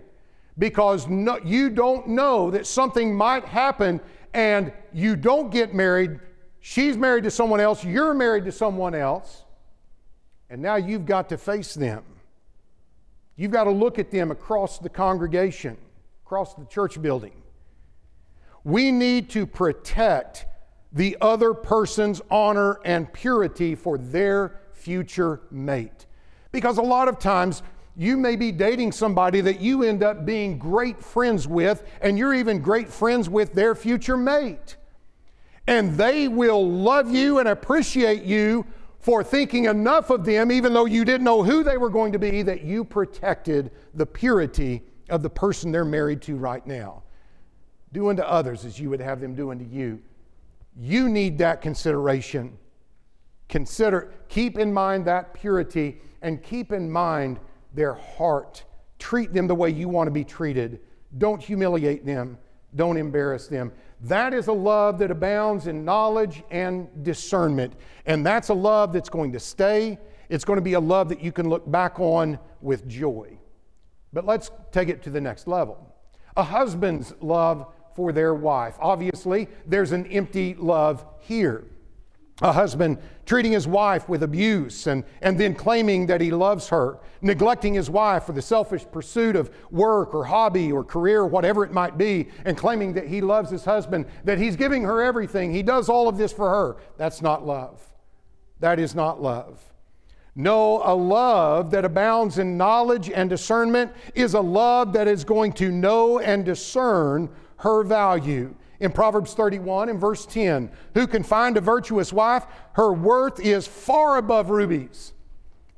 Because 0.58 1.06
no, 1.06 1.38
you 1.44 1.70
don't 1.70 2.08
know 2.08 2.50
that 2.50 2.66
something 2.66 3.14
might 3.14 3.44
happen 3.44 4.00
and 4.34 4.72
you 4.92 5.16
don't 5.16 5.50
get 5.50 5.74
married. 5.74 6.18
She's 6.60 6.96
married 6.96 7.24
to 7.24 7.30
someone 7.30 7.60
else, 7.60 7.84
you're 7.84 8.14
married 8.14 8.44
to 8.44 8.52
someone 8.52 8.94
else, 8.94 9.44
and 10.50 10.60
now 10.60 10.76
you've 10.76 11.06
got 11.06 11.28
to 11.28 11.38
face 11.38 11.74
them. 11.74 12.02
You've 13.36 13.52
got 13.52 13.64
to 13.64 13.70
look 13.70 13.98
at 14.00 14.10
them 14.10 14.32
across 14.32 14.78
the 14.78 14.88
congregation, 14.88 15.76
across 16.24 16.54
the 16.54 16.64
church 16.64 17.00
building. 17.00 17.42
We 18.64 18.90
need 18.90 19.30
to 19.30 19.46
protect 19.46 20.46
the 20.92 21.16
other 21.20 21.54
person's 21.54 22.20
honor 22.30 22.80
and 22.84 23.12
purity 23.12 23.74
for 23.74 23.96
their 23.96 24.60
future 24.72 25.42
mate. 25.50 26.06
Because 26.50 26.78
a 26.78 26.82
lot 26.82 27.08
of 27.08 27.18
times, 27.18 27.62
you 27.98 28.16
may 28.16 28.36
be 28.36 28.52
dating 28.52 28.92
somebody 28.92 29.40
that 29.40 29.60
you 29.60 29.82
end 29.82 30.04
up 30.04 30.24
being 30.24 30.56
great 30.56 31.02
friends 31.02 31.48
with, 31.48 31.82
and 32.00 32.16
you're 32.16 32.32
even 32.32 32.60
great 32.60 32.88
friends 32.88 33.28
with 33.28 33.54
their 33.54 33.74
future 33.74 34.16
mate. 34.16 34.76
And 35.66 35.96
they 35.96 36.28
will 36.28 36.70
love 36.70 37.10
you 37.10 37.40
and 37.40 37.48
appreciate 37.48 38.22
you 38.22 38.64
for 39.00 39.24
thinking 39.24 39.64
enough 39.64 40.10
of 40.10 40.24
them, 40.24 40.52
even 40.52 40.72
though 40.72 40.84
you 40.84 41.04
didn't 41.04 41.24
know 41.24 41.42
who 41.42 41.64
they 41.64 41.76
were 41.76 41.90
going 41.90 42.12
to 42.12 42.20
be, 42.20 42.42
that 42.42 42.62
you 42.62 42.84
protected 42.84 43.72
the 43.94 44.06
purity 44.06 44.80
of 45.10 45.20
the 45.22 45.30
person 45.30 45.72
they're 45.72 45.84
married 45.84 46.22
to 46.22 46.36
right 46.36 46.64
now. 46.68 47.02
Do 47.92 48.10
unto 48.10 48.22
others 48.22 48.64
as 48.64 48.78
you 48.78 48.90
would 48.90 49.00
have 49.00 49.20
them 49.20 49.34
do 49.34 49.50
unto 49.50 49.64
you. 49.64 50.00
You 50.76 51.08
need 51.08 51.36
that 51.38 51.60
consideration. 51.60 52.58
Consider, 53.48 54.14
keep 54.28 54.56
in 54.56 54.72
mind 54.72 55.04
that 55.06 55.34
purity 55.34 56.00
and 56.22 56.40
keep 56.40 56.70
in 56.70 56.88
mind 56.88 57.40
their 57.74 57.94
heart. 57.94 58.64
Treat 58.98 59.32
them 59.32 59.46
the 59.46 59.54
way 59.54 59.70
you 59.70 59.88
want 59.88 60.06
to 60.06 60.10
be 60.10 60.24
treated. 60.24 60.80
Don't 61.16 61.42
humiliate 61.42 62.04
them. 62.04 62.38
Don't 62.74 62.96
embarrass 62.96 63.48
them. 63.48 63.72
That 64.02 64.34
is 64.34 64.48
a 64.48 64.52
love 64.52 64.98
that 64.98 65.10
abounds 65.10 65.66
in 65.66 65.84
knowledge 65.84 66.42
and 66.50 66.88
discernment. 67.02 67.74
And 68.06 68.24
that's 68.24 68.48
a 68.50 68.54
love 68.54 68.92
that's 68.92 69.08
going 69.08 69.32
to 69.32 69.40
stay. 69.40 69.98
It's 70.28 70.44
going 70.44 70.58
to 70.58 70.62
be 70.62 70.74
a 70.74 70.80
love 70.80 71.08
that 71.08 71.22
you 71.22 71.32
can 71.32 71.48
look 71.48 71.68
back 71.70 71.98
on 71.98 72.38
with 72.60 72.86
joy. 72.86 73.38
But 74.12 74.26
let's 74.26 74.50
take 74.72 74.88
it 74.88 75.02
to 75.04 75.10
the 75.10 75.20
next 75.20 75.46
level. 75.46 75.94
A 76.36 76.42
husband's 76.42 77.14
love 77.20 77.66
for 77.94 78.12
their 78.12 78.34
wife. 78.34 78.76
Obviously, 78.78 79.48
there's 79.66 79.92
an 79.92 80.06
empty 80.06 80.54
love 80.54 81.04
here. 81.20 81.64
A 82.40 82.52
husband 82.52 82.98
treating 83.26 83.50
his 83.50 83.66
wife 83.66 84.08
with 84.08 84.22
abuse 84.22 84.86
and, 84.86 85.02
and 85.22 85.38
then 85.38 85.54
claiming 85.54 86.06
that 86.06 86.20
he 86.20 86.30
loves 86.30 86.68
her, 86.68 86.98
neglecting 87.20 87.74
his 87.74 87.90
wife 87.90 88.24
for 88.24 88.32
the 88.32 88.40
selfish 88.40 88.86
pursuit 88.92 89.34
of 89.34 89.50
work 89.72 90.14
or 90.14 90.24
hobby 90.24 90.70
or 90.70 90.84
career, 90.84 91.26
whatever 91.26 91.64
it 91.64 91.72
might 91.72 91.98
be, 91.98 92.28
and 92.44 92.56
claiming 92.56 92.92
that 92.92 93.08
he 93.08 93.20
loves 93.20 93.50
his 93.50 93.64
husband, 93.64 94.06
that 94.22 94.38
he's 94.38 94.54
giving 94.54 94.84
her 94.84 95.02
everything, 95.02 95.52
he 95.52 95.64
does 95.64 95.88
all 95.88 96.08
of 96.08 96.16
this 96.16 96.32
for 96.32 96.48
her. 96.48 96.76
That's 96.96 97.20
not 97.20 97.44
love. 97.44 97.82
That 98.60 98.78
is 98.78 98.94
not 98.94 99.20
love. 99.20 99.60
No, 100.36 100.80
a 100.84 100.94
love 100.94 101.72
that 101.72 101.84
abounds 101.84 102.38
in 102.38 102.56
knowledge 102.56 103.10
and 103.10 103.28
discernment 103.28 103.92
is 104.14 104.34
a 104.34 104.40
love 104.40 104.92
that 104.92 105.08
is 105.08 105.24
going 105.24 105.52
to 105.54 105.72
know 105.72 106.20
and 106.20 106.44
discern 106.44 107.28
her 107.56 107.82
value. 107.82 108.54
In 108.80 108.92
Proverbs 108.92 109.34
31 109.34 109.88
and 109.88 110.00
verse 110.00 110.24
10, 110.26 110.70
who 110.94 111.06
can 111.06 111.22
find 111.22 111.56
a 111.56 111.60
virtuous 111.60 112.12
wife? 112.12 112.46
Her 112.74 112.92
worth 112.92 113.40
is 113.40 113.66
far 113.66 114.18
above 114.18 114.50
rubies. 114.50 115.12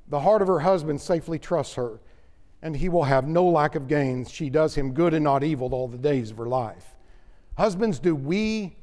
The 0.09 0.21
heart 0.21 0.43
of 0.43 0.49
her 0.49 0.61
husband 0.61 1.01
safely 1.01 1.39
trusts 1.39 1.75
her, 1.75 2.01
and 2.61 2.77
he 2.77 2.89
will 2.89 3.05
have 3.05 3.27
no 3.27 3.47
lack 3.47 3.75
of 3.75 3.89
gains. 3.89 4.31
She 4.31 4.51
does 4.51 4.75
him 4.75 4.93
good 4.93 5.15
and 5.15 5.25
not 5.25 5.43
evil 5.43 5.75
all 5.75 5.89
the 5.89 5.97
days 5.97 6.31
of 6.31 6.37
her 6.37 6.47
life. 6.47 6.97
Husbands, 7.57 7.99
do 7.99 8.15
we 8.15 8.77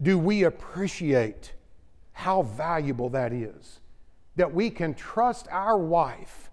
do 0.00 0.18
we 0.18 0.44
appreciate 0.44 1.54
how 2.12 2.42
valuable 2.42 3.08
that 3.10 3.32
is? 3.32 3.80
that 4.36 4.52
we 4.52 4.70
can 4.70 4.94
trust 4.94 5.48
our 5.50 5.76
wife. 5.76 6.50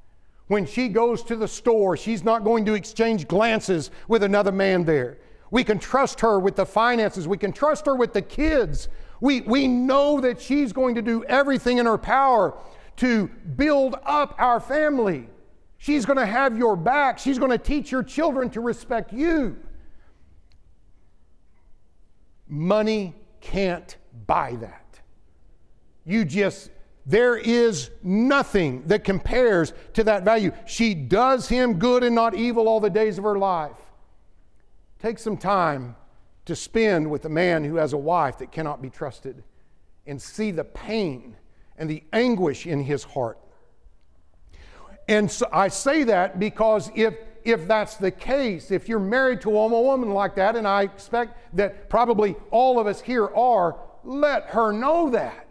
When 0.47 0.65
she 0.65 0.87
goes 0.87 1.23
to 1.23 1.35
the 1.35 1.47
store, 1.47 1.95
she's 1.95 2.23
not 2.23 2.43
going 2.43 2.65
to 2.65 2.73
exchange 2.73 3.27
glances 3.27 3.91
with 4.07 4.23
another 4.23 4.51
man 4.51 4.83
there. 4.83 5.19
We 5.53 5.63
can 5.63 5.77
trust 5.77 6.21
her 6.21 6.39
with 6.39 6.55
the 6.55 6.65
finances. 6.65 7.27
We 7.27 7.37
can 7.37 7.53
trust 7.53 7.85
her 7.85 7.95
with 7.95 8.11
the 8.11 8.23
kids. 8.23 8.89
We, 9.21 9.41
we 9.41 9.67
know 9.67 10.19
that 10.19 10.41
she's 10.41 10.73
going 10.73 10.95
to 10.95 11.03
do 11.03 11.23
everything 11.25 11.77
in 11.77 11.85
her 11.85 11.99
power 11.99 12.57
to 12.95 13.27
build 13.55 13.95
up 14.03 14.33
our 14.39 14.59
family. 14.59 15.29
She's 15.77 16.07
going 16.07 16.17
to 16.17 16.25
have 16.25 16.57
your 16.57 16.75
back. 16.75 17.19
She's 17.19 17.37
going 17.37 17.51
to 17.51 17.59
teach 17.59 17.91
your 17.91 18.01
children 18.01 18.49
to 18.49 18.61
respect 18.61 19.13
you. 19.13 19.55
Money 22.47 23.13
can't 23.39 23.95
buy 24.25 24.55
that. 24.59 25.01
You 26.03 26.25
just 26.25 26.71
there 27.05 27.37
is 27.37 27.91
nothing 28.01 28.87
that 28.87 29.03
compares 29.03 29.71
to 29.93 30.03
that 30.05 30.23
value. 30.23 30.51
She 30.65 30.95
does 30.95 31.47
him 31.47 31.77
good 31.77 32.03
and 32.03 32.15
not 32.15 32.33
evil 32.33 32.67
all 32.67 32.79
the 32.79 32.89
days 32.89 33.19
of 33.19 33.23
her 33.23 33.37
life. 33.37 33.92
Take 35.03 35.19
some 35.19 35.35
time 35.35 35.97
to 36.45 36.55
spend 36.55 37.11
with 37.11 37.25
a 37.25 37.29
man 37.29 37.65
who 37.65 37.75
has 37.75 37.91
a 37.91 37.97
wife 37.97 38.37
that 38.37 38.53
cannot 38.53 38.81
be 38.81 38.89
trusted 38.89 39.43
and 40.07 40.21
see 40.21 40.49
the 40.49 40.63
pain 40.63 41.35
and 41.77 41.89
the 41.89 42.03
anguish 42.13 42.65
in 42.65 42.81
his 42.81 43.03
heart. 43.03 43.37
And 45.09 45.29
so 45.29 45.45
I 45.51 45.67
say 45.67 46.03
that 46.05 46.39
because 46.39 46.89
if, 46.95 47.15
if 47.43 47.67
that's 47.67 47.97
the 47.97 48.11
case, 48.11 48.71
if 48.71 48.87
you're 48.87 48.97
married 48.97 49.41
to 49.41 49.49
a 49.49 49.67
woman 49.67 50.11
like 50.11 50.35
that, 50.35 50.55
and 50.55 50.65
I 50.65 50.83
expect 50.83 51.57
that 51.57 51.89
probably 51.89 52.37
all 52.49 52.79
of 52.79 52.87
us 52.87 53.01
here 53.01 53.27
are, 53.27 53.75
let 54.05 54.45
her 54.51 54.71
know 54.71 55.09
that. 55.09 55.49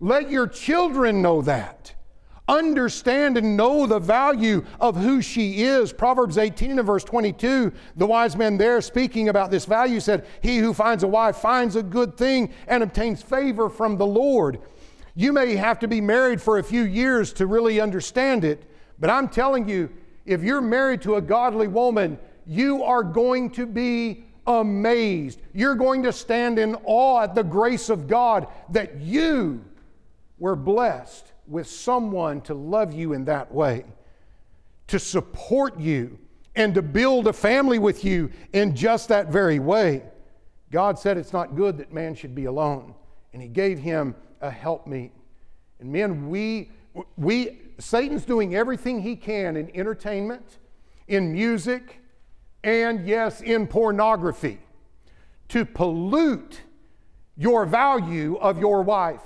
Let 0.00 0.28
your 0.28 0.46
children 0.46 1.22
know 1.22 1.40
that. 1.42 1.94
Understand 2.50 3.38
and 3.38 3.56
know 3.56 3.86
the 3.86 4.00
value 4.00 4.64
of 4.80 4.96
who 4.96 5.22
she 5.22 5.62
is. 5.62 5.92
Proverbs 5.92 6.36
18 6.36 6.80
and 6.80 6.86
verse 6.86 7.04
22, 7.04 7.72
the 7.94 8.06
wise 8.06 8.36
man 8.36 8.58
there 8.58 8.80
speaking 8.80 9.28
about 9.28 9.52
this 9.52 9.66
value 9.66 10.00
said, 10.00 10.26
He 10.42 10.58
who 10.58 10.74
finds 10.74 11.04
a 11.04 11.06
wife 11.08 11.36
finds 11.36 11.76
a 11.76 11.82
good 11.82 12.16
thing 12.16 12.52
and 12.66 12.82
obtains 12.82 13.22
favor 13.22 13.70
from 13.70 13.96
the 13.96 14.06
Lord. 14.06 14.60
You 15.14 15.32
may 15.32 15.54
have 15.54 15.78
to 15.78 15.86
be 15.86 16.00
married 16.00 16.42
for 16.42 16.58
a 16.58 16.64
few 16.64 16.82
years 16.82 17.32
to 17.34 17.46
really 17.46 17.80
understand 17.80 18.42
it, 18.42 18.68
but 18.98 19.10
I'm 19.10 19.28
telling 19.28 19.68
you, 19.68 19.88
if 20.26 20.42
you're 20.42 20.60
married 20.60 21.02
to 21.02 21.14
a 21.14 21.22
godly 21.22 21.68
woman, 21.68 22.18
you 22.46 22.82
are 22.82 23.04
going 23.04 23.50
to 23.50 23.64
be 23.64 24.24
amazed. 24.48 25.40
You're 25.54 25.76
going 25.76 26.02
to 26.02 26.12
stand 26.12 26.58
in 26.58 26.74
awe 26.82 27.22
at 27.22 27.36
the 27.36 27.44
grace 27.44 27.90
of 27.90 28.08
God 28.08 28.48
that 28.70 29.00
you 29.00 29.64
we're 30.40 30.56
blessed 30.56 31.29
with 31.50 31.66
someone 31.66 32.40
to 32.42 32.54
love 32.54 32.94
you 32.94 33.12
in 33.12 33.24
that 33.26 33.52
way, 33.52 33.84
to 34.86 34.98
support 34.98 35.78
you, 35.78 36.18
and 36.56 36.74
to 36.74 36.82
build 36.82 37.26
a 37.26 37.32
family 37.32 37.78
with 37.78 38.04
you 38.04 38.30
in 38.52 38.74
just 38.74 39.08
that 39.08 39.28
very 39.28 39.58
way. 39.58 40.02
God 40.70 40.98
said 40.98 41.16
it's 41.16 41.32
not 41.32 41.56
good 41.56 41.78
that 41.78 41.92
man 41.92 42.14
should 42.14 42.34
be 42.34 42.44
alone, 42.44 42.94
and 43.32 43.42
He 43.42 43.48
gave 43.48 43.78
him 43.78 44.14
a 44.40 44.50
helpmeet. 44.50 45.12
And 45.80 45.92
men, 45.92 46.28
we, 46.28 46.70
we, 47.16 47.58
Satan's 47.78 48.24
doing 48.24 48.54
everything 48.54 49.00
he 49.00 49.16
can 49.16 49.56
in 49.56 49.74
entertainment, 49.74 50.58
in 51.08 51.32
music, 51.32 52.00
and 52.62 53.06
yes, 53.06 53.40
in 53.40 53.66
pornography 53.66 54.58
to 55.48 55.64
pollute 55.64 56.60
your 57.36 57.64
value 57.64 58.36
of 58.36 58.58
your 58.58 58.82
wife. 58.82 59.22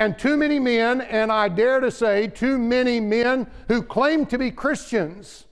And 0.00 0.18
too 0.18 0.38
many 0.38 0.58
men, 0.58 1.02
and 1.02 1.30
I 1.30 1.50
dare 1.50 1.78
to 1.78 1.90
say, 1.90 2.26
too 2.26 2.58
many 2.58 3.00
men 3.00 3.46
who 3.68 3.82
claim 3.82 4.24
to 4.26 4.38
be 4.38 4.50
Christians, 4.50 5.44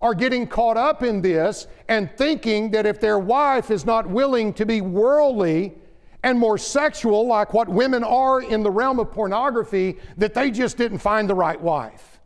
are 0.00 0.14
getting 0.14 0.46
caught 0.46 0.76
up 0.76 1.02
in 1.02 1.20
this 1.20 1.66
and 1.88 2.08
thinking 2.16 2.70
that 2.70 2.86
if 2.86 3.00
their 3.00 3.18
wife 3.18 3.72
is 3.72 3.84
not 3.84 4.08
willing 4.08 4.54
to 4.54 4.64
be 4.64 4.80
worldly 4.80 5.74
and 6.22 6.38
more 6.38 6.56
sexual, 6.56 7.26
like 7.26 7.52
what 7.52 7.68
women 7.68 8.04
are 8.04 8.40
in 8.40 8.62
the 8.62 8.70
realm 8.70 9.00
of 9.00 9.10
pornography, 9.10 9.98
that 10.16 10.32
they 10.32 10.52
just 10.52 10.76
didn't 10.76 10.98
find 10.98 11.28
the 11.28 11.34
right 11.34 11.60
wife. 11.60 12.20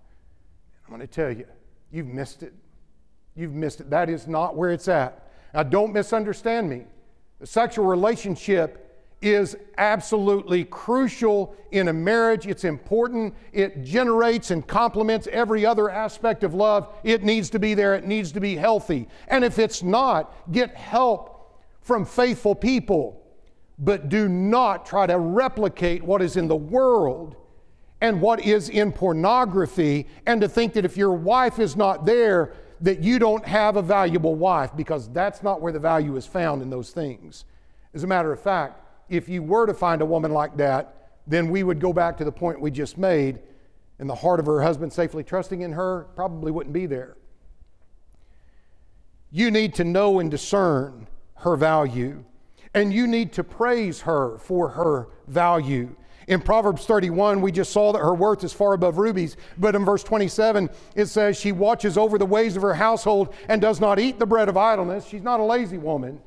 I'm 0.87 0.95
going 0.95 1.01
to 1.01 1.07
tell 1.07 1.33
you, 1.33 1.47
you've 1.91 2.07
missed 2.07 2.43
it. 2.43 2.53
You've 3.35 3.55
missed 3.55 3.81
it. 3.81 3.89
That 3.89 4.11
is 4.11 4.29
not 4.29 4.57
where 4.57 4.73
it's 4.73 4.89
at. 4.89 5.31
Now, 5.55 5.63
don't 5.63 5.95
misunderstand 5.95 6.69
me. 6.69 6.83
The 7.41 7.47
sexual 7.47 7.87
relationship 7.87 8.92
is 9.23 9.57
absolutely 9.79 10.65
crucial 10.65 11.55
in 11.71 11.89
a 11.89 11.93
marriage. 11.93 12.47
It's 12.47 12.65
important. 12.65 13.35
It 13.53 13.85
generates 13.85 14.51
and 14.51 14.67
complements 14.67 15.29
every 15.31 15.65
other 15.65 15.89
aspect 15.89 16.45
of 16.45 16.53
love. 16.53 16.93
It 17.05 17.23
needs 17.23 17.49
to 17.51 17.59
be 17.59 17.75
there, 17.75 17.95
it 17.95 18.05
needs 18.05 18.33
to 18.33 18.41
be 18.41 18.57
healthy. 18.57 19.09
And 19.29 19.45
if 19.45 19.59
it's 19.59 19.83
not, 19.83 20.53
get 20.53 20.75
help 20.75 21.57
from 21.81 22.05
faithful 22.05 22.55
people. 22.55 23.23
But 23.79 24.09
do 24.09 24.29
not 24.29 24.85
try 24.85 25.07
to 25.07 25.19
replicate 25.19 26.03
what 26.03 26.21
is 26.21 26.37
in 26.37 26.49
the 26.49 26.57
world 26.57 27.37
and 28.01 28.21
what 28.21 28.41
is 28.41 28.69
in 28.69 28.91
pornography, 28.91 30.09
and 30.27 30.41
to 30.41 30.49
think 30.49 30.73
that 30.73 30.85
if 30.85 30.97
your 30.97 31.13
wife 31.13 31.61
is 31.61 31.77
not 31.77 32.05
there, 32.05 32.53
that 32.81 33.01
you 33.01 33.21
don't 33.21 33.47
have 33.47 33.77
a 33.77 33.83
valuable 33.83 34.35
wife, 34.35 34.71
because 34.77 35.09
that's 35.11 35.41
not 35.41 35.61
where 35.61 35.73
the 35.73 35.79
value 35.79 36.17
is 36.17 36.27
found 36.27 36.63
in 36.63 36.69
those 36.69 36.91
things. 36.91 37.45
As 37.95 38.03
a 38.03 38.09
matter 38.09 38.33
of 38.33 38.41
fact, 38.41 38.82
if 39.09 39.29
you 39.29 39.43
were 39.43 39.67
to 39.67 39.75
find 39.75 40.03
a 40.03 40.07
woman 40.07 40.33
like 40.33 40.57
that, 40.57 41.11
then 41.27 41.51
we 41.51 41.63
would 41.63 41.81
go 41.81 41.93
back 41.93 42.17
to 42.19 42.25
the 42.25 42.33
point 42.33 42.61
we 42.61 42.71
just 42.71 42.99
made, 42.99 43.41
and 43.99 44.09
the 44.09 44.15
heart 44.15 44.41
of 44.41 44.47
her 44.47 44.63
husband 44.63 44.93
safely 44.93 45.23
trusting 45.23 45.63
in 45.63 45.73
her 45.73 46.09
probably 46.15 46.51
wouldn't 46.51 46.73
be 46.73 46.87
there. 46.87 47.17
You 49.31 49.51
need 49.51 49.75
to 49.77 49.85
know 49.85 50.19
and 50.19 50.31
discern 50.31 51.07
her 51.37 51.57
value, 51.57 52.25
and 52.75 52.93
you 52.93 53.07
need 53.07 53.33
to 53.35 53.45
praise 53.45 54.03
her 54.03 54.39
for 54.39 54.71
her 54.71 55.09
value. 55.27 55.95
In 56.29 56.41
Proverbs 56.41 56.87
31, 56.87 57.41
we 57.41 57.51
just 57.51 57.73
saw 57.73 57.93
that 57.93 57.99
her 57.99 58.15
worth 58.15 58.45
is 58.45 58.53
far 58.53 58.75
above 58.75 58.99
rubies, 58.99 59.37
but 59.59 59.75
in 59.75 59.85
verse 59.85 60.05
27, 60.05 60.71
it 60.95 61.07
says, 61.07 61.39
She 61.39 61.53
watches 61.53 61.99
over 61.99 62.19
the 62.19 62.27
ways 62.27 62.57
of 62.57 62.63
her 62.63 62.75
household 62.75 63.35
and 63.49 63.61
does 63.61 63.81
not 63.81 63.99
eat 63.99 64.19
the 64.19 64.27
bread 64.27 64.49
of 64.49 64.57
idleness. 64.57 65.07
She's 65.07 65.23
not 65.23 65.41
a 65.41 65.45
lazy 65.45 65.79
woman, 65.79 66.21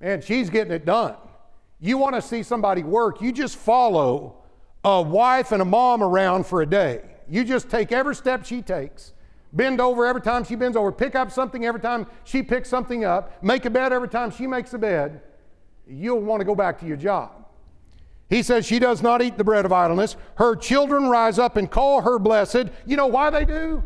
and 0.00 0.22
she's 0.22 0.50
getting 0.50 0.72
it 0.72 0.84
done. 0.84 1.16
You 1.80 1.98
want 1.98 2.14
to 2.14 2.22
see 2.22 2.42
somebody 2.42 2.82
work, 2.82 3.20
you 3.20 3.32
just 3.32 3.56
follow 3.56 4.42
a 4.84 5.02
wife 5.02 5.52
and 5.52 5.60
a 5.60 5.64
mom 5.64 6.02
around 6.02 6.46
for 6.46 6.62
a 6.62 6.66
day. 6.66 7.02
You 7.28 7.44
just 7.44 7.68
take 7.68 7.92
every 7.92 8.14
step 8.14 8.44
she 8.44 8.62
takes. 8.62 9.12
Bend 9.52 9.80
over 9.80 10.06
every 10.06 10.22
time 10.22 10.44
she 10.44 10.54
bends 10.54 10.76
over. 10.76 10.92
Pick 10.92 11.14
up 11.14 11.30
something 11.30 11.64
every 11.64 11.80
time 11.80 12.06
she 12.24 12.42
picks 12.42 12.68
something 12.68 13.04
up. 13.04 13.42
Make 13.42 13.64
a 13.64 13.70
bed 13.70 13.92
every 13.92 14.08
time 14.08 14.30
she 14.30 14.46
makes 14.46 14.74
a 14.74 14.78
bed. 14.78 15.20
You'll 15.88 16.20
want 16.20 16.40
to 16.40 16.44
go 16.44 16.54
back 16.54 16.78
to 16.80 16.86
your 16.86 16.96
job. 16.96 17.30
He 18.28 18.42
says 18.42 18.66
she 18.66 18.78
does 18.78 19.02
not 19.02 19.22
eat 19.22 19.38
the 19.38 19.44
bread 19.44 19.64
of 19.64 19.72
idleness. 19.72 20.16
Her 20.34 20.56
children 20.56 21.08
rise 21.08 21.38
up 21.38 21.56
and 21.56 21.70
call 21.70 22.00
her 22.00 22.18
blessed. 22.18 22.66
You 22.84 22.96
know 22.96 23.06
why 23.06 23.30
they 23.30 23.44
do? 23.44 23.82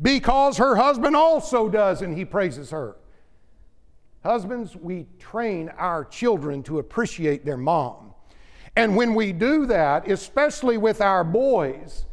Because 0.00 0.56
her 0.56 0.76
husband 0.76 1.14
also 1.14 1.68
does, 1.68 2.02
and 2.02 2.16
he 2.16 2.24
praises 2.24 2.70
her. 2.70 2.96
Husbands, 4.24 4.76
we 4.76 5.06
train 5.18 5.68
our 5.78 6.04
children 6.04 6.62
to 6.64 6.78
appreciate 6.78 7.44
their 7.44 7.56
mom. 7.56 8.14
And 8.76 8.96
when 8.96 9.14
we 9.14 9.32
do 9.32 9.66
that, 9.66 10.10
especially 10.10 10.78
with 10.78 11.00
our 11.00 11.24
boys, 11.24 12.06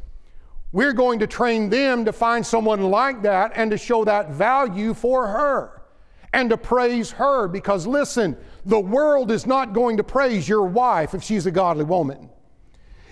We're 0.71 0.93
going 0.93 1.19
to 1.19 1.27
train 1.27 1.69
them 1.69 2.05
to 2.05 2.13
find 2.13 2.45
someone 2.45 2.91
like 2.91 3.23
that 3.23 3.53
and 3.55 3.71
to 3.71 3.77
show 3.77 4.05
that 4.05 4.29
value 4.31 4.93
for 4.93 5.27
her 5.27 5.81
and 6.31 6.49
to 6.51 6.57
praise 6.57 7.09
her 7.11 7.47
because 7.47 7.87
listen, 7.87 8.37
the 8.65 8.79
world 8.79 9.31
is 9.31 9.47
not 9.47 9.73
going 9.73 9.97
to 9.97 10.03
praise 10.03 10.47
your 10.47 10.65
wife 10.65 11.15
if 11.15 11.23
she's 11.23 11.47
a 11.47 11.51
godly 11.51 11.85
woman. 11.85 12.29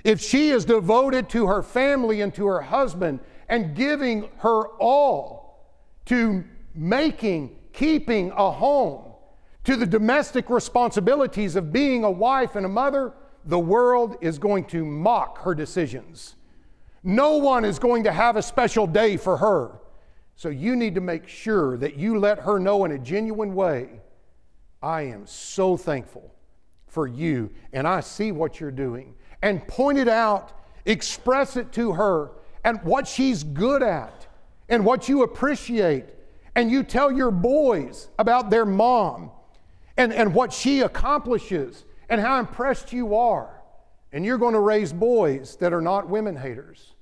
If 0.04 0.22
she 0.22 0.50
is 0.50 0.66
devoted 0.66 1.30
to 1.30 1.48
her 1.48 1.64
family 1.64 2.22
and 2.22 2.34
to 2.36 2.46
her 2.46 2.62
husband 2.62 3.20
and 3.50 3.76
giving 3.76 4.30
her 4.38 4.68
all 4.78 5.74
to 6.06 6.44
making, 6.76 7.57
keeping 7.78 8.32
a 8.32 8.52
home, 8.52 9.04
to 9.64 9.76
the 9.76 9.86
domestic 9.86 10.50
responsibilities 10.50 11.56
of 11.56 11.72
being 11.72 12.04
a 12.04 12.10
wife 12.10 12.56
and 12.56 12.66
a 12.66 12.70
mother, 12.70 13.14
the 13.46 13.60
world 13.60 14.18
is 14.20 14.40
going 14.40 14.66
to 14.66 14.84
mock 14.84 15.44
her 15.44 15.54
decisions. 15.54 16.36
No 17.04 17.38
one 17.38 17.64
is 17.64 17.78
going 17.78 18.04
to 18.06 18.12
have 18.12 18.36
a 18.36 18.42
special 18.42 18.88
day 18.88 19.16
for 19.16 19.38
her. 19.38 19.80
So 20.36 20.50
you 20.50 20.76
need 20.76 20.96
to 20.96 21.02
make 21.02 21.28
sure 21.28 21.78
that 21.78 21.98
you 21.98 22.18
let 22.18 22.40
her 22.40 22.60
know 22.60 22.84
in 22.86 22.92
a 22.94 22.98
genuine 22.98 23.54
way 23.54 24.02
I 24.82 25.04
am 25.04 25.28
so 25.28 25.78
thankful 25.78 26.34
for 26.88 27.08
you, 27.08 27.52
and 27.74 27.88
I 27.88 28.00
see 28.00 28.32
what 28.32 28.60
you're 28.60 28.72
doing. 28.72 29.14
And 29.44 29.68
point 29.68 30.00
it 30.00 30.08
out, 30.08 30.52
express 30.86 31.58
it 31.58 31.72
to 31.74 31.94
her, 31.94 32.32
and 32.64 32.82
what 32.84 33.08
she's 33.08 33.44
good 33.44 33.84
at, 33.84 34.26
and 34.68 34.84
what 34.84 35.08
you 35.08 35.24
appreciate. 35.24 36.06
And 36.58 36.70
you 36.70 36.84
tell 36.84 37.12
your 37.12 37.32
boys 37.32 38.10
about 38.20 38.50
their 38.50 38.66
mom 38.66 39.32
and, 39.96 40.12
and 40.12 40.34
what 40.34 40.52
she 40.52 40.82
accomplishes 40.82 41.86
and 42.10 42.20
how 42.20 42.40
impressed 42.40 42.92
you 42.92 43.16
are. 43.16 43.62
And 44.12 44.26
you're 44.26 44.38
going 44.38 44.56
to 44.56 44.60
raise 44.60 44.92
boys 44.92 45.56
that 45.58 45.72
are 45.72 45.82
not 45.82 46.10
women 46.10 46.36
haters. 46.36 46.96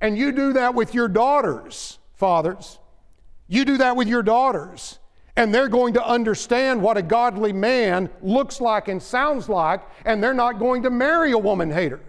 And 0.00 0.16
you 0.16 0.30
do 0.30 0.52
that 0.52 0.74
with 0.74 0.94
your 0.94 1.08
daughters 1.08 1.98
fathers. 2.14 2.78
You 3.48 3.64
do 3.64 3.76
that 3.78 3.96
with 3.96 4.08
your 4.08 4.22
daughters, 4.22 4.98
and 5.36 5.54
they're 5.54 5.68
going 5.68 5.94
to 5.94 6.06
understand 6.06 6.80
what 6.80 6.96
a 6.96 7.02
godly 7.02 7.52
man 7.52 8.08
looks 8.22 8.60
like 8.60 8.88
and 8.88 9.02
sounds 9.02 9.48
like, 9.48 9.82
and 10.06 10.22
they're 10.22 10.32
not 10.32 10.58
going 10.58 10.84
to 10.84 10.90
marry 10.90 11.32
a 11.32 11.38
woman 11.38 11.70
hater. 11.70 12.00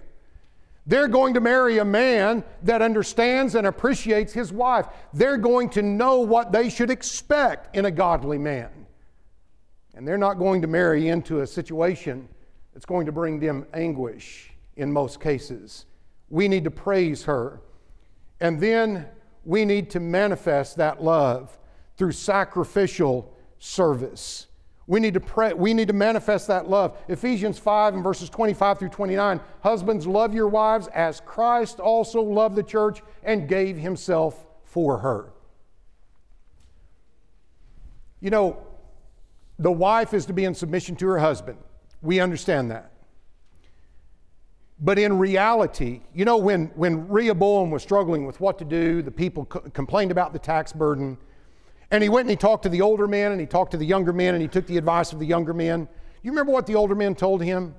They're 0.88 1.08
going 1.08 1.34
to 1.34 1.42
marry 1.42 1.80
a 1.80 1.86
man 1.86 2.44
that 2.64 2.82
understands 2.82 3.56
and 3.56 3.66
appreciates 3.66 4.34
his 4.34 4.54
wife. 4.54 4.88
They're 5.14 5.38
going 5.38 5.70
to 5.72 5.82
know 5.82 6.20
what 6.20 6.52
they 6.52 6.70
should 6.70 6.92
expect 6.92 7.76
in 7.76 7.86
a 7.86 7.92
godly 7.92 8.38
man. 8.38 8.70
And 9.96 10.08
they're 10.08 10.18
not 10.18 10.36
going 10.36 10.62
to 10.62 10.68
marry 10.68 11.08
into 11.08 11.42
a 11.42 11.48
situation 11.48 12.28
that's 12.74 12.86
going 12.86 13.06
to 13.06 13.12
bring 13.12 13.40
them 13.40 13.66
anguish 13.74 14.52
in 14.76 14.92
most 14.92 15.20
cases. 15.20 15.86
We 16.30 16.48
need 16.48 16.66
to 16.66 16.72
praise 16.72 17.24
her. 17.24 17.62
And 18.40 18.60
then 18.60 19.08
we 19.44 19.66
need 19.66 19.90
to 19.92 20.00
manifest 20.00 20.76
that 20.78 21.02
love 21.02 21.58
through 21.98 22.12
sacrificial 22.12 23.34
service. 23.58 24.48
We 24.88 25.00
need 25.00 25.16
to 25.16 25.20
pray, 25.20 25.54
we 25.54 25.74
need 25.74 25.88
to 25.88 25.94
manifest 25.94 26.48
that 26.48 26.70
love. 26.70 26.98
Ephesians 27.08 27.58
5 27.58 27.96
and 27.96 28.04
verses 28.04 28.30
25 28.30 28.80
through 28.80 28.90
29. 28.90 29.40
Husbands, 29.62 30.06
love 30.06 30.34
your 30.34 30.48
wives 30.48 30.88
as 30.88 31.22
Christ 31.22 31.80
also 31.80 32.22
loved 32.22 32.56
the 32.56 32.64
church 32.64 33.02
and 33.24 33.48
gave 33.48 33.78
himself 33.78 34.46
for 34.64 35.00
her. 35.00 35.34
You 38.22 38.30
know, 38.30 38.58
the 39.58 39.72
wife 39.72 40.14
is 40.14 40.26
to 40.28 40.34
be 40.34 40.46
in 40.46 40.54
submission 40.54 40.96
to 40.98 41.08
her 41.08 41.20
husband. 41.20 41.58
We 42.02 42.20
understand 42.20 42.70
that. 42.72 42.92
But 44.80 45.00
in 45.00 45.18
reality, 45.18 46.02
you 46.14 46.26
know, 46.26 46.38
when, 46.38 46.66
when 46.76 47.08
Rehoboam 47.08 47.72
was 47.72 47.82
struggling 47.82 48.26
with 48.26 48.42
what 48.42 48.60
to 48.60 48.66
do, 48.66 49.02
the 49.02 49.12
people 49.12 49.46
co- 49.46 49.62
complained 49.62 50.12
about 50.12 50.34
the 50.34 50.40
tax 50.40 50.74
burden. 50.74 51.18
And 51.96 52.04
he 52.04 52.10
went 52.10 52.24
and 52.24 52.32
he 52.32 52.36
talked 52.36 52.64
to 52.64 52.70
the 52.70 52.82
older 52.82 53.08
men 53.08 53.32
and 53.32 53.40
he 53.40 53.48
talked 53.48 53.72
to 53.72 53.78
the 53.78 53.86
younger 53.86 54.12
men 54.12 54.34
and 54.36 54.42
he 54.42 54.50
took 54.50 54.68
the 54.68 54.78
advice 54.78 55.14
of 55.14 55.20
the 55.20 55.26
younger 55.26 55.54
men. 55.54 55.88
You 56.24 56.32
remember 56.32 56.52
what 56.52 56.68
the 56.68 56.76
older 56.76 56.94
men 56.94 57.16
told 57.16 57.42
him? 57.42 57.74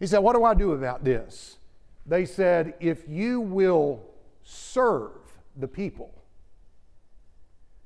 He 0.00 0.06
said, 0.06 0.20
What 0.20 0.34
do 0.34 0.42
I 0.42 0.54
do 0.54 0.72
about 0.72 1.04
this? 1.04 1.58
They 2.06 2.24
said, 2.24 2.72
If 2.80 3.06
you 3.06 3.42
will 3.42 4.04
serve 4.42 5.18
the 5.54 5.68
people, 5.68 6.14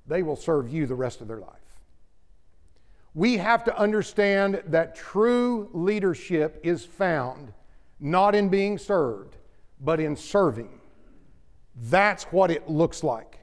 they 0.07 0.23
will 0.23 0.37
serve 0.37 0.73
you 0.73 0.87
the 0.87 0.95
rest 0.95 1.21
of 1.21 1.27
their 1.27 1.41
life. 1.41 1.51
We 3.15 3.37
have 3.39 3.65
to 3.65 3.77
understand 3.77 4.63
that 4.69 4.95
true 4.95 5.69
leadership 5.73 6.61
is 6.63 6.85
found 6.85 7.53
not 7.99 8.37
in 8.37 8.51
being 8.51 8.79
served, 8.79 9.35
but 9.81 9.99
in 9.99 10.15
serving. 10.15 10.79
That's 11.75 12.23
what 12.27 12.53
it 12.53 12.71
looks 12.71 13.03
like. 13.03 13.41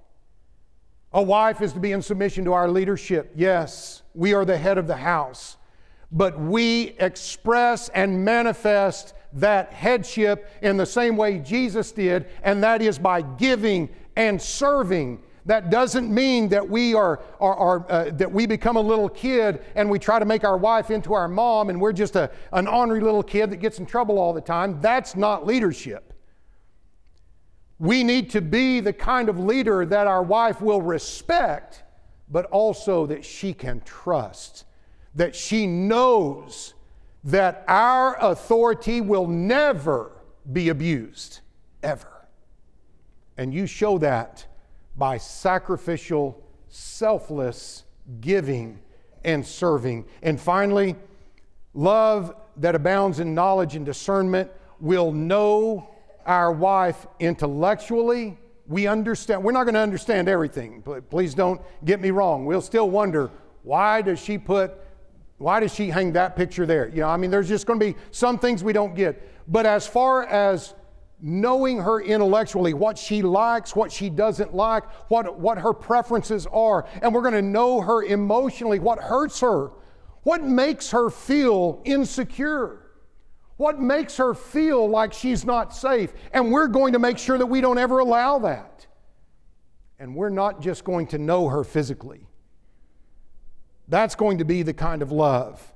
A 1.14 1.22
wife 1.22 1.62
is 1.62 1.74
to 1.74 1.80
be 1.80 1.92
in 1.92 2.02
submission 2.02 2.44
to 2.46 2.54
our 2.54 2.68
leadership. 2.68 3.32
Yes, 3.36 4.02
we 4.16 4.34
are 4.34 4.46
the 4.46 4.58
head 4.58 4.78
of 4.78 4.88
the 4.88 4.96
house, 4.96 5.58
but 6.12 6.40
we 6.40 6.96
express 7.00 7.90
and 7.90 8.26
manifest 8.26 9.14
that 9.34 9.74
headship 9.74 10.50
in 10.62 10.78
the 10.78 10.86
same 10.86 11.18
way 11.18 11.40
Jesus 11.40 11.92
did, 11.92 12.28
and 12.44 12.64
that 12.64 12.82
is 12.82 12.98
by 12.98 13.22
giving 13.22 13.90
and 14.16 14.42
serving 14.42 15.22
that 15.46 15.70
doesn't 15.70 16.14
mean 16.14 16.48
that 16.50 16.68
we 16.68 16.94
are, 16.94 17.20
are, 17.40 17.56
are 17.56 17.92
uh, 17.92 18.12
that 18.12 18.32
we 18.32 18.46
become 18.46 18.78
a 18.78 18.82
little 18.82 19.10
kid 19.10 19.62
and 19.76 19.90
we 19.90 20.00
try 20.00 20.20
to 20.20 20.26
make 20.26 20.44
our 20.44 20.58
wife 20.58 20.90
into 20.90 21.14
our 21.14 21.28
mom 21.28 21.70
and 21.70 21.80
we're 21.80 21.94
just 21.94 22.16
a, 22.16 22.32
an 22.54 22.68
ornery 22.68 23.02
little 23.02 23.24
kid 23.24 23.50
that 23.50 23.58
gets 23.58 23.80
in 23.80 23.86
trouble 23.86 24.18
all 24.18 24.34
the 24.34 24.42
time. 24.42 24.80
That's 24.80 25.16
not 25.16 25.46
leadership. 25.46 26.13
We 27.80 28.04
need 28.04 28.30
to 28.32 28.42
be 28.42 28.80
the 28.80 28.94
kind 28.94 29.30
of 29.30 29.40
leader 29.40 29.86
that 29.86 30.08
our 30.08 30.24
wife 30.24 30.62
will 30.62 30.82
respect, 30.82 31.84
but 32.30 32.46
also 32.46 33.06
that 33.08 33.26
she 33.26 33.54
can 33.54 33.82
trust, 33.82 34.66
that 35.16 35.36
she 35.36 35.68
knows 35.68 36.74
that 37.24 37.64
our 37.68 38.18
authority 38.20 39.02
will 39.02 39.28
never 39.28 40.12
be 40.52 40.70
abused, 40.70 41.40
ever. 41.82 42.28
And 43.38 43.54
you 43.54 43.66
show 43.66 43.98
that 44.00 44.46
by 44.96 45.18
sacrificial, 45.18 46.44
selfless 46.70 47.86
giving 48.20 48.80
and 49.24 49.46
serving. 49.46 50.06
And 50.22 50.40
finally, 50.40 50.96
love 51.74 52.36
that 52.58 52.76
abounds 52.76 53.20
in 53.20 53.34
knowledge 53.34 53.76
and 53.76 53.86
discernment 53.86 54.52
will 54.80 55.12
know 55.12 55.90
our 56.26 56.52
wife 56.52 57.08
intellectually. 57.20 58.38
We 58.68 58.88
understand, 58.88 59.44
we're 59.44 59.52
not 59.52 59.64
going 59.64 59.74
to 59.74 59.82
understand 59.82 60.30
everything. 60.30 60.84
Please 61.10 61.34
don't 61.34 61.62
get 61.86 62.00
me 62.00 62.12
wrong. 62.12 62.46
We'll 62.46 62.62
still 62.62 62.90
wonder 62.90 63.30
why 63.64 64.02
does 64.02 64.20
she 64.20 64.38
put, 64.38 64.74
why 65.38 65.60
does 65.60 65.74
she 65.74 65.90
hang 65.90 66.14
that 66.14 66.36
picture 66.36 66.66
there? 66.66 66.88
You 66.90 67.02
know, 67.02 67.10
I 67.10 67.18
mean, 67.18 67.32
there's 67.32 67.50
just 67.50 67.66
going 67.66 67.80
to 67.80 67.86
be 67.86 67.96
some 68.12 68.40
things 68.40 68.64
we 68.64 68.74
don't 68.74 68.96
get. 68.96 69.22
But 69.48 69.66
as 69.66 69.86
far 69.86 70.26
as 70.26 70.74
knowing 71.22 71.80
her 71.80 72.02
intellectually, 72.02 72.74
what 72.74 72.98
she 72.98 73.22
likes, 73.22 73.76
what 73.76 73.92
she 73.92 74.10
doesn't 74.10 74.54
like, 74.54 74.84
what, 75.10 75.40
what 75.40 75.58
her 75.58 75.74
preferences 75.74 76.46
are. 76.52 76.86
And 77.02 77.14
we're 77.14 77.22
going 77.22 77.34
to 77.34 77.42
know 77.42 77.80
her 77.82 78.04
emotionally, 78.04 78.80
what 78.80 79.00
hurts 79.00 79.40
her, 79.40 79.72
what 80.24 80.44
makes 80.44 80.92
her 80.92 81.10
feel 81.10 81.82
insecure, 81.86 82.83
what 83.58 83.80
makes 83.80 84.18
her 84.18 84.34
feel 84.34 84.88
like 84.88 85.14
she's 85.14 85.46
not 85.46 85.76
safe. 85.76 86.14
And 86.32 86.52
we're 86.52 86.68
going 86.68 86.94
to 86.94 87.00
make 87.00 87.18
sure 87.18 87.38
that 87.38 87.46
we 87.46 87.62
don't 87.62 87.78
ever 87.78 88.00
allow 88.00 88.40
that. 88.40 88.88
And 90.00 90.16
we're 90.16 90.30
not 90.30 90.62
just 90.62 90.84
going 90.84 91.08
to 91.08 91.18
know 91.18 91.48
her 91.50 91.64
physically. 91.64 92.28
That's 93.88 94.16
going 94.16 94.40
to 94.40 94.46
be 94.46 94.64
the 94.64 94.74
kind 94.74 95.02
of 95.02 95.12
love 95.12 95.72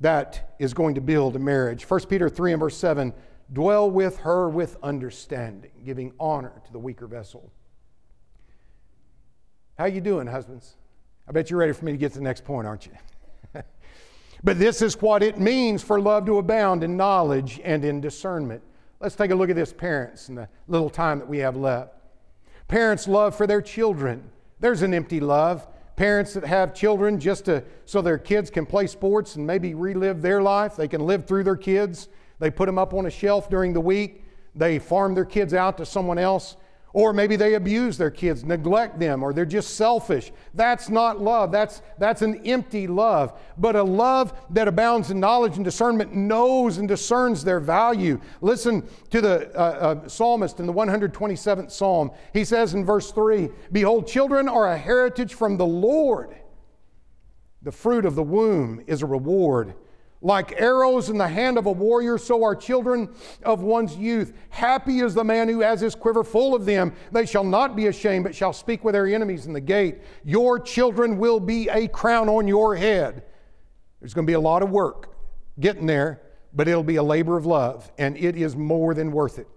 that 0.00 0.54
is 0.58 0.72
going 0.72 0.94
to 0.94 1.00
build 1.00 1.34
a 1.36 1.38
marriage. 1.38 1.88
1 1.88 2.00
Peter 2.06 2.28
3 2.28 2.52
and 2.52 2.60
verse 2.60 2.76
7 2.76 3.12
Dwell 3.52 3.90
with 3.90 4.18
her 4.18 4.48
with 4.48 4.76
understanding, 4.82 5.70
giving 5.82 6.12
honor 6.20 6.52
to 6.66 6.72
the 6.72 6.78
weaker 6.78 7.06
vessel. 7.06 7.50
How 9.78 9.86
you 9.86 10.02
doing, 10.02 10.26
husbands? 10.26 10.76
I 11.26 11.32
bet 11.32 11.48
you're 11.48 11.58
ready 11.58 11.72
for 11.72 11.84
me 11.86 11.92
to 11.92 11.98
get 11.98 12.12
to 12.12 12.18
the 12.18 12.24
next 12.24 12.44
point, 12.44 12.66
aren't 12.66 12.84
you? 12.84 12.92
But 14.44 14.58
this 14.58 14.82
is 14.82 15.00
what 15.00 15.22
it 15.22 15.38
means 15.38 15.82
for 15.82 16.00
love 16.00 16.26
to 16.26 16.38
abound 16.38 16.84
in 16.84 16.96
knowledge 16.96 17.60
and 17.64 17.84
in 17.84 18.00
discernment. 18.00 18.62
Let's 19.00 19.14
take 19.14 19.30
a 19.30 19.34
look 19.34 19.50
at 19.50 19.56
this, 19.56 19.72
parents, 19.72 20.28
in 20.28 20.34
the 20.34 20.48
little 20.66 20.90
time 20.90 21.18
that 21.18 21.28
we 21.28 21.38
have 21.38 21.56
left. 21.56 21.94
Parents' 22.66 23.08
love 23.08 23.34
for 23.36 23.46
their 23.46 23.62
children. 23.62 24.30
There's 24.60 24.82
an 24.82 24.92
empty 24.92 25.20
love. 25.20 25.66
Parents 25.96 26.34
that 26.34 26.44
have 26.44 26.74
children 26.74 27.18
just 27.18 27.46
to, 27.46 27.64
so 27.84 28.02
their 28.02 28.18
kids 28.18 28.50
can 28.50 28.66
play 28.66 28.86
sports 28.86 29.36
and 29.36 29.46
maybe 29.46 29.74
relive 29.74 30.22
their 30.22 30.42
life. 30.42 30.76
They 30.76 30.88
can 30.88 31.00
live 31.00 31.26
through 31.26 31.44
their 31.44 31.56
kids. 31.56 32.08
They 32.38 32.50
put 32.50 32.66
them 32.66 32.78
up 32.78 32.94
on 32.94 33.06
a 33.06 33.10
shelf 33.10 33.48
during 33.48 33.72
the 33.72 33.80
week. 33.80 34.24
They 34.54 34.78
farm 34.78 35.14
their 35.14 35.24
kids 35.24 35.54
out 35.54 35.76
to 35.78 35.86
someone 35.86 36.18
else. 36.18 36.56
Or 36.94 37.12
maybe 37.12 37.36
they 37.36 37.54
abuse 37.54 37.98
their 37.98 38.10
kids, 38.10 38.44
neglect 38.44 38.98
them, 38.98 39.22
or 39.22 39.34
they're 39.34 39.44
just 39.44 39.76
selfish. 39.76 40.32
That's 40.54 40.88
not 40.88 41.20
love. 41.20 41.52
That's, 41.52 41.82
that's 41.98 42.22
an 42.22 42.46
empty 42.46 42.86
love. 42.86 43.38
But 43.58 43.76
a 43.76 43.82
love 43.82 44.32
that 44.50 44.68
abounds 44.68 45.10
in 45.10 45.20
knowledge 45.20 45.56
and 45.56 45.64
discernment 45.64 46.14
knows 46.14 46.78
and 46.78 46.88
discerns 46.88 47.44
their 47.44 47.60
value. 47.60 48.20
Listen 48.40 48.88
to 49.10 49.20
the 49.20 49.54
uh, 49.54 49.60
uh, 49.60 50.08
psalmist 50.08 50.60
in 50.60 50.66
the 50.66 50.72
127th 50.72 51.70
psalm. 51.70 52.10
He 52.32 52.44
says 52.44 52.72
in 52.72 52.84
verse 52.86 53.12
3 53.12 53.50
Behold, 53.70 54.06
children 54.06 54.48
are 54.48 54.72
a 54.72 54.78
heritage 54.78 55.34
from 55.34 55.58
the 55.58 55.66
Lord, 55.66 56.34
the 57.60 57.72
fruit 57.72 58.06
of 58.06 58.14
the 58.14 58.22
womb 58.22 58.82
is 58.86 59.02
a 59.02 59.06
reward. 59.06 59.74
Like 60.20 60.60
arrows 60.60 61.10
in 61.10 61.18
the 61.18 61.28
hand 61.28 61.58
of 61.58 61.66
a 61.66 61.72
warrior, 61.72 62.18
so 62.18 62.42
are 62.42 62.56
children 62.56 63.08
of 63.44 63.62
one's 63.62 63.96
youth. 63.96 64.32
Happy 64.50 64.98
is 64.98 65.14
the 65.14 65.22
man 65.22 65.48
who 65.48 65.60
has 65.60 65.80
his 65.80 65.94
quiver 65.94 66.24
full 66.24 66.56
of 66.56 66.64
them. 66.64 66.92
They 67.12 67.24
shall 67.24 67.44
not 67.44 67.76
be 67.76 67.86
ashamed, 67.86 68.24
but 68.24 68.34
shall 68.34 68.52
speak 68.52 68.82
with 68.82 68.94
their 68.94 69.06
enemies 69.06 69.46
in 69.46 69.52
the 69.52 69.60
gate. 69.60 69.98
Your 70.24 70.58
children 70.58 71.18
will 71.18 71.38
be 71.38 71.68
a 71.68 71.86
crown 71.86 72.28
on 72.28 72.48
your 72.48 72.74
head. 72.74 73.22
There's 74.00 74.12
going 74.12 74.26
to 74.26 74.30
be 74.30 74.34
a 74.34 74.40
lot 74.40 74.62
of 74.62 74.70
work 74.70 75.14
getting 75.60 75.86
there, 75.86 76.20
but 76.52 76.66
it'll 76.66 76.82
be 76.82 76.96
a 76.96 77.02
labor 77.02 77.36
of 77.36 77.46
love, 77.46 77.90
and 77.98 78.16
it 78.16 78.36
is 78.36 78.56
more 78.56 78.94
than 78.94 79.12
worth 79.12 79.38
it. 79.38 79.48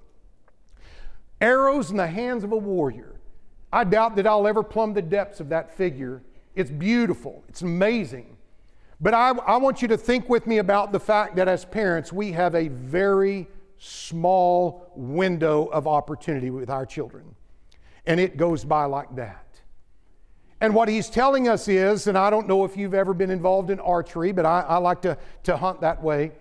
Arrows 1.40 1.90
in 1.90 1.98
the 1.98 2.08
hands 2.08 2.44
of 2.44 2.52
a 2.52 2.58
warrior. 2.58 3.20
I 3.74 3.84
doubt 3.84 4.16
that 4.18 4.28
I'll 4.28 4.48
ever 4.48 4.62
plumb 4.62 4.94
the 4.94 5.02
depths 5.02 5.40
of 5.40 5.50
that 5.50 5.76
figure. 5.76 6.22
It's 6.56 6.70
beautiful, 6.70 7.44
it's 7.48 7.64
amazing. 7.64 8.38
But 9.02 9.16
I, 9.16 9.32
I 9.32 9.58
want 9.58 9.82
you 9.82 9.88
to 9.88 9.98
think 9.98 10.30
with 10.30 10.46
me 10.46 10.60
about 10.60 10.92
the 10.92 11.00
fact 11.00 11.36
that 11.38 11.48
as 11.48 11.66
parents, 11.66 12.14
we 12.14 12.32
have 12.34 12.54
a 12.54 12.68
very 12.68 13.48
small 13.80 14.92
window 14.96 15.66
of 15.66 15.88
opportunity 15.88 16.52
with 16.52 16.70
our 16.70 16.86
children. 16.86 17.36
And 18.06 18.20
it 18.20 18.38
goes 18.38 18.64
by 18.64 18.86
like 18.86 19.16
that. 19.16 19.46
And 20.62 20.76
what 20.76 20.88
he's 20.88 21.10
telling 21.10 21.48
us 21.48 21.68
is, 21.68 22.06
and 22.06 22.16
I 22.16 22.30
don't 22.30 22.48
know 22.48 22.64
if 22.64 22.78
you've 22.78 22.94
ever 22.94 23.16
been 23.16 23.32
involved 23.32 23.72
in 23.72 23.80
archery, 23.80 24.32
but 24.32 24.46
I, 24.46 24.62
I 24.62 24.78
like 24.78 25.02
to, 25.02 25.18
to 25.44 25.58
hunt 25.58 25.82
that 25.82 26.04
way. 26.04 26.34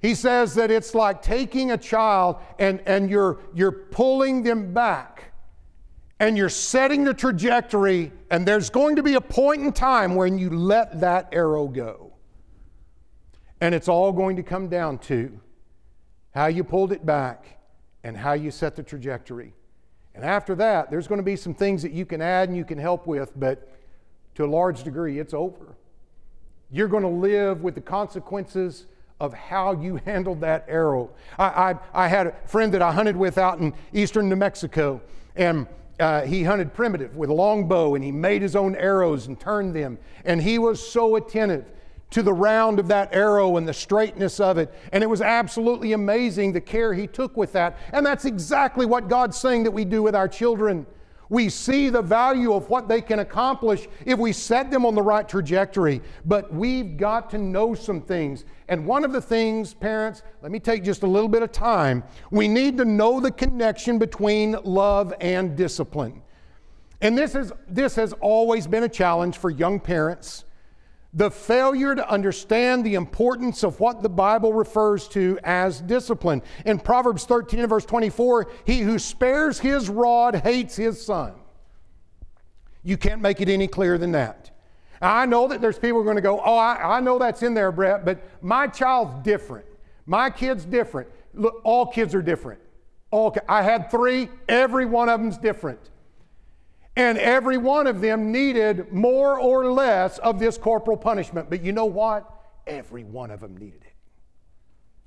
He 0.00 0.14
says 0.14 0.54
that 0.54 0.70
it's 0.70 0.94
like 0.94 1.20
taking 1.20 1.72
a 1.72 1.76
child 1.76 2.36
and, 2.58 2.80
and 2.86 3.10
you're, 3.10 3.40
you're 3.54 3.72
pulling 3.72 4.42
them 4.42 4.72
back 4.72 5.33
and 6.20 6.36
you're 6.36 6.48
setting 6.48 7.04
the 7.04 7.14
trajectory, 7.14 8.12
and 8.30 8.46
there's 8.46 8.70
going 8.70 8.96
to 8.96 9.02
be 9.02 9.14
a 9.14 9.20
point 9.20 9.62
in 9.62 9.72
time 9.72 10.14
when 10.14 10.38
you 10.38 10.50
let 10.50 11.00
that 11.00 11.28
arrow 11.32 11.66
go. 11.66 12.12
And 13.60 13.74
it's 13.74 13.88
all 13.88 14.12
going 14.12 14.36
to 14.36 14.42
come 14.42 14.68
down 14.68 14.98
to 14.98 15.40
how 16.34 16.46
you 16.46 16.64
pulled 16.64 16.92
it 16.92 17.04
back 17.04 17.58
and 18.02 18.16
how 18.16 18.34
you 18.34 18.50
set 18.50 18.76
the 18.76 18.82
trajectory. 18.82 19.54
And 20.14 20.24
after 20.24 20.54
that, 20.56 20.90
there's 20.90 21.08
going 21.08 21.18
to 21.18 21.24
be 21.24 21.36
some 21.36 21.54
things 21.54 21.82
that 21.82 21.92
you 21.92 22.06
can 22.06 22.20
add 22.20 22.48
and 22.48 22.56
you 22.56 22.64
can 22.64 22.78
help 22.78 23.06
with, 23.06 23.32
but 23.38 23.68
to 24.36 24.44
a 24.44 24.46
large 24.46 24.84
degree, 24.84 25.18
it's 25.18 25.34
over. 25.34 25.76
You're 26.70 26.88
going 26.88 27.02
to 27.02 27.08
live 27.08 27.62
with 27.62 27.74
the 27.74 27.80
consequences 27.80 28.86
of 29.20 29.32
how 29.32 29.72
you 29.72 29.96
handled 30.04 30.40
that 30.42 30.64
arrow. 30.68 31.10
I, 31.38 31.44
I, 31.44 32.04
I 32.04 32.08
had 32.08 32.28
a 32.28 32.34
friend 32.46 32.72
that 32.74 32.82
I 32.82 32.92
hunted 32.92 33.16
with 33.16 33.38
out 33.38 33.58
in 33.58 33.74
eastern 33.92 34.28
New 34.28 34.36
Mexico, 34.36 35.00
and 35.36 35.66
uh, 36.00 36.22
he 36.22 36.42
hunted 36.42 36.74
primitive 36.74 37.14
with 37.16 37.30
a 37.30 37.34
long 37.34 37.68
bow 37.68 37.94
and 37.94 38.02
he 38.02 38.10
made 38.10 38.42
his 38.42 38.56
own 38.56 38.74
arrows 38.76 39.26
and 39.26 39.38
turned 39.38 39.74
them. 39.74 39.98
And 40.24 40.42
he 40.42 40.58
was 40.58 40.86
so 40.86 41.16
attentive 41.16 41.66
to 42.10 42.22
the 42.22 42.32
round 42.32 42.78
of 42.78 42.88
that 42.88 43.12
arrow 43.12 43.56
and 43.56 43.66
the 43.66 43.74
straightness 43.74 44.38
of 44.40 44.58
it. 44.58 44.72
And 44.92 45.02
it 45.02 45.08
was 45.08 45.20
absolutely 45.20 45.92
amazing 45.92 46.52
the 46.52 46.60
care 46.60 46.94
he 46.94 47.06
took 47.06 47.36
with 47.36 47.52
that. 47.52 47.78
And 47.92 48.04
that's 48.04 48.24
exactly 48.24 48.86
what 48.86 49.08
God's 49.08 49.36
saying 49.36 49.64
that 49.64 49.72
we 49.72 49.84
do 49.84 50.02
with 50.02 50.14
our 50.14 50.28
children. 50.28 50.86
We 51.28 51.48
see 51.48 51.88
the 51.88 52.02
value 52.02 52.52
of 52.52 52.68
what 52.68 52.86
they 52.86 53.00
can 53.00 53.18
accomplish 53.20 53.88
if 54.04 54.18
we 54.18 54.32
set 54.32 54.70
them 54.70 54.86
on 54.86 54.94
the 54.94 55.02
right 55.02 55.28
trajectory. 55.28 56.02
But 56.24 56.52
we've 56.52 56.96
got 56.96 57.30
to 57.30 57.38
know 57.38 57.74
some 57.74 58.00
things. 58.00 58.44
And 58.68 58.86
one 58.86 59.04
of 59.04 59.12
the 59.12 59.20
things, 59.20 59.74
parents, 59.74 60.22
let 60.42 60.50
me 60.50 60.58
take 60.58 60.84
just 60.84 61.02
a 61.02 61.06
little 61.06 61.28
bit 61.28 61.42
of 61.42 61.52
time. 61.52 62.02
We 62.30 62.48
need 62.48 62.78
to 62.78 62.84
know 62.84 63.20
the 63.20 63.30
connection 63.30 63.98
between 63.98 64.56
love 64.64 65.12
and 65.20 65.54
discipline. 65.56 66.22
And 67.00 67.18
this, 67.18 67.34
is, 67.34 67.52
this 67.68 67.94
has 67.96 68.14
always 68.14 68.66
been 68.66 68.84
a 68.84 68.88
challenge 68.88 69.36
for 69.36 69.50
young 69.50 69.80
parents 69.80 70.44
the 71.14 71.30
failure 71.30 71.94
to 71.94 72.10
understand 72.10 72.84
the 72.84 72.96
importance 72.96 73.62
of 73.62 73.78
what 73.78 74.02
the 74.02 74.08
Bible 74.08 74.52
refers 74.52 75.06
to 75.08 75.38
as 75.44 75.80
discipline. 75.80 76.42
In 76.66 76.78
Proverbs 76.78 77.24
13 77.24 77.60
and 77.60 77.68
verse 77.68 77.84
24, 77.84 78.50
he 78.66 78.80
who 78.80 78.98
spares 78.98 79.60
his 79.60 79.88
rod 79.88 80.34
hates 80.34 80.74
his 80.74 81.00
son. 81.00 81.34
You 82.82 82.96
can't 82.96 83.22
make 83.22 83.40
it 83.40 83.48
any 83.48 83.68
clearer 83.68 83.96
than 83.96 84.12
that. 84.12 84.50
I 85.00 85.26
know 85.26 85.48
that 85.48 85.60
there's 85.60 85.78
people 85.78 85.98
who 85.98 86.00
are 86.00 86.04
going 86.04 86.16
to 86.16 86.22
go, 86.22 86.40
Oh, 86.40 86.56
I, 86.56 86.96
I 86.96 87.00
know 87.00 87.18
that's 87.18 87.42
in 87.42 87.54
there, 87.54 87.72
Brett, 87.72 88.04
but 88.04 88.22
my 88.42 88.66
child's 88.66 89.22
different. 89.24 89.66
My 90.06 90.30
kid's 90.30 90.64
different. 90.64 91.08
Look, 91.34 91.60
all 91.64 91.86
kids 91.86 92.14
are 92.14 92.22
different. 92.22 92.60
All, 93.10 93.34
I 93.48 93.62
had 93.62 93.90
three, 93.90 94.28
every 94.48 94.86
one 94.86 95.08
of 95.08 95.20
them's 95.20 95.38
different. 95.38 95.80
And 96.96 97.18
every 97.18 97.56
one 97.56 97.86
of 97.86 98.00
them 98.00 98.30
needed 98.30 98.92
more 98.92 99.38
or 99.38 99.70
less 99.70 100.18
of 100.18 100.38
this 100.38 100.56
corporal 100.56 100.96
punishment. 100.96 101.50
But 101.50 101.62
you 101.62 101.72
know 101.72 101.86
what? 101.86 102.30
Every 102.66 103.02
one 103.02 103.30
of 103.30 103.40
them 103.40 103.56
needed 103.56 103.82
it. 103.84 103.92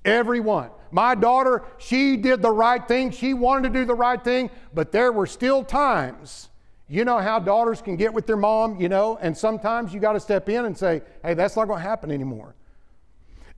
Every 0.04 0.40
one. 0.40 0.70
My 0.92 1.16
daughter, 1.16 1.64
she 1.78 2.18
did 2.18 2.42
the 2.42 2.52
right 2.52 2.86
thing. 2.86 3.12
She 3.12 3.34
wanted 3.34 3.74
to 3.74 3.80
do 3.80 3.86
the 3.86 3.96
right 3.96 4.22
thing, 4.22 4.50
but 4.74 4.92
there 4.92 5.12
were 5.12 5.28
still 5.28 5.64
times. 5.64 6.50
You 6.90 7.04
know 7.04 7.18
how 7.20 7.40
daughters 7.40 7.82
can 7.82 7.98
get 7.98 8.14
with 8.14 8.26
their 8.26 8.38
mom, 8.38 8.80
you 8.80 8.88
know, 8.88 9.18
and 9.22 9.38
sometimes 9.38 9.94
you 9.94 10.00
got 10.00 10.14
to 10.14 10.20
step 10.20 10.48
in 10.48 10.66
and 10.66 10.78
say, 10.78 11.02
hey, 11.24 11.34
that's 11.34 11.56
not 11.56 11.66
going 11.68 11.80
to 11.82 11.88
happen 11.88 12.12
anymore. 12.12 12.56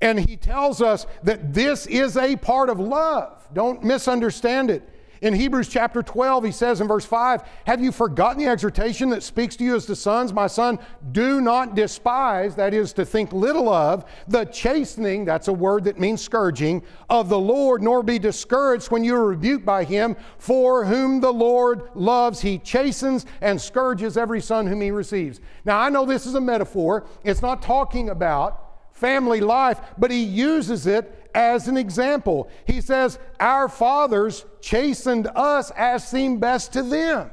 And 0.01 0.19
he 0.19 0.35
tells 0.37 0.81
us 0.81 1.05
that 1.23 1.53
this 1.53 1.85
is 1.85 2.17
a 2.17 2.35
part 2.37 2.69
of 2.69 2.79
love. 2.79 3.47
Don't 3.53 3.83
misunderstand 3.83 4.71
it. 4.71 4.87
In 5.21 5.33
Hebrews 5.33 5.67
chapter 5.67 6.01
12, 6.01 6.45
he 6.45 6.51
says 6.51 6.79
in 6.79 6.87
verse 6.87 7.05
5 7.05 7.43
Have 7.65 7.81
you 7.81 7.91
forgotten 7.91 8.37
the 8.37 8.49
exhortation 8.49 9.09
that 9.09 9.23
speaks 9.23 9.55
to 9.57 9.65
you 9.65 9.75
as 9.75 9.85
to 9.87 9.95
sons? 9.95 10.31
My 10.31 10.47
son, 10.47 10.79
do 11.11 11.41
not 11.41 11.75
despise, 11.75 12.55
that 12.55 12.73
is 12.73 12.93
to 12.93 13.05
think 13.05 13.33
little 13.33 13.67
of, 13.67 14.05
the 14.27 14.45
chastening, 14.45 15.25
that's 15.25 15.49
a 15.49 15.53
word 15.53 15.83
that 15.85 15.99
means 15.99 16.21
scourging, 16.21 16.81
of 17.09 17.27
the 17.27 17.39
Lord, 17.39 17.81
nor 17.81 18.01
be 18.01 18.17
discouraged 18.17 18.91
when 18.91 19.03
you 19.03 19.15
are 19.15 19.25
rebuked 19.25 19.65
by 19.65 19.83
him. 19.83 20.15
For 20.37 20.85
whom 20.85 21.19
the 21.19 21.33
Lord 21.33 21.89
loves, 21.95 22.39
he 22.39 22.57
chastens 22.57 23.25
and 23.41 23.59
scourges 23.59 24.15
every 24.15 24.41
son 24.41 24.67
whom 24.67 24.81
he 24.81 24.91
receives. 24.91 25.41
Now, 25.65 25.79
I 25.79 25.89
know 25.89 26.05
this 26.05 26.25
is 26.25 26.35
a 26.35 26.41
metaphor, 26.41 27.05
it's 27.23 27.41
not 27.41 27.61
talking 27.61 28.09
about 28.09 28.67
family 28.93 29.39
life, 29.39 29.79
but 29.97 30.11
he 30.11 30.21
uses 30.21 30.85
it 30.85 31.18
as 31.33 31.67
an 31.67 31.77
example. 31.77 32.49
He 32.65 32.81
says, 32.81 33.19
Our 33.39 33.69
fathers 33.69 34.45
chastened 34.61 35.27
us 35.35 35.71
as 35.71 36.07
seemed 36.07 36.39
best 36.41 36.73
to 36.73 36.83
them. 36.83 37.31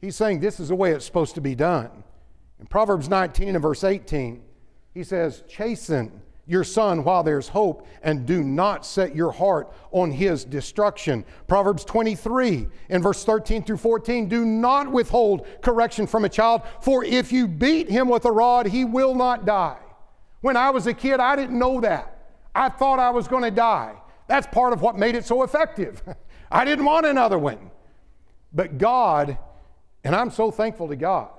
He's 0.00 0.16
saying 0.16 0.40
this 0.40 0.60
is 0.60 0.68
the 0.68 0.74
way 0.74 0.92
it's 0.92 1.04
supposed 1.04 1.34
to 1.34 1.40
be 1.40 1.54
done. 1.54 1.90
In 2.58 2.66
Proverbs 2.66 3.08
19 3.08 3.48
and 3.48 3.62
verse 3.62 3.84
18, 3.84 4.42
he 4.94 5.04
says, 5.04 5.42
Chasten 5.48 6.22
your 6.50 6.64
son 6.64 7.04
while 7.04 7.22
there's 7.22 7.46
hope, 7.46 7.86
and 8.02 8.26
do 8.26 8.42
not 8.42 8.84
set 8.84 9.14
your 9.14 9.30
heart 9.30 9.72
on 9.92 10.10
his 10.10 10.44
destruction. 10.44 11.24
Proverbs 11.46 11.84
23 11.84 12.66
in 12.88 13.02
verse 13.02 13.24
13 13.24 13.62
through 13.62 13.76
14 13.76 14.28
do 14.28 14.44
not 14.44 14.90
withhold 14.90 15.46
correction 15.62 16.08
from 16.08 16.24
a 16.24 16.28
child, 16.28 16.62
for 16.80 17.04
if 17.04 17.32
you 17.32 17.46
beat 17.46 17.88
him 17.88 18.08
with 18.08 18.24
a 18.24 18.32
rod, 18.32 18.66
he 18.66 18.84
will 18.84 19.14
not 19.14 19.46
die. 19.46 19.78
When 20.40 20.56
I 20.56 20.70
was 20.70 20.88
a 20.88 20.94
kid, 20.94 21.20
I 21.20 21.36
didn't 21.36 21.58
know 21.58 21.80
that. 21.82 22.19
I 22.54 22.68
thought 22.68 22.98
I 22.98 23.10
was 23.10 23.28
going 23.28 23.44
to 23.44 23.50
die. 23.50 23.94
That's 24.26 24.46
part 24.46 24.72
of 24.72 24.80
what 24.82 24.98
made 24.98 25.14
it 25.14 25.24
so 25.24 25.42
effective. 25.42 26.02
I 26.52 26.64
didn't 26.64 26.84
want 26.84 27.06
another 27.06 27.38
one. 27.38 27.70
But 28.52 28.78
God, 28.78 29.38
and 30.04 30.14
I'm 30.14 30.30
so 30.30 30.50
thankful 30.50 30.88
to 30.88 30.96
God, 30.96 31.30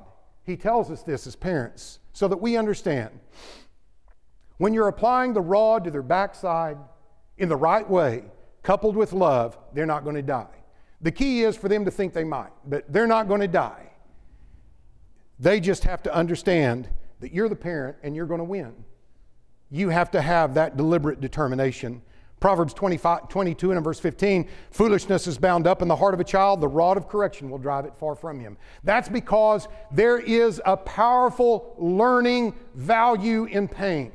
He 0.43 0.55
tells 0.55 0.89
us 0.89 1.03
this 1.03 1.27
as 1.27 1.35
parents 1.35 1.99
so 2.13 2.27
that 2.27 2.37
we 2.37 2.57
understand. 2.57 3.19
When 4.57 4.73
you're 4.73 4.87
applying 4.87 5.33
the 5.33 5.41
rod 5.41 5.83
to 5.85 5.91
their 5.91 6.01
backside 6.01 6.77
in 7.37 7.49
the 7.49 7.55
right 7.55 7.89
way, 7.89 8.23
coupled 8.63 8.95
with 8.95 9.11
love, 9.11 9.57
they're 9.73 9.85
not 9.85 10.03
going 10.03 10.15
to 10.15 10.21
die. 10.21 10.63
The 11.01 11.11
key 11.11 11.43
is 11.43 11.57
for 11.57 11.67
them 11.67 11.83
to 11.85 11.91
think 11.91 12.13
they 12.13 12.23
might, 12.23 12.51
but 12.67 12.91
they're 12.91 13.07
not 13.07 13.27
going 13.27 13.41
to 13.41 13.47
die. 13.47 13.89
They 15.39 15.59
just 15.59 15.83
have 15.85 16.03
to 16.03 16.13
understand 16.13 16.87
that 17.21 17.33
you're 17.33 17.49
the 17.49 17.55
parent 17.55 17.97
and 18.03 18.15
you're 18.15 18.27
going 18.27 18.39
to 18.39 18.45
win 18.45 18.85
you 19.71 19.89
have 19.89 20.11
to 20.11 20.21
have 20.21 20.53
that 20.55 20.77
deliberate 20.77 21.21
determination. 21.21 22.01
Proverbs 22.41 22.73
25, 22.73 23.29
22 23.29 23.71
and 23.71 23.83
verse 23.83 23.99
15 23.99 24.49
foolishness 24.71 25.27
is 25.27 25.37
bound 25.37 25.67
up 25.67 25.81
in 25.81 25.87
the 25.87 25.95
heart 25.95 26.13
of 26.13 26.19
a 26.19 26.23
child, 26.23 26.59
the 26.59 26.67
rod 26.67 26.97
of 26.97 27.07
correction 27.07 27.49
will 27.49 27.59
drive 27.59 27.85
it 27.85 27.95
far 27.95 28.15
from 28.15 28.39
him. 28.39 28.57
That's 28.83 29.07
because 29.07 29.67
there 29.91 30.17
is 30.17 30.59
a 30.65 30.75
powerful 30.75 31.75
learning 31.77 32.55
value 32.73 33.45
in 33.45 33.67
pain. 33.67 34.11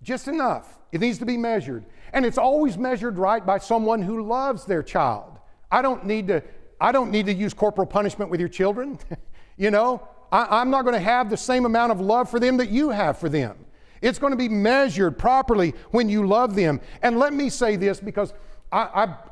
Just 0.00 0.28
enough. 0.28 0.78
It 0.92 1.00
needs 1.00 1.18
to 1.18 1.26
be 1.26 1.36
measured. 1.36 1.84
And 2.12 2.24
it's 2.24 2.38
always 2.38 2.78
measured 2.78 3.18
right 3.18 3.44
by 3.44 3.58
someone 3.58 4.00
who 4.00 4.24
loves 4.24 4.64
their 4.64 4.82
child. 4.82 5.40
I 5.72 5.82
don't 5.82 6.06
need 6.06 6.28
to, 6.28 6.40
I 6.80 6.92
don't 6.92 7.10
need 7.10 7.26
to 7.26 7.34
use 7.34 7.52
corporal 7.52 7.86
punishment 7.86 8.30
with 8.30 8.38
your 8.38 8.48
children. 8.48 9.00
you 9.56 9.72
know, 9.72 10.06
I, 10.30 10.60
I'm 10.60 10.70
not 10.70 10.82
going 10.82 10.94
to 10.94 11.00
have 11.00 11.30
the 11.30 11.36
same 11.36 11.64
amount 11.64 11.90
of 11.90 12.00
love 12.00 12.30
for 12.30 12.38
them 12.38 12.58
that 12.58 12.68
you 12.68 12.90
have 12.90 13.18
for 13.18 13.28
them. 13.28 13.56
It's 14.04 14.18
going 14.18 14.32
to 14.32 14.36
be 14.36 14.50
measured 14.50 15.18
properly 15.18 15.72
when 15.90 16.10
you 16.10 16.26
love 16.26 16.54
them. 16.54 16.82
And 17.00 17.18
let 17.18 17.32
me 17.32 17.48
say 17.48 17.76
this 17.76 18.00
because 18.00 18.34
I, 18.70 18.82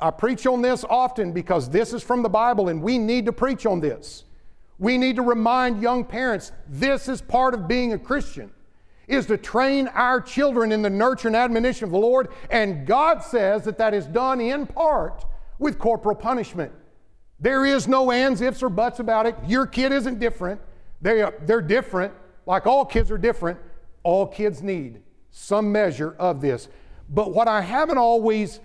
I, 0.00 0.06
I, 0.08 0.10
preach 0.10 0.46
on 0.46 0.62
this 0.62 0.82
often 0.88 1.32
because 1.32 1.68
this 1.68 1.92
is 1.92 2.02
from 2.02 2.22
the 2.22 2.30
Bible 2.30 2.70
and 2.70 2.80
we 2.80 2.96
need 2.96 3.26
to 3.26 3.34
preach 3.34 3.66
on 3.66 3.80
this. 3.80 4.24
We 4.78 4.96
need 4.96 5.16
to 5.16 5.22
remind 5.22 5.82
young 5.82 6.06
parents 6.06 6.52
this 6.66 7.06
is 7.06 7.20
part 7.20 7.52
of 7.52 7.68
being 7.68 7.92
a 7.92 7.98
Christian 7.98 8.50
is 9.06 9.26
to 9.26 9.36
train 9.36 9.88
our 9.88 10.22
children 10.22 10.72
in 10.72 10.80
the 10.80 10.88
nurture 10.88 11.28
and 11.28 11.36
admonition 11.36 11.84
of 11.84 11.90
the 11.90 11.98
Lord 11.98 12.28
and 12.48 12.86
God 12.86 13.22
says 13.22 13.64
that 13.64 13.76
that 13.76 13.92
is 13.92 14.06
done 14.06 14.40
in 14.40 14.66
part 14.66 15.22
with 15.58 15.78
corporal 15.78 16.16
punishment. 16.16 16.72
There 17.38 17.66
is 17.66 17.86
no 17.86 18.10
ands, 18.10 18.40
ifs, 18.40 18.62
or 18.62 18.70
buts 18.70 19.00
about 19.00 19.26
it. 19.26 19.36
Your 19.46 19.66
kid 19.66 19.92
isn't 19.92 20.18
different. 20.18 20.62
They 21.02 21.20
are, 21.20 21.34
they're 21.42 21.60
different, 21.60 22.14
like 22.46 22.66
all 22.66 22.86
kids 22.86 23.10
are 23.10 23.18
different. 23.18 23.58
All 24.02 24.26
kids 24.26 24.62
need 24.62 25.02
some 25.30 25.72
measure 25.72 26.14
of 26.18 26.40
this. 26.40 26.68
But 27.08 27.32
what 27.32 27.48
I 27.48 27.60
haven't 27.60 27.98
always 27.98 28.60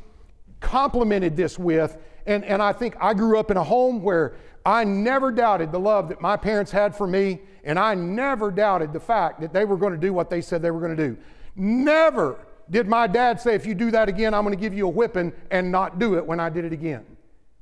complemented 0.60 1.36
this 1.36 1.60
with, 1.60 1.98
and, 2.26 2.44
and 2.46 2.62
I 2.62 2.74
think 2.74 2.96
I 3.00 3.14
grew 3.14 3.40
up 3.40 3.52
in 3.52 3.58
a 3.58 3.64
home 3.64 4.02
where 4.02 4.36
I 4.66 4.84
never 4.84 5.32
doubted 5.32 5.72
the 5.72 5.80
love 5.80 6.10
that 6.10 6.22
my 6.22 6.36
parents 6.36 6.72
had 6.72 6.96
for 6.96 7.08
me, 7.08 7.40
and 7.64 7.80
I 7.80 7.96
never 7.96 8.52
doubted 8.52 8.92
the 8.92 9.00
fact 9.00 9.40
that 9.42 9.54
they 9.54 9.66
were 9.66 9.78
going 9.78 9.94
to 9.94 10.00
do 10.00 10.14
what 10.14 10.30
they 10.30 10.42
said 10.42 10.62
they 10.62 10.72
were 10.72 10.82
going 10.82 10.96
to 10.96 11.08
do. 11.10 11.18
Never 11.56 12.40
did 12.70 12.88
my 12.88 13.08
dad 13.08 13.40
say, 13.40 13.56
if 13.56 13.66
you 13.66 13.74
do 13.74 13.92
that 13.92 14.10
again, 14.10 14.34
I'm 14.34 14.44
going 14.44 14.56
to 14.56 14.60
give 14.60 14.74
you 14.74 14.86
a 14.88 14.90
whipping 14.90 15.32
and 15.52 15.72
not 15.72 16.00
do 16.00 16.18
it 16.18 16.26
when 16.26 16.40
I 16.40 16.50
did 16.50 16.66
it 16.66 16.74
again. 16.74 17.06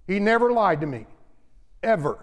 He 0.07 0.19
never 0.19 0.51
lied 0.51 0.81
to 0.81 0.87
me, 0.87 1.05
ever. 1.83 2.19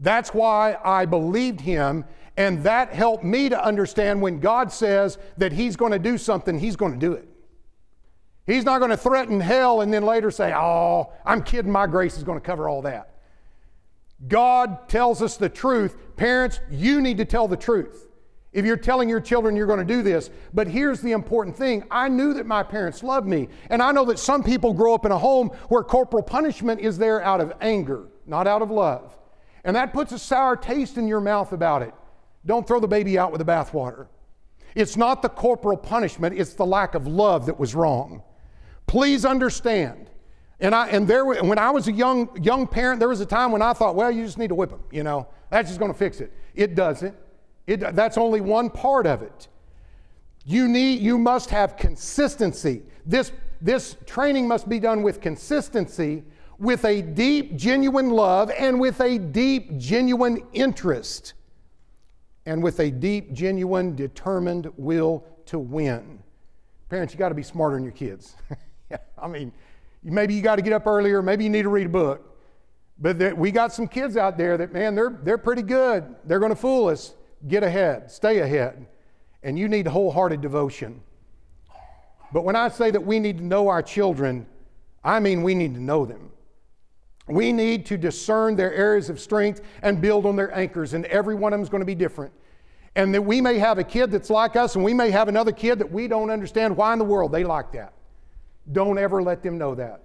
That's 0.00 0.34
why 0.34 0.76
I 0.84 1.06
believed 1.06 1.60
him, 1.60 2.04
and 2.38 2.62
that 2.62 2.94
helped 2.94 3.24
me 3.24 3.48
to 3.48 3.62
understand 3.62 4.22
when 4.22 4.38
God 4.38 4.70
says 4.72 5.18
that 5.38 5.52
he's 5.52 5.74
going 5.74 5.90
to 5.90 5.98
do 5.98 6.16
something, 6.16 6.56
he's 6.56 6.76
going 6.76 6.92
to 6.92 6.98
do 6.98 7.12
it. 7.14 7.28
He's 8.46 8.64
not 8.64 8.78
going 8.78 8.92
to 8.92 8.96
threaten 8.96 9.40
hell 9.40 9.80
and 9.80 9.92
then 9.92 10.04
later 10.04 10.30
say, 10.30 10.54
Oh, 10.54 11.12
I'm 11.26 11.42
kidding, 11.42 11.72
my 11.72 11.88
grace 11.88 12.16
is 12.16 12.22
going 12.22 12.38
to 12.38 12.44
cover 12.44 12.68
all 12.68 12.82
that. 12.82 13.16
God 14.28 14.88
tells 14.88 15.20
us 15.20 15.36
the 15.36 15.48
truth. 15.48 15.96
Parents, 16.16 16.60
you 16.70 17.00
need 17.00 17.18
to 17.18 17.24
tell 17.24 17.48
the 17.48 17.56
truth 17.56 18.06
if 18.52 18.64
you're 18.64 18.76
telling 18.76 19.08
your 19.08 19.20
children 19.20 19.56
you're 19.56 19.66
going 19.66 19.80
to 19.80 19.84
do 19.84 20.02
this. 20.02 20.30
But 20.54 20.68
here's 20.68 21.00
the 21.00 21.12
important 21.12 21.56
thing 21.56 21.84
I 21.90 22.08
knew 22.08 22.34
that 22.34 22.46
my 22.46 22.62
parents 22.62 23.02
loved 23.02 23.26
me. 23.26 23.48
And 23.68 23.82
I 23.82 23.90
know 23.90 24.04
that 24.04 24.18
some 24.20 24.44
people 24.44 24.72
grow 24.72 24.94
up 24.94 25.04
in 25.04 25.10
a 25.10 25.18
home 25.18 25.48
where 25.68 25.82
corporal 25.82 26.22
punishment 26.22 26.80
is 26.80 26.98
there 26.98 27.20
out 27.20 27.40
of 27.40 27.52
anger, 27.60 28.06
not 28.26 28.46
out 28.46 28.62
of 28.62 28.70
love. 28.70 29.16
And 29.64 29.74
that 29.74 29.92
puts 29.92 30.12
a 30.12 30.20
sour 30.20 30.54
taste 30.54 30.98
in 30.98 31.08
your 31.08 31.20
mouth 31.20 31.50
about 31.50 31.82
it. 31.82 31.92
Don't 32.48 32.66
throw 32.66 32.80
the 32.80 32.88
baby 32.88 33.18
out 33.18 33.30
with 33.30 33.38
the 33.38 33.44
bathwater. 33.44 34.08
It's 34.74 34.96
not 34.96 35.22
the 35.22 35.28
corporal 35.28 35.76
punishment, 35.76 36.36
it's 36.36 36.54
the 36.54 36.66
lack 36.66 36.94
of 36.94 37.06
love 37.06 37.46
that 37.46 37.58
was 37.60 37.74
wrong. 37.74 38.22
Please 38.86 39.24
understand. 39.24 40.10
And 40.58 40.74
I 40.74 40.88
and 40.88 41.06
there 41.06 41.24
when 41.24 41.58
I 41.58 41.70
was 41.70 41.86
a 41.86 41.92
young 41.92 42.28
young 42.42 42.66
parent, 42.66 42.98
there 42.98 43.08
was 43.08 43.20
a 43.20 43.26
time 43.26 43.52
when 43.52 43.62
I 43.62 43.74
thought, 43.74 43.94
well, 43.94 44.10
you 44.10 44.24
just 44.24 44.38
need 44.38 44.48
to 44.48 44.54
whip 44.54 44.70
them, 44.70 44.82
you 44.90 45.04
know. 45.04 45.28
That's 45.50 45.68
just 45.68 45.78
going 45.78 45.92
to 45.92 45.98
fix 45.98 46.20
it. 46.20 46.32
It 46.54 46.74
doesn't. 46.74 47.14
It, 47.66 47.94
that's 47.94 48.16
only 48.16 48.40
one 48.40 48.70
part 48.70 49.06
of 49.06 49.22
it. 49.22 49.48
You 50.46 50.66
need, 50.68 51.00
you 51.00 51.18
must 51.18 51.50
have 51.50 51.76
consistency. 51.76 52.82
This, 53.04 53.30
this 53.60 53.98
training 54.06 54.48
must 54.48 54.68
be 54.68 54.80
done 54.80 55.02
with 55.02 55.20
consistency, 55.20 56.24
with 56.58 56.86
a 56.86 57.02
deep, 57.02 57.56
genuine 57.56 58.08
love, 58.08 58.50
and 58.58 58.80
with 58.80 59.00
a 59.02 59.18
deep, 59.18 59.76
genuine 59.76 60.46
interest, 60.54 61.34
and 62.48 62.62
with 62.62 62.80
a 62.80 62.90
deep, 62.90 63.34
genuine, 63.34 63.94
determined 63.94 64.70
will 64.78 65.22
to 65.44 65.58
win. 65.58 66.22
Parents, 66.88 67.12
you 67.12 67.18
got 67.18 67.28
to 67.28 67.34
be 67.34 67.42
smarter 67.42 67.76
than 67.76 67.84
your 67.84 67.92
kids. 67.92 68.36
I 69.22 69.28
mean, 69.28 69.52
maybe 70.02 70.32
you 70.32 70.40
got 70.40 70.56
to 70.56 70.62
get 70.62 70.72
up 70.72 70.86
earlier, 70.86 71.20
maybe 71.20 71.44
you 71.44 71.50
need 71.50 71.64
to 71.64 71.68
read 71.68 71.86
a 71.86 71.90
book. 71.90 72.24
But 72.98 73.36
we 73.36 73.50
got 73.50 73.72
some 73.74 73.86
kids 73.86 74.16
out 74.16 74.38
there 74.38 74.56
that, 74.56 74.72
man, 74.72 74.94
they're, 74.94 75.20
they're 75.22 75.38
pretty 75.38 75.60
good. 75.60 76.16
They're 76.24 76.40
going 76.40 76.50
to 76.50 76.56
fool 76.56 76.88
us 76.88 77.14
get 77.46 77.62
ahead, 77.62 78.10
stay 78.10 78.38
ahead. 78.38 78.86
And 79.42 79.58
you 79.58 79.68
need 79.68 79.86
wholehearted 79.86 80.40
devotion. 80.40 81.02
But 82.32 82.44
when 82.44 82.56
I 82.56 82.68
say 82.68 82.90
that 82.90 83.04
we 83.04 83.20
need 83.20 83.38
to 83.38 83.44
know 83.44 83.68
our 83.68 83.82
children, 83.82 84.46
I 85.04 85.20
mean 85.20 85.42
we 85.42 85.54
need 85.54 85.74
to 85.74 85.82
know 85.82 86.06
them. 86.06 86.30
We 87.28 87.52
need 87.52 87.86
to 87.86 87.98
discern 87.98 88.56
their 88.56 88.72
areas 88.72 89.10
of 89.10 89.20
strength 89.20 89.60
and 89.82 90.00
build 90.00 90.26
on 90.26 90.36
their 90.36 90.54
anchors, 90.54 90.94
and 90.94 91.04
every 91.06 91.34
one 91.34 91.52
of 91.52 91.58
them 91.58 91.62
is 91.62 91.68
going 91.68 91.82
to 91.82 91.86
be 91.86 91.94
different. 91.94 92.32
And 92.96 93.14
that 93.14 93.22
we 93.22 93.40
may 93.40 93.58
have 93.58 93.78
a 93.78 93.84
kid 93.84 94.10
that's 94.10 94.30
like 94.30 94.56
us, 94.56 94.74
and 94.74 94.84
we 94.84 94.94
may 94.94 95.10
have 95.10 95.28
another 95.28 95.52
kid 95.52 95.78
that 95.78 95.92
we 95.92 96.08
don't 96.08 96.30
understand 96.30 96.76
why 96.76 96.92
in 96.92 96.98
the 96.98 97.04
world 97.04 97.30
they 97.30 97.44
like 97.44 97.72
that. 97.72 97.92
Don't 98.72 98.98
ever 98.98 99.22
let 99.22 99.42
them 99.42 99.58
know 99.58 99.74
that. 99.74 100.02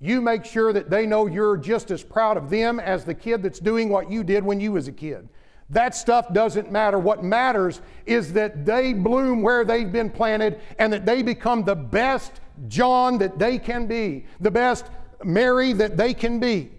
You 0.00 0.20
make 0.20 0.44
sure 0.44 0.72
that 0.72 0.90
they 0.90 1.06
know 1.06 1.26
you're 1.26 1.56
just 1.56 1.90
as 1.90 2.04
proud 2.04 2.36
of 2.36 2.50
them 2.50 2.78
as 2.78 3.04
the 3.04 3.14
kid 3.14 3.42
that's 3.42 3.58
doing 3.58 3.88
what 3.88 4.10
you 4.10 4.22
did 4.22 4.44
when 4.44 4.60
you 4.60 4.72
was 4.72 4.86
a 4.86 4.92
kid. 4.92 5.28
That 5.70 5.94
stuff 5.94 6.32
doesn't 6.32 6.70
matter. 6.70 6.98
What 6.98 7.24
matters 7.24 7.80
is 8.06 8.32
that 8.34 8.64
they 8.64 8.92
bloom 8.92 9.42
where 9.42 9.64
they've 9.64 9.90
been 9.90 10.08
planted 10.08 10.60
and 10.78 10.92
that 10.92 11.04
they 11.04 11.22
become 11.22 11.64
the 11.64 11.74
best 11.74 12.40
John 12.68 13.18
that 13.18 13.38
they 13.38 13.58
can 13.58 13.86
be, 13.86 14.24
the 14.40 14.50
best 14.50 14.86
Mary 15.24 15.72
that 15.72 15.96
they 15.96 16.14
can 16.14 16.40
be. 16.40 16.70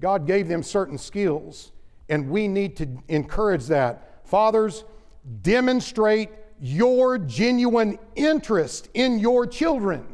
God 0.00 0.26
gave 0.26 0.48
them 0.48 0.62
certain 0.62 0.98
skills, 0.98 1.72
and 2.08 2.28
we 2.30 2.48
need 2.48 2.76
to 2.76 2.88
encourage 3.08 3.66
that. 3.66 4.26
Fathers, 4.26 4.84
demonstrate 5.42 6.30
your 6.60 7.18
genuine 7.18 7.98
interest 8.16 8.88
in 8.94 9.18
your 9.18 9.46
children 9.46 10.06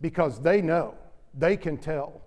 because 0.00 0.40
they 0.40 0.60
know, 0.60 0.94
they 1.34 1.56
can 1.56 1.78
tell, 1.78 2.22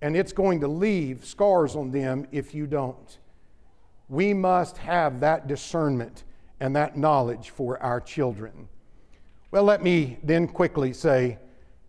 and 0.00 0.16
it's 0.16 0.32
going 0.32 0.60
to 0.60 0.68
leave 0.68 1.24
scars 1.24 1.76
on 1.76 1.90
them 1.90 2.26
if 2.32 2.54
you 2.54 2.66
don't. 2.66 3.18
We 4.08 4.34
must 4.34 4.78
have 4.78 5.20
that 5.20 5.46
discernment 5.46 6.24
and 6.60 6.74
that 6.76 6.96
knowledge 6.96 7.50
for 7.50 7.82
our 7.82 8.00
children. 8.00 8.68
Well, 9.50 9.64
let 9.64 9.82
me 9.82 10.18
then 10.22 10.46
quickly 10.46 10.92
say, 10.92 11.38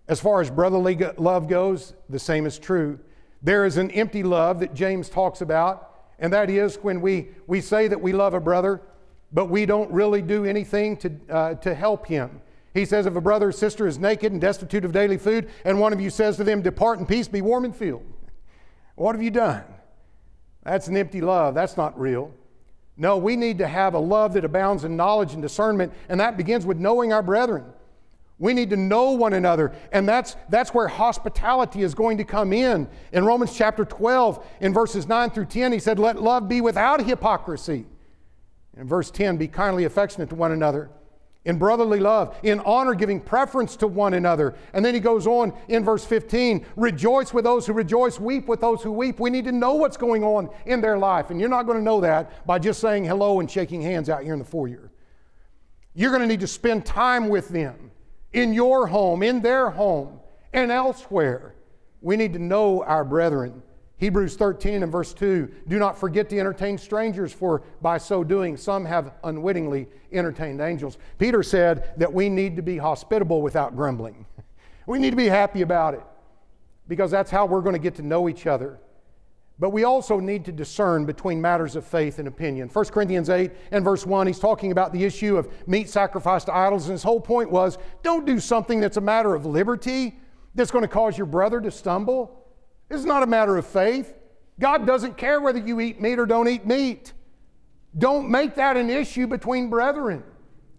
as 0.07 0.19
far 0.19 0.41
as 0.41 0.49
brotherly 0.49 0.95
love 1.17 1.47
goes, 1.47 1.93
the 2.09 2.19
same 2.19 2.45
is 2.45 2.59
true. 2.59 2.99
There 3.41 3.65
is 3.65 3.77
an 3.77 3.91
empty 3.91 4.23
love 4.23 4.59
that 4.59 4.73
James 4.73 5.09
talks 5.09 5.41
about, 5.41 6.09
and 6.19 6.31
that 6.33 6.49
is 6.49 6.75
when 6.75 7.01
we, 7.01 7.29
we 7.47 7.61
say 7.61 7.87
that 7.87 8.01
we 8.01 8.13
love 8.13 8.33
a 8.33 8.39
brother, 8.39 8.81
but 9.31 9.45
we 9.45 9.65
don't 9.65 9.91
really 9.91 10.21
do 10.21 10.45
anything 10.45 10.97
to, 10.97 11.11
uh, 11.29 11.53
to 11.55 11.73
help 11.73 12.05
him. 12.05 12.41
He 12.73 12.85
says, 12.85 13.05
If 13.05 13.15
a 13.15 13.21
brother 13.21 13.49
or 13.49 13.51
sister 13.51 13.87
is 13.87 13.97
naked 13.97 14.31
and 14.31 14.39
destitute 14.39 14.85
of 14.85 14.91
daily 14.91 15.17
food, 15.17 15.49
and 15.65 15.79
one 15.79 15.93
of 15.93 15.99
you 15.99 16.09
says 16.09 16.37
to 16.37 16.43
them, 16.43 16.61
Depart 16.61 16.99
in 16.99 17.05
peace, 17.05 17.27
be 17.27 17.41
warm 17.41 17.65
and 17.65 17.75
filled, 17.75 18.05
what 18.95 19.15
have 19.15 19.23
you 19.23 19.31
done? 19.31 19.63
That's 20.63 20.87
an 20.87 20.95
empty 20.95 21.21
love. 21.21 21.55
That's 21.55 21.75
not 21.75 21.99
real. 21.99 22.31
No, 22.97 23.17
we 23.17 23.35
need 23.35 23.57
to 23.57 23.67
have 23.67 23.95
a 23.95 23.99
love 23.99 24.33
that 24.33 24.45
abounds 24.45 24.83
in 24.83 24.95
knowledge 24.95 25.33
and 25.33 25.41
discernment, 25.41 25.91
and 26.07 26.19
that 26.19 26.37
begins 26.37 26.65
with 26.65 26.77
knowing 26.77 27.11
our 27.11 27.23
brethren. 27.23 27.65
We 28.41 28.55
need 28.55 28.71
to 28.71 28.75
know 28.75 29.11
one 29.11 29.33
another, 29.33 29.71
and 29.91 30.09
that's, 30.09 30.35
that's 30.49 30.73
where 30.73 30.87
hospitality 30.87 31.83
is 31.83 31.93
going 31.93 32.17
to 32.17 32.23
come 32.23 32.51
in. 32.51 32.89
In 33.13 33.23
Romans 33.23 33.55
chapter 33.55 33.85
12, 33.85 34.43
in 34.61 34.73
verses 34.73 35.07
9 35.07 35.29
through 35.29 35.45
10, 35.45 35.71
he 35.71 35.77
said, 35.77 35.99
Let 35.99 36.19
love 36.19 36.49
be 36.49 36.59
without 36.59 37.05
hypocrisy. 37.05 37.85
In 38.75 38.87
verse 38.87 39.11
10, 39.11 39.37
be 39.37 39.47
kindly 39.47 39.85
affectionate 39.85 40.29
to 40.29 40.35
one 40.35 40.53
another 40.53 40.89
in 41.45 41.59
brotherly 41.59 41.99
love, 41.99 42.35
in 42.41 42.59
honor, 42.61 42.95
giving 42.95 43.19
preference 43.19 43.75
to 43.75 43.85
one 43.85 44.15
another. 44.15 44.55
And 44.73 44.83
then 44.83 44.95
he 44.95 44.99
goes 44.99 45.27
on 45.27 45.53
in 45.67 45.83
verse 45.83 46.03
15 46.03 46.65
rejoice 46.75 47.35
with 47.35 47.43
those 47.43 47.67
who 47.67 47.73
rejoice, 47.73 48.19
weep 48.19 48.47
with 48.47 48.61
those 48.61 48.81
who 48.81 48.91
weep. 48.91 49.19
We 49.19 49.29
need 49.29 49.45
to 49.45 49.51
know 49.51 49.75
what's 49.75 49.97
going 49.97 50.23
on 50.23 50.49
in 50.65 50.81
their 50.81 50.97
life. 50.97 51.29
And 51.29 51.39
you're 51.39 51.47
not 51.49 51.67
going 51.67 51.77
to 51.77 51.83
know 51.83 52.01
that 52.01 52.45
by 52.47 52.57
just 52.57 52.79
saying 52.79 53.05
hello 53.05 53.39
and 53.39 53.49
shaking 53.49 53.83
hands 53.83 54.09
out 54.09 54.23
here 54.23 54.33
in 54.33 54.39
the 54.39 54.45
foyer. 54.45 54.91
You're 55.93 56.09
going 56.09 56.21
to 56.21 56.27
need 56.27 56.39
to 56.39 56.47
spend 56.47 56.87
time 56.87 57.29
with 57.29 57.49
them 57.49 57.90
in 58.33 58.53
your 58.53 58.87
home, 58.87 59.23
in 59.23 59.41
their 59.41 59.69
home, 59.69 60.19
and 60.53 60.71
elsewhere. 60.71 61.55
We 62.01 62.15
need 62.15 62.33
to 62.33 62.39
know 62.39 62.83
our 62.83 63.03
brethren. 63.03 63.61
Hebrews 63.97 64.35
13 64.35 64.81
and 64.81 64.91
verse 64.91 65.13
2 65.13 65.49
Do 65.67 65.77
not 65.77 65.97
forget 65.97 66.29
to 66.29 66.39
entertain 66.39 66.77
strangers, 66.77 67.31
for 67.31 67.61
by 67.81 67.99
so 67.99 68.23
doing, 68.23 68.57
some 68.57 68.83
have 68.85 69.13
unwittingly 69.23 69.87
entertained 70.11 70.59
angels. 70.59 70.97
Peter 71.19 71.43
said 71.43 71.93
that 71.97 72.11
we 72.11 72.27
need 72.27 72.55
to 72.55 72.61
be 72.61 72.77
hospitable 72.77 73.41
without 73.41 73.75
grumbling. 73.75 74.25
We 74.87 74.97
need 74.97 75.11
to 75.11 75.15
be 75.15 75.27
happy 75.27 75.61
about 75.61 75.93
it 75.93 76.01
because 76.87 77.11
that's 77.11 77.29
how 77.29 77.45
we're 77.45 77.61
going 77.61 77.75
to 77.75 77.79
get 77.79 77.95
to 77.95 78.01
know 78.01 78.27
each 78.27 78.47
other. 78.47 78.79
But 79.61 79.69
we 79.69 79.83
also 79.83 80.19
need 80.19 80.43
to 80.45 80.51
discern 80.51 81.05
between 81.05 81.39
matters 81.39 81.75
of 81.75 81.85
faith 81.85 82.17
and 82.17 82.27
opinion. 82.27 82.67
1 82.67 82.85
Corinthians 82.85 83.29
8 83.29 83.51
and 83.69 83.85
verse 83.85 84.07
1, 84.07 84.25
he's 84.25 84.39
talking 84.39 84.71
about 84.71 84.91
the 84.91 85.03
issue 85.03 85.37
of 85.37 85.47
meat 85.67 85.87
sacrificed 85.87 86.47
to 86.47 86.55
idols, 86.55 86.85
and 86.85 86.93
his 86.93 87.03
whole 87.03 87.21
point 87.21 87.51
was 87.51 87.77
don't 88.01 88.25
do 88.25 88.39
something 88.39 88.79
that's 88.79 88.97
a 88.97 89.01
matter 89.01 89.35
of 89.35 89.45
liberty 89.45 90.19
that's 90.55 90.71
going 90.71 90.81
to 90.81 90.87
cause 90.87 91.15
your 91.15 91.27
brother 91.27 91.61
to 91.61 91.69
stumble. 91.69 92.43
Is 92.89 93.05
not 93.05 93.21
a 93.21 93.27
matter 93.27 93.55
of 93.55 93.67
faith. 93.67 94.15
God 94.59 94.87
doesn't 94.87 95.15
care 95.15 95.39
whether 95.39 95.59
you 95.59 95.79
eat 95.79 96.01
meat 96.01 96.17
or 96.17 96.25
don't 96.25 96.47
eat 96.47 96.65
meat. 96.65 97.13
Don't 97.95 98.31
make 98.31 98.55
that 98.55 98.77
an 98.77 98.89
issue 98.89 99.27
between 99.27 99.69
brethren. 99.69 100.23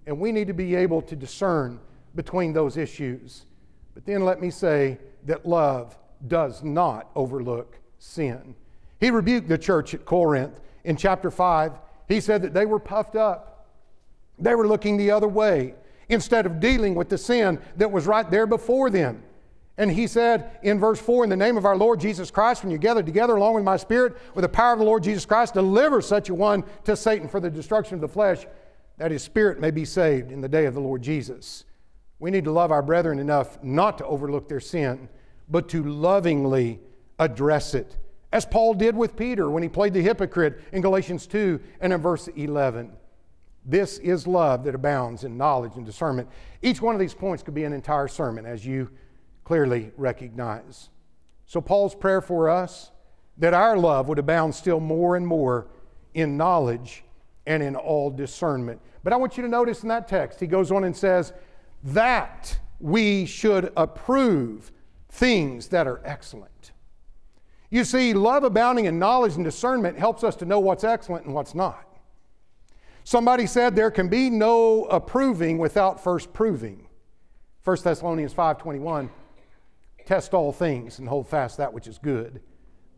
And 0.08 0.18
we 0.18 0.32
need 0.32 0.48
to 0.48 0.54
be 0.54 0.74
able 0.74 1.02
to 1.02 1.14
discern 1.14 1.78
between 2.16 2.52
those 2.52 2.76
issues. 2.76 3.46
But 3.94 4.06
then 4.06 4.24
let 4.24 4.40
me 4.40 4.50
say 4.50 4.98
that 5.26 5.46
love 5.46 5.96
does 6.26 6.64
not 6.64 7.10
overlook 7.14 7.78
sin. 8.00 8.56
He 9.02 9.10
rebuked 9.10 9.48
the 9.48 9.58
church 9.58 9.94
at 9.94 10.04
Corinth 10.04 10.60
in 10.84 10.96
chapter 10.96 11.28
5. 11.28 11.72
He 12.06 12.20
said 12.20 12.40
that 12.42 12.54
they 12.54 12.66
were 12.66 12.78
puffed 12.78 13.16
up, 13.16 13.66
they 14.38 14.54
were 14.54 14.68
looking 14.68 14.96
the 14.96 15.10
other 15.10 15.26
way 15.26 15.74
instead 16.08 16.46
of 16.46 16.60
dealing 16.60 16.94
with 16.94 17.08
the 17.08 17.18
sin 17.18 17.58
that 17.76 17.90
was 17.90 18.06
right 18.06 18.30
there 18.30 18.46
before 18.46 18.90
them. 18.90 19.24
And 19.76 19.90
he 19.90 20.06
said 20.06 20.56
in 20.62 20.78
verse 20.78 21.00
4 21.00 21.24
In 21.24 21.30
the 21.30 21.36
name 21.36 21.56
of 21.56 21.64
our 21.64 21.76
Lord 21.76 21.98
Jesus 21.98 22.30
Christ, 22.30 22.62
when 22.62 22.70
you 22.70 22.78
gather 22.78 23.02
together 23.02 23.34
along 23.34 23.54
with 23.54 23.64
my 23.64 23.76
spirit, 23.76 24.16
with 24.34 24.44
the 24.44 24.48
power 24.48 24.74
of 24.74 24.78
the 24.78 24.84
Lord 24.84 25.02
Jesus 25.02 25.26
Christ, 25.26 25.54
deliver 25.54 26.00
such 26.00 26.28
a 26.28 26.34
one 26.34 26.62
to 26.84 26.94
Satan 26.94 27.26
for 27.26 27.40
the 27.40 27.50
destruction 27.50 27.96
of 27.96 28.00
the 28.00 28.08
flesh, 28.08 28.46
that 28.98 29.10
his 29.10 29.24
spirit 29.24 29.58
may 29.58 29.72
be 29.72 29.84
saved 29.84 30.30
in 30.30 30.40
the 30.40 30.48
day 30.48 30.66
of 30.66 30.74
the 30.74 30.80
Lord 30.80 31.02
Jesus. 31.02 31.64
We 32.20 32.30
need 32.30 32.44
to 32.44 32.52
love 32.52 32.70
our 32.70 32.82
brethren 32.82 33.18
enough 33.18 33.60
not 33.64 33.98
to 33.98 34.06
overlook 34.06 34.48
their 34.48 34.60
sin, 34.60 35.08
but 35.48 35.68
to 35.70 35.82
lovingly 35.82 36.78
address 37.18 37.74
it, 37.74 37.96
as 38.32 38.46
Paul 38.46 38.74
did 38.74 38.96
with 38.96 39.16
Peter 39.16 39.50
when 39.50 39.62
he 39.62 39.68
played 39.68 39.92
the 39.92 40.02
hypocrite 40.02 40.60
in 40.72 40.82
Galatians 40.82 41.26
2 41.26 41.60
and 41.80 41.92
in 41.92 42.00
verse 42.00 42.28
11. 42.28 42.92
This 43.64 43.98
is 43.98 44.26
love 44.26 44.64
that 44.64 44.74
abounds 44.74 45.24
in 45.24 45.36
knowledge 45.36 45.76
and 45.76 45.86
discernment. 45.86 46.28
Each 46.62 46.82
one 46.82 46.94
of 46.94 47.00
these 47.00 47.14
points 47.14 47.42
could 47.42 47.54
be 47.54 47.64
an 47.64 47.72
entire 47.72 48.08
sermon, 48.08 48.44
as 48.44 48.66
you 48.66 48.90
clearly 49.44 49.92
recognize. 49.96 50.88
So, 51.46 51.60
Paul's 51.60 51.94
prayer 51.94 52.20
for 52.20 52.48
us 52.48 52.90
that 53.38 53.54
our 53.54 53.76
love 53.76 54.08
would 54.08 54.18
abound 54.18 54.54
still 54.54 54.80
more 54.80 55.16
and 55.16 55.26
more 55.26 55.68
in 56.14 56.36
knowledge 56.36 57.04
and 57.46 57.62
in 57.62 57.76
all 57.76 58.10
discernment. 58.10 58.80
But 59.04 59.12
I 59.12 59.16
want 59.16 59.36
you 59.36 59.42
to 59.42 59.48
notice 59.48 59.82
in 59.82 59.88
that 59.88 60.08
text, 60.08 60.40
he 60.40 60.46
goes 60.46 60.70
on 60.70 60.84
and 60.84 60.96
says, 60.96 61.32
that 61.84 62.58
we 62.80 63.26
should 63.26 63.72
approve 63.76 64.70
things 65.08 65.68
that 65.68 65.86
are 65.86 66.00
excellent. 66.04 66.51
You 67.72 67.84
see, 67.84 68.12
love 68.12 68.44
abounding 68.44 68.84
in 68.84 68.98
knowledge 68.98 69.36
and 69.36 69.44
discernment 69.44 69.98
helps 69.98 70.22
us 70.22 70.36
to 70.36 70.44
know 70.44 70.60
what's 70.60 70.84
excellent 70.84 71.24
and 71.24 71.34
what's 71.34 71.54
not. 71.54 71.88
Somebody 73.02 73.46
said 73.46 73.74
there 73.74 73.90
can 73.90 74.08
be 74.08 74.28
no 74.28 74.84
approving 74.84 75.56
without 75.56 75.98
first 76.04 76.34
proving. 76.34 76.86
1 77.64 77.76
Thessalonians 77.82 78.34
5:21 78.34 79.08
Test 80.04 80.34
all 80.34 80.52
things 80.52 80.98
and 80.98 81.08
hold 81.08 81.26
fast 81.26 81.56
that 81.56 81.72
which 81.72 81.86
is 81.86 81.96
good. 81.96 82.42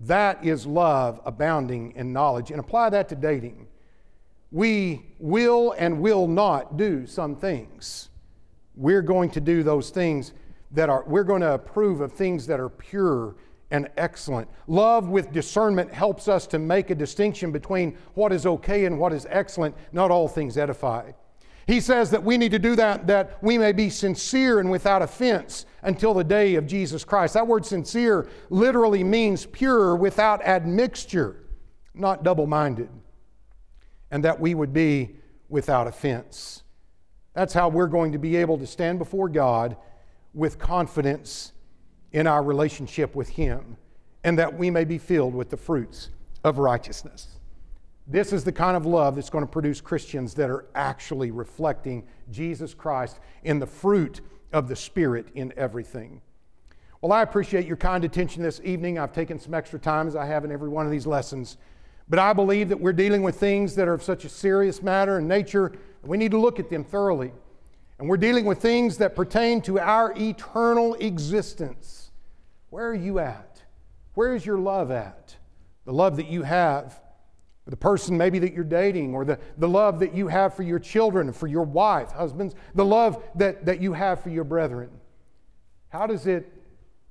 That 0.00 0.44
is 0.44 0.66
love 0.66 1.20
abounding 1.24 1.92
in 1.92 2.12
knowledge 2.12 2.50
and 2.50 2.58
apply 2.58 2.90
that 2.90 3.08
to 3.10 3.14
dating. 3.14 3.68
We 4.50 5.14
will 5.20 5.72
and 5.78 6.00
will 6.00 6.26
not 6.26 6.76
do 6.76 7.06
some 7.06 7.36
things 7.36 8.08
we're 8.76 9.02
going 9.02 9.30
to 9.30 9.40
do 9.40 9.62
those 9.62 9.90
things 9.90 10.32
that 10.72 10.88
are, 10.88 11.04
we're 11.06 11.24
going 11.24 11.42
to 11.42 11.52
approve 11.52 12.00
of 12.00 12.12
things 12.12 12.46
that 12.46 12.58
are 12.58 12.68
pure 12.68 13.36
and 13.74 13.90
excellent. 13.96 14.48
Love 14.68 15.08
with 15.08 15.32
discernment 15.32 15.92
helps 15.92 16.28
us 16.28 16.46
to 16.46 16.60
make 16.60 16.90
a 16.90 16.94
distinction 16.94 17.50
between 17.50 17.98
what 18.14 18.32
is 18.32 18.46
okay 18.46 18.84
and 18.84 18.96
what 18.96 19.12
is 19.12 19.26
excellent. 19.28 19.74
Not 19.90 20.12
all 20.12 20.28
things 20.28 20.56
edify. 20.56 21.10
He 21.66 21.80
says 21.80 22.08
that 22.12 22.22
we 22.22 22.38
need 22.38 22.52
to 22.52 22.60
do 22.60 22.76
that, 22.76 23.08
that 23.08 23.42
we 23.42 23.58
may 23.58 23.72
be 23.72 23.90
sincere 23.90 24.60
and 24.60 24.70
without 24.70 25.02
offense 25.02 25.66
until 25.82 26.14
the 26.14 26.22
day 26.22 26.54
of 26.54 26.68
Jesus 26.68 27.04
Christ. 27.04 27.34
That 27.34 27.48
word 27.48 27.66
sincere 27.66 28.28
literally 28.48 29.02
means 29.02 29.44
pure 29.44 29.96
without 29.96 30.40
admixture, 30.46 31.44
not 31.94 32.22
double 32.22 32.46
minded. 32.46 32.90
And 34.12 34.24
that 34.24 34.38
we 34.38 34.54
would 34.54 34.72
be 34.72 35.16
without 35.48 35.88
offense. 35.88 36.62
That's 37.32 37.54
how 37.54 37.70
we're 37.70 37.88
going 37.88 38.12
to 38.12 38.18
be 38.18 38.36
able 38.36 38.56
to 38.58 38.68
stand 38.68 39.00
before 39.00 39.28
God 39.28 39.76
with 40.32 40.60
confidence 40.60 41.53
in 42.14 42.26
our 42.26 42.42
relationship 42.42 43.14
with 43.14 43.28
Him 43.28 43.76
and 44.22 44.38
that 44.38 44.56
we 44.56 44.70
may 44.70 44.84
be 44.84 44.96
filled 44.96 45.34
with 45.34 45.50
the 45.50 45.56
fruits 45.58 46.08
of 46.42 46.56
righteousness. 46.56 47.28
This 48.06 48.32
is 48.32 48.44
the 48.44 48.52
kind 48.52 48.76
of 48.76 48.86
love 48.86 49.16
that's 49.16 49.28
going 49.28 49.44
to 49.44 49.50
produce 49.50 49.82
Christians 49.82 50.32
that 50.34 50.48
are 50.48 50.64
actually 50.74 51.30
reflecting 51.30 52.06
Jesus 52.30 52.72
Christ 52.72 53.20
in 53.42 53.58
the 53.58 53.66
fruit 53.66 54.22
of 54.52 54.68
the 54.68 54.76
Spirit 54.76 55.28
in 55.34 55.52
everything. 55.56 56.22
Well, 57.02 57.12
I 57.12 57.20
appreciate 57.20 57.66
your 57.66 57.76
kind 57.76 58.04
attention 58.04 58.42
this 58.42 58.60
evening. 58.64 58.98
I've 58.98 59.12
taken 59.12 59.38
some 59.38 59.52
extra 59.52 59.78
time 59.78 60.08
as 60.08 60.16
I 60.16 60.24
have 60.24 60.44
in 60.44 60.52
every 60.52 60.70
one 60.70 60.86
of 60.86 60.92
these 60.92 61.06
lessons. 61.06 61.58
But 62.08 62.18
I 62.18 62.32
believe 62.32 62.68
that 62.70 62.80
we're 62.80 62.92
dealing 62.92 63.22
with 63.22 63.36
things 63.36 63.74
that 63.74 63.88
are 63.88 63.94
of 63.94 64.02
such 64.02 64.24
a 64.24 64.28
serious 64.28 64.82
matter 64.82 65.18
and 65.18 65.28
nature 65.28 65.72
we 66.06 66.18
need 66.18 66.30
to 66.32 66.38
look 66.38 66.60
at 66.60 66.68
them 66.68 66.84
thoroughly. 66.84 67.32
And 67.98 68.08
we're 68.08 68.16
dealing 68.16 68.44
with 68.44 68.58
things 68.58 68.98
that 68.98 69.14
pertain 69.14 69.60
to 69.62 69.78
our 69.78 70.12
eternal 70.16 70.94
existence. 70.94 72.03
Where 72.74 72.88
are 72.88 72.94
you 72.94 73.20
at? 73.20 73.62
Where 74.14 74.34
is 74.34 74.44
your 74.44 74.58
love 74.58 74.90
at? 74.90 75.36
The 75.84 75.92
love 75.92 76.16
that 76.16 76.26
you 76.26 76.42
have 76.42 77.00
the 77.66 77.76
person 77.76 78.18
maybe 78.18 78.40
that 78.40 78.52
you're 78.52 78.64
dating, 78.64 79.14
or 79.14 79.24
the, 79.24 79.38
the 79.58 79.68
love 79.68 80.00
that 80.00 80.12
you 80.12 80.26
have 80.26 80.54
for 80.54 80.64
your 80.64 80.80
children, 80.80 81.32
for 81.32 81.46
your 81.46 81.62
wife, 81.62 82.10
husbands, 82.10 82.54
the 82.74 82.84
love 82.84 83.22
that, 83.36 83.64
that 83.64 83.80
you 83.80 83.92
have 83.92 84.20
for 84.20 84.28
your 84.28 84.42
brethren. 84.44 84.90
How 85.88 86.06
does 86.06 86.26
it 86.26 86.52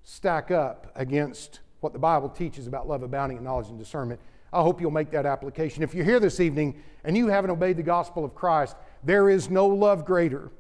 stack 0.04 0.52
up 0.52 0.92
against 0.96 1.62
what 1.80 1.94
the 1.94 1.98
Bible 1.98 2.28
teaches 2.28 2.68
about 2.68 2.88
love 2.88 3.02
abounding 3.02 3.38
in 3.38 3.44
knowledge 3.46 3.70
and 3.70 3.80
discernment? 3.80 4.20
I 4.52 4.62
hope 4.62 4.82
you'll 4.82 4.92
make 4.92 5.12
that 5.12 5.26
application. 5.26 5.82
If 5.82 5.96
you're 5.96 6.06
here 6.06 6.20
this 6.20 6.42
evening 6.42 6.84
and 7.06 7.18
you 7.18 7.30
haven't 7.30 7.52
obeyed 7.52 7.78
the 7.78 7.84
gospel 7.84 8.26
of 8.26 8.36
Christ, 8.36 8.76
there 9.02 9.30
is 9.30 9.50
no 9.50 9.66
love 9.66 10.04
greater 10.04 10.52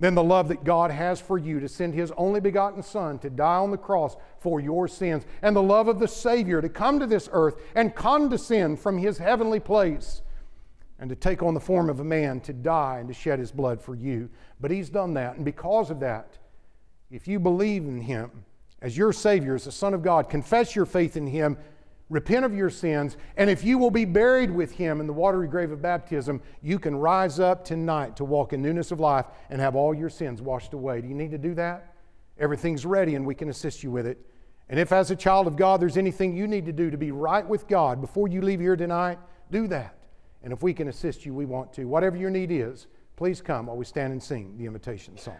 than 0.00 0.14
the 0.14 0.22
love 0.22 0.48
that 0.48 0.64
God 0.64 0.90
has 0.90 1.20
for 1.20 1.38
you 1.38 1.60
to 1.60 1.68
send 1.68 1.94
His 1.94 2.12
only 2.16 2.40
begotten 2.40 2.82
Son 2.82 3.18
to 3.18 3.30
die 3.30 3.56
on 3.56 3.70
the 3.70 3.76
cross 3.76 4.16
for 4.38 4.60
your 4.60 4.86
sins, 4.86 5.24
and 5.42 5.54
the 5.54 5.62
love 5.62 5.88
of 5.88 5.98
the 5.98 6.08
Savior 6.08 6.60
to 6.60 6.68
come 6.68 7.00
to 7.00 7.06
this 7.06 7.28
earth 7.32 7.56
and 7.74 7.94
condescend 7.94 8.78
from 8.78 8.98
His 8.98 9.18
heavenly 9.18 9.60
place 9.60 10.22
and 11.00 11.08
to 11.10 11.16
take 11.16 11.42
on 11.42 11.54
the 11.54 11.60
form 11.60 11.88
of 11.88 12.00
a 12.00 12.04
man 12.04 12.40
to 12.40 12.52
die 12.52 12.98
and 12.98 13.08
to 13.08 13.14
shed 13.14 13.38
His 13.38 13.52
blood 13.52 13.80
for 13.80 13.94
you. 13.94 14.30
But 14.60 14.70
He's 14.70 14.90
done 14.90 15.14
that, 15.14 15.36
and 15.36 15.44
because 15.44 15.90
of 15.90 16.00
that, 16.00 16.38
if 17.10 17.26
you 17.26 17.40
believe 17.40 17.84
in 17.84 18.00
Him 18.00 18.30
as 18.80 18.96
your 18.96 19.12
Savior, 19.12 19.54
as 19.54 19.64
the 19.64 19.72
Son 19.72 19.94
of 19.94 20.02
God, 20.02 20.30
confess 20.30 20.76
your 20.76 20.86
faith 20.86 21.16
in 21.16 21.26
Him, 21.26 21.56
repent 22.10 22.44
of 22.44 22.54
your 22.54 22.70
sins, 22.70 23.16
and 23.36 23.50
if 23.50 23.62
you 23.62 23.78
will 23.78 23.90
be 23.90 24.04
buried 24.04 24.50
with 24.50 24.72
him 24.72 25.00
in 25.00 25.06
the 25.06 25.12
watery 25.12 25.48
grave 25.48 25.70
of 25.70 25.82
baptism, 25.82 26.40
you 26.62 26.78
can 26.78 26.96
rise 26.96 27.38
up 27.38 27.64
tonight 27.64 28.16
to 28.16 28.24
walk 28.24 28.52
in 28.52 28.62
newness 28.62 28.90
of 28.90 29.00
life 29.00 29.26
and 29.50 29.60
have 29.60 29.76
all 29.76 29.94
your 29.94 30.08
sins 30.08 30.40
washed 30.40 30.72
away. 30.72 31.00
Do 31.00 31.08
you 31.08 31.14
need 31.14 31.30
to 31.32 31.38
do 31.38 31.54
that? 31.54 31.94
Everything's 32.38 32.86
ready 32.86 33.14
and 33.14 33.26
we 33.26 33.34
can 33.34 33.50
assist 33.50 33.82
you 33.82 33.90
with 33.90 34.06
it. 34.06 34.18
And 34.70 34.78
if, 34.78 34.92
as 34.92 35.10
a 35.10 35.16
child 35.16 35.46
of 35.46 35.56
God, 35.56 35.80
there's 35.80 35.96
anything 35.96 36.36
you 36.36 36.46
need 36.46 36.66
to 36.66 36.72
do 36.72 36.90
to 36.90 36.98
be 36.98 37.10
right 37.10 37.46
with 37.46 37.66
God 37.68 38.00
before 38.00 38.28
you 38.28 38.42
leave 38.42 38.60
here 38.60 38.76
tonight, 38.76 39.18
do 39.50 39.66
that. 39.68 39.96
And 40.42 40.52
if 40.52 40.62
we 40.62 40.72
can 40.74 40.88
assist 40.88 41.26
you, 41.26 41.34
we 41.34 41.46
want 41.46 41.72
to. 41.74 41.86
Whatever 41.86 42.16
your 42.16 42.30
need 42.30 42.50
is, 42.50 42.86
please 43.16 43.40
come 43.40 43.66
while 43.66 43.76
we 43.76 43.84
stand 43.84 44.12
and 44.12 44.22
sing 44.22 44.56
the 44.56 44.66
invitation 44.66 45.16
song. 45.16 45.38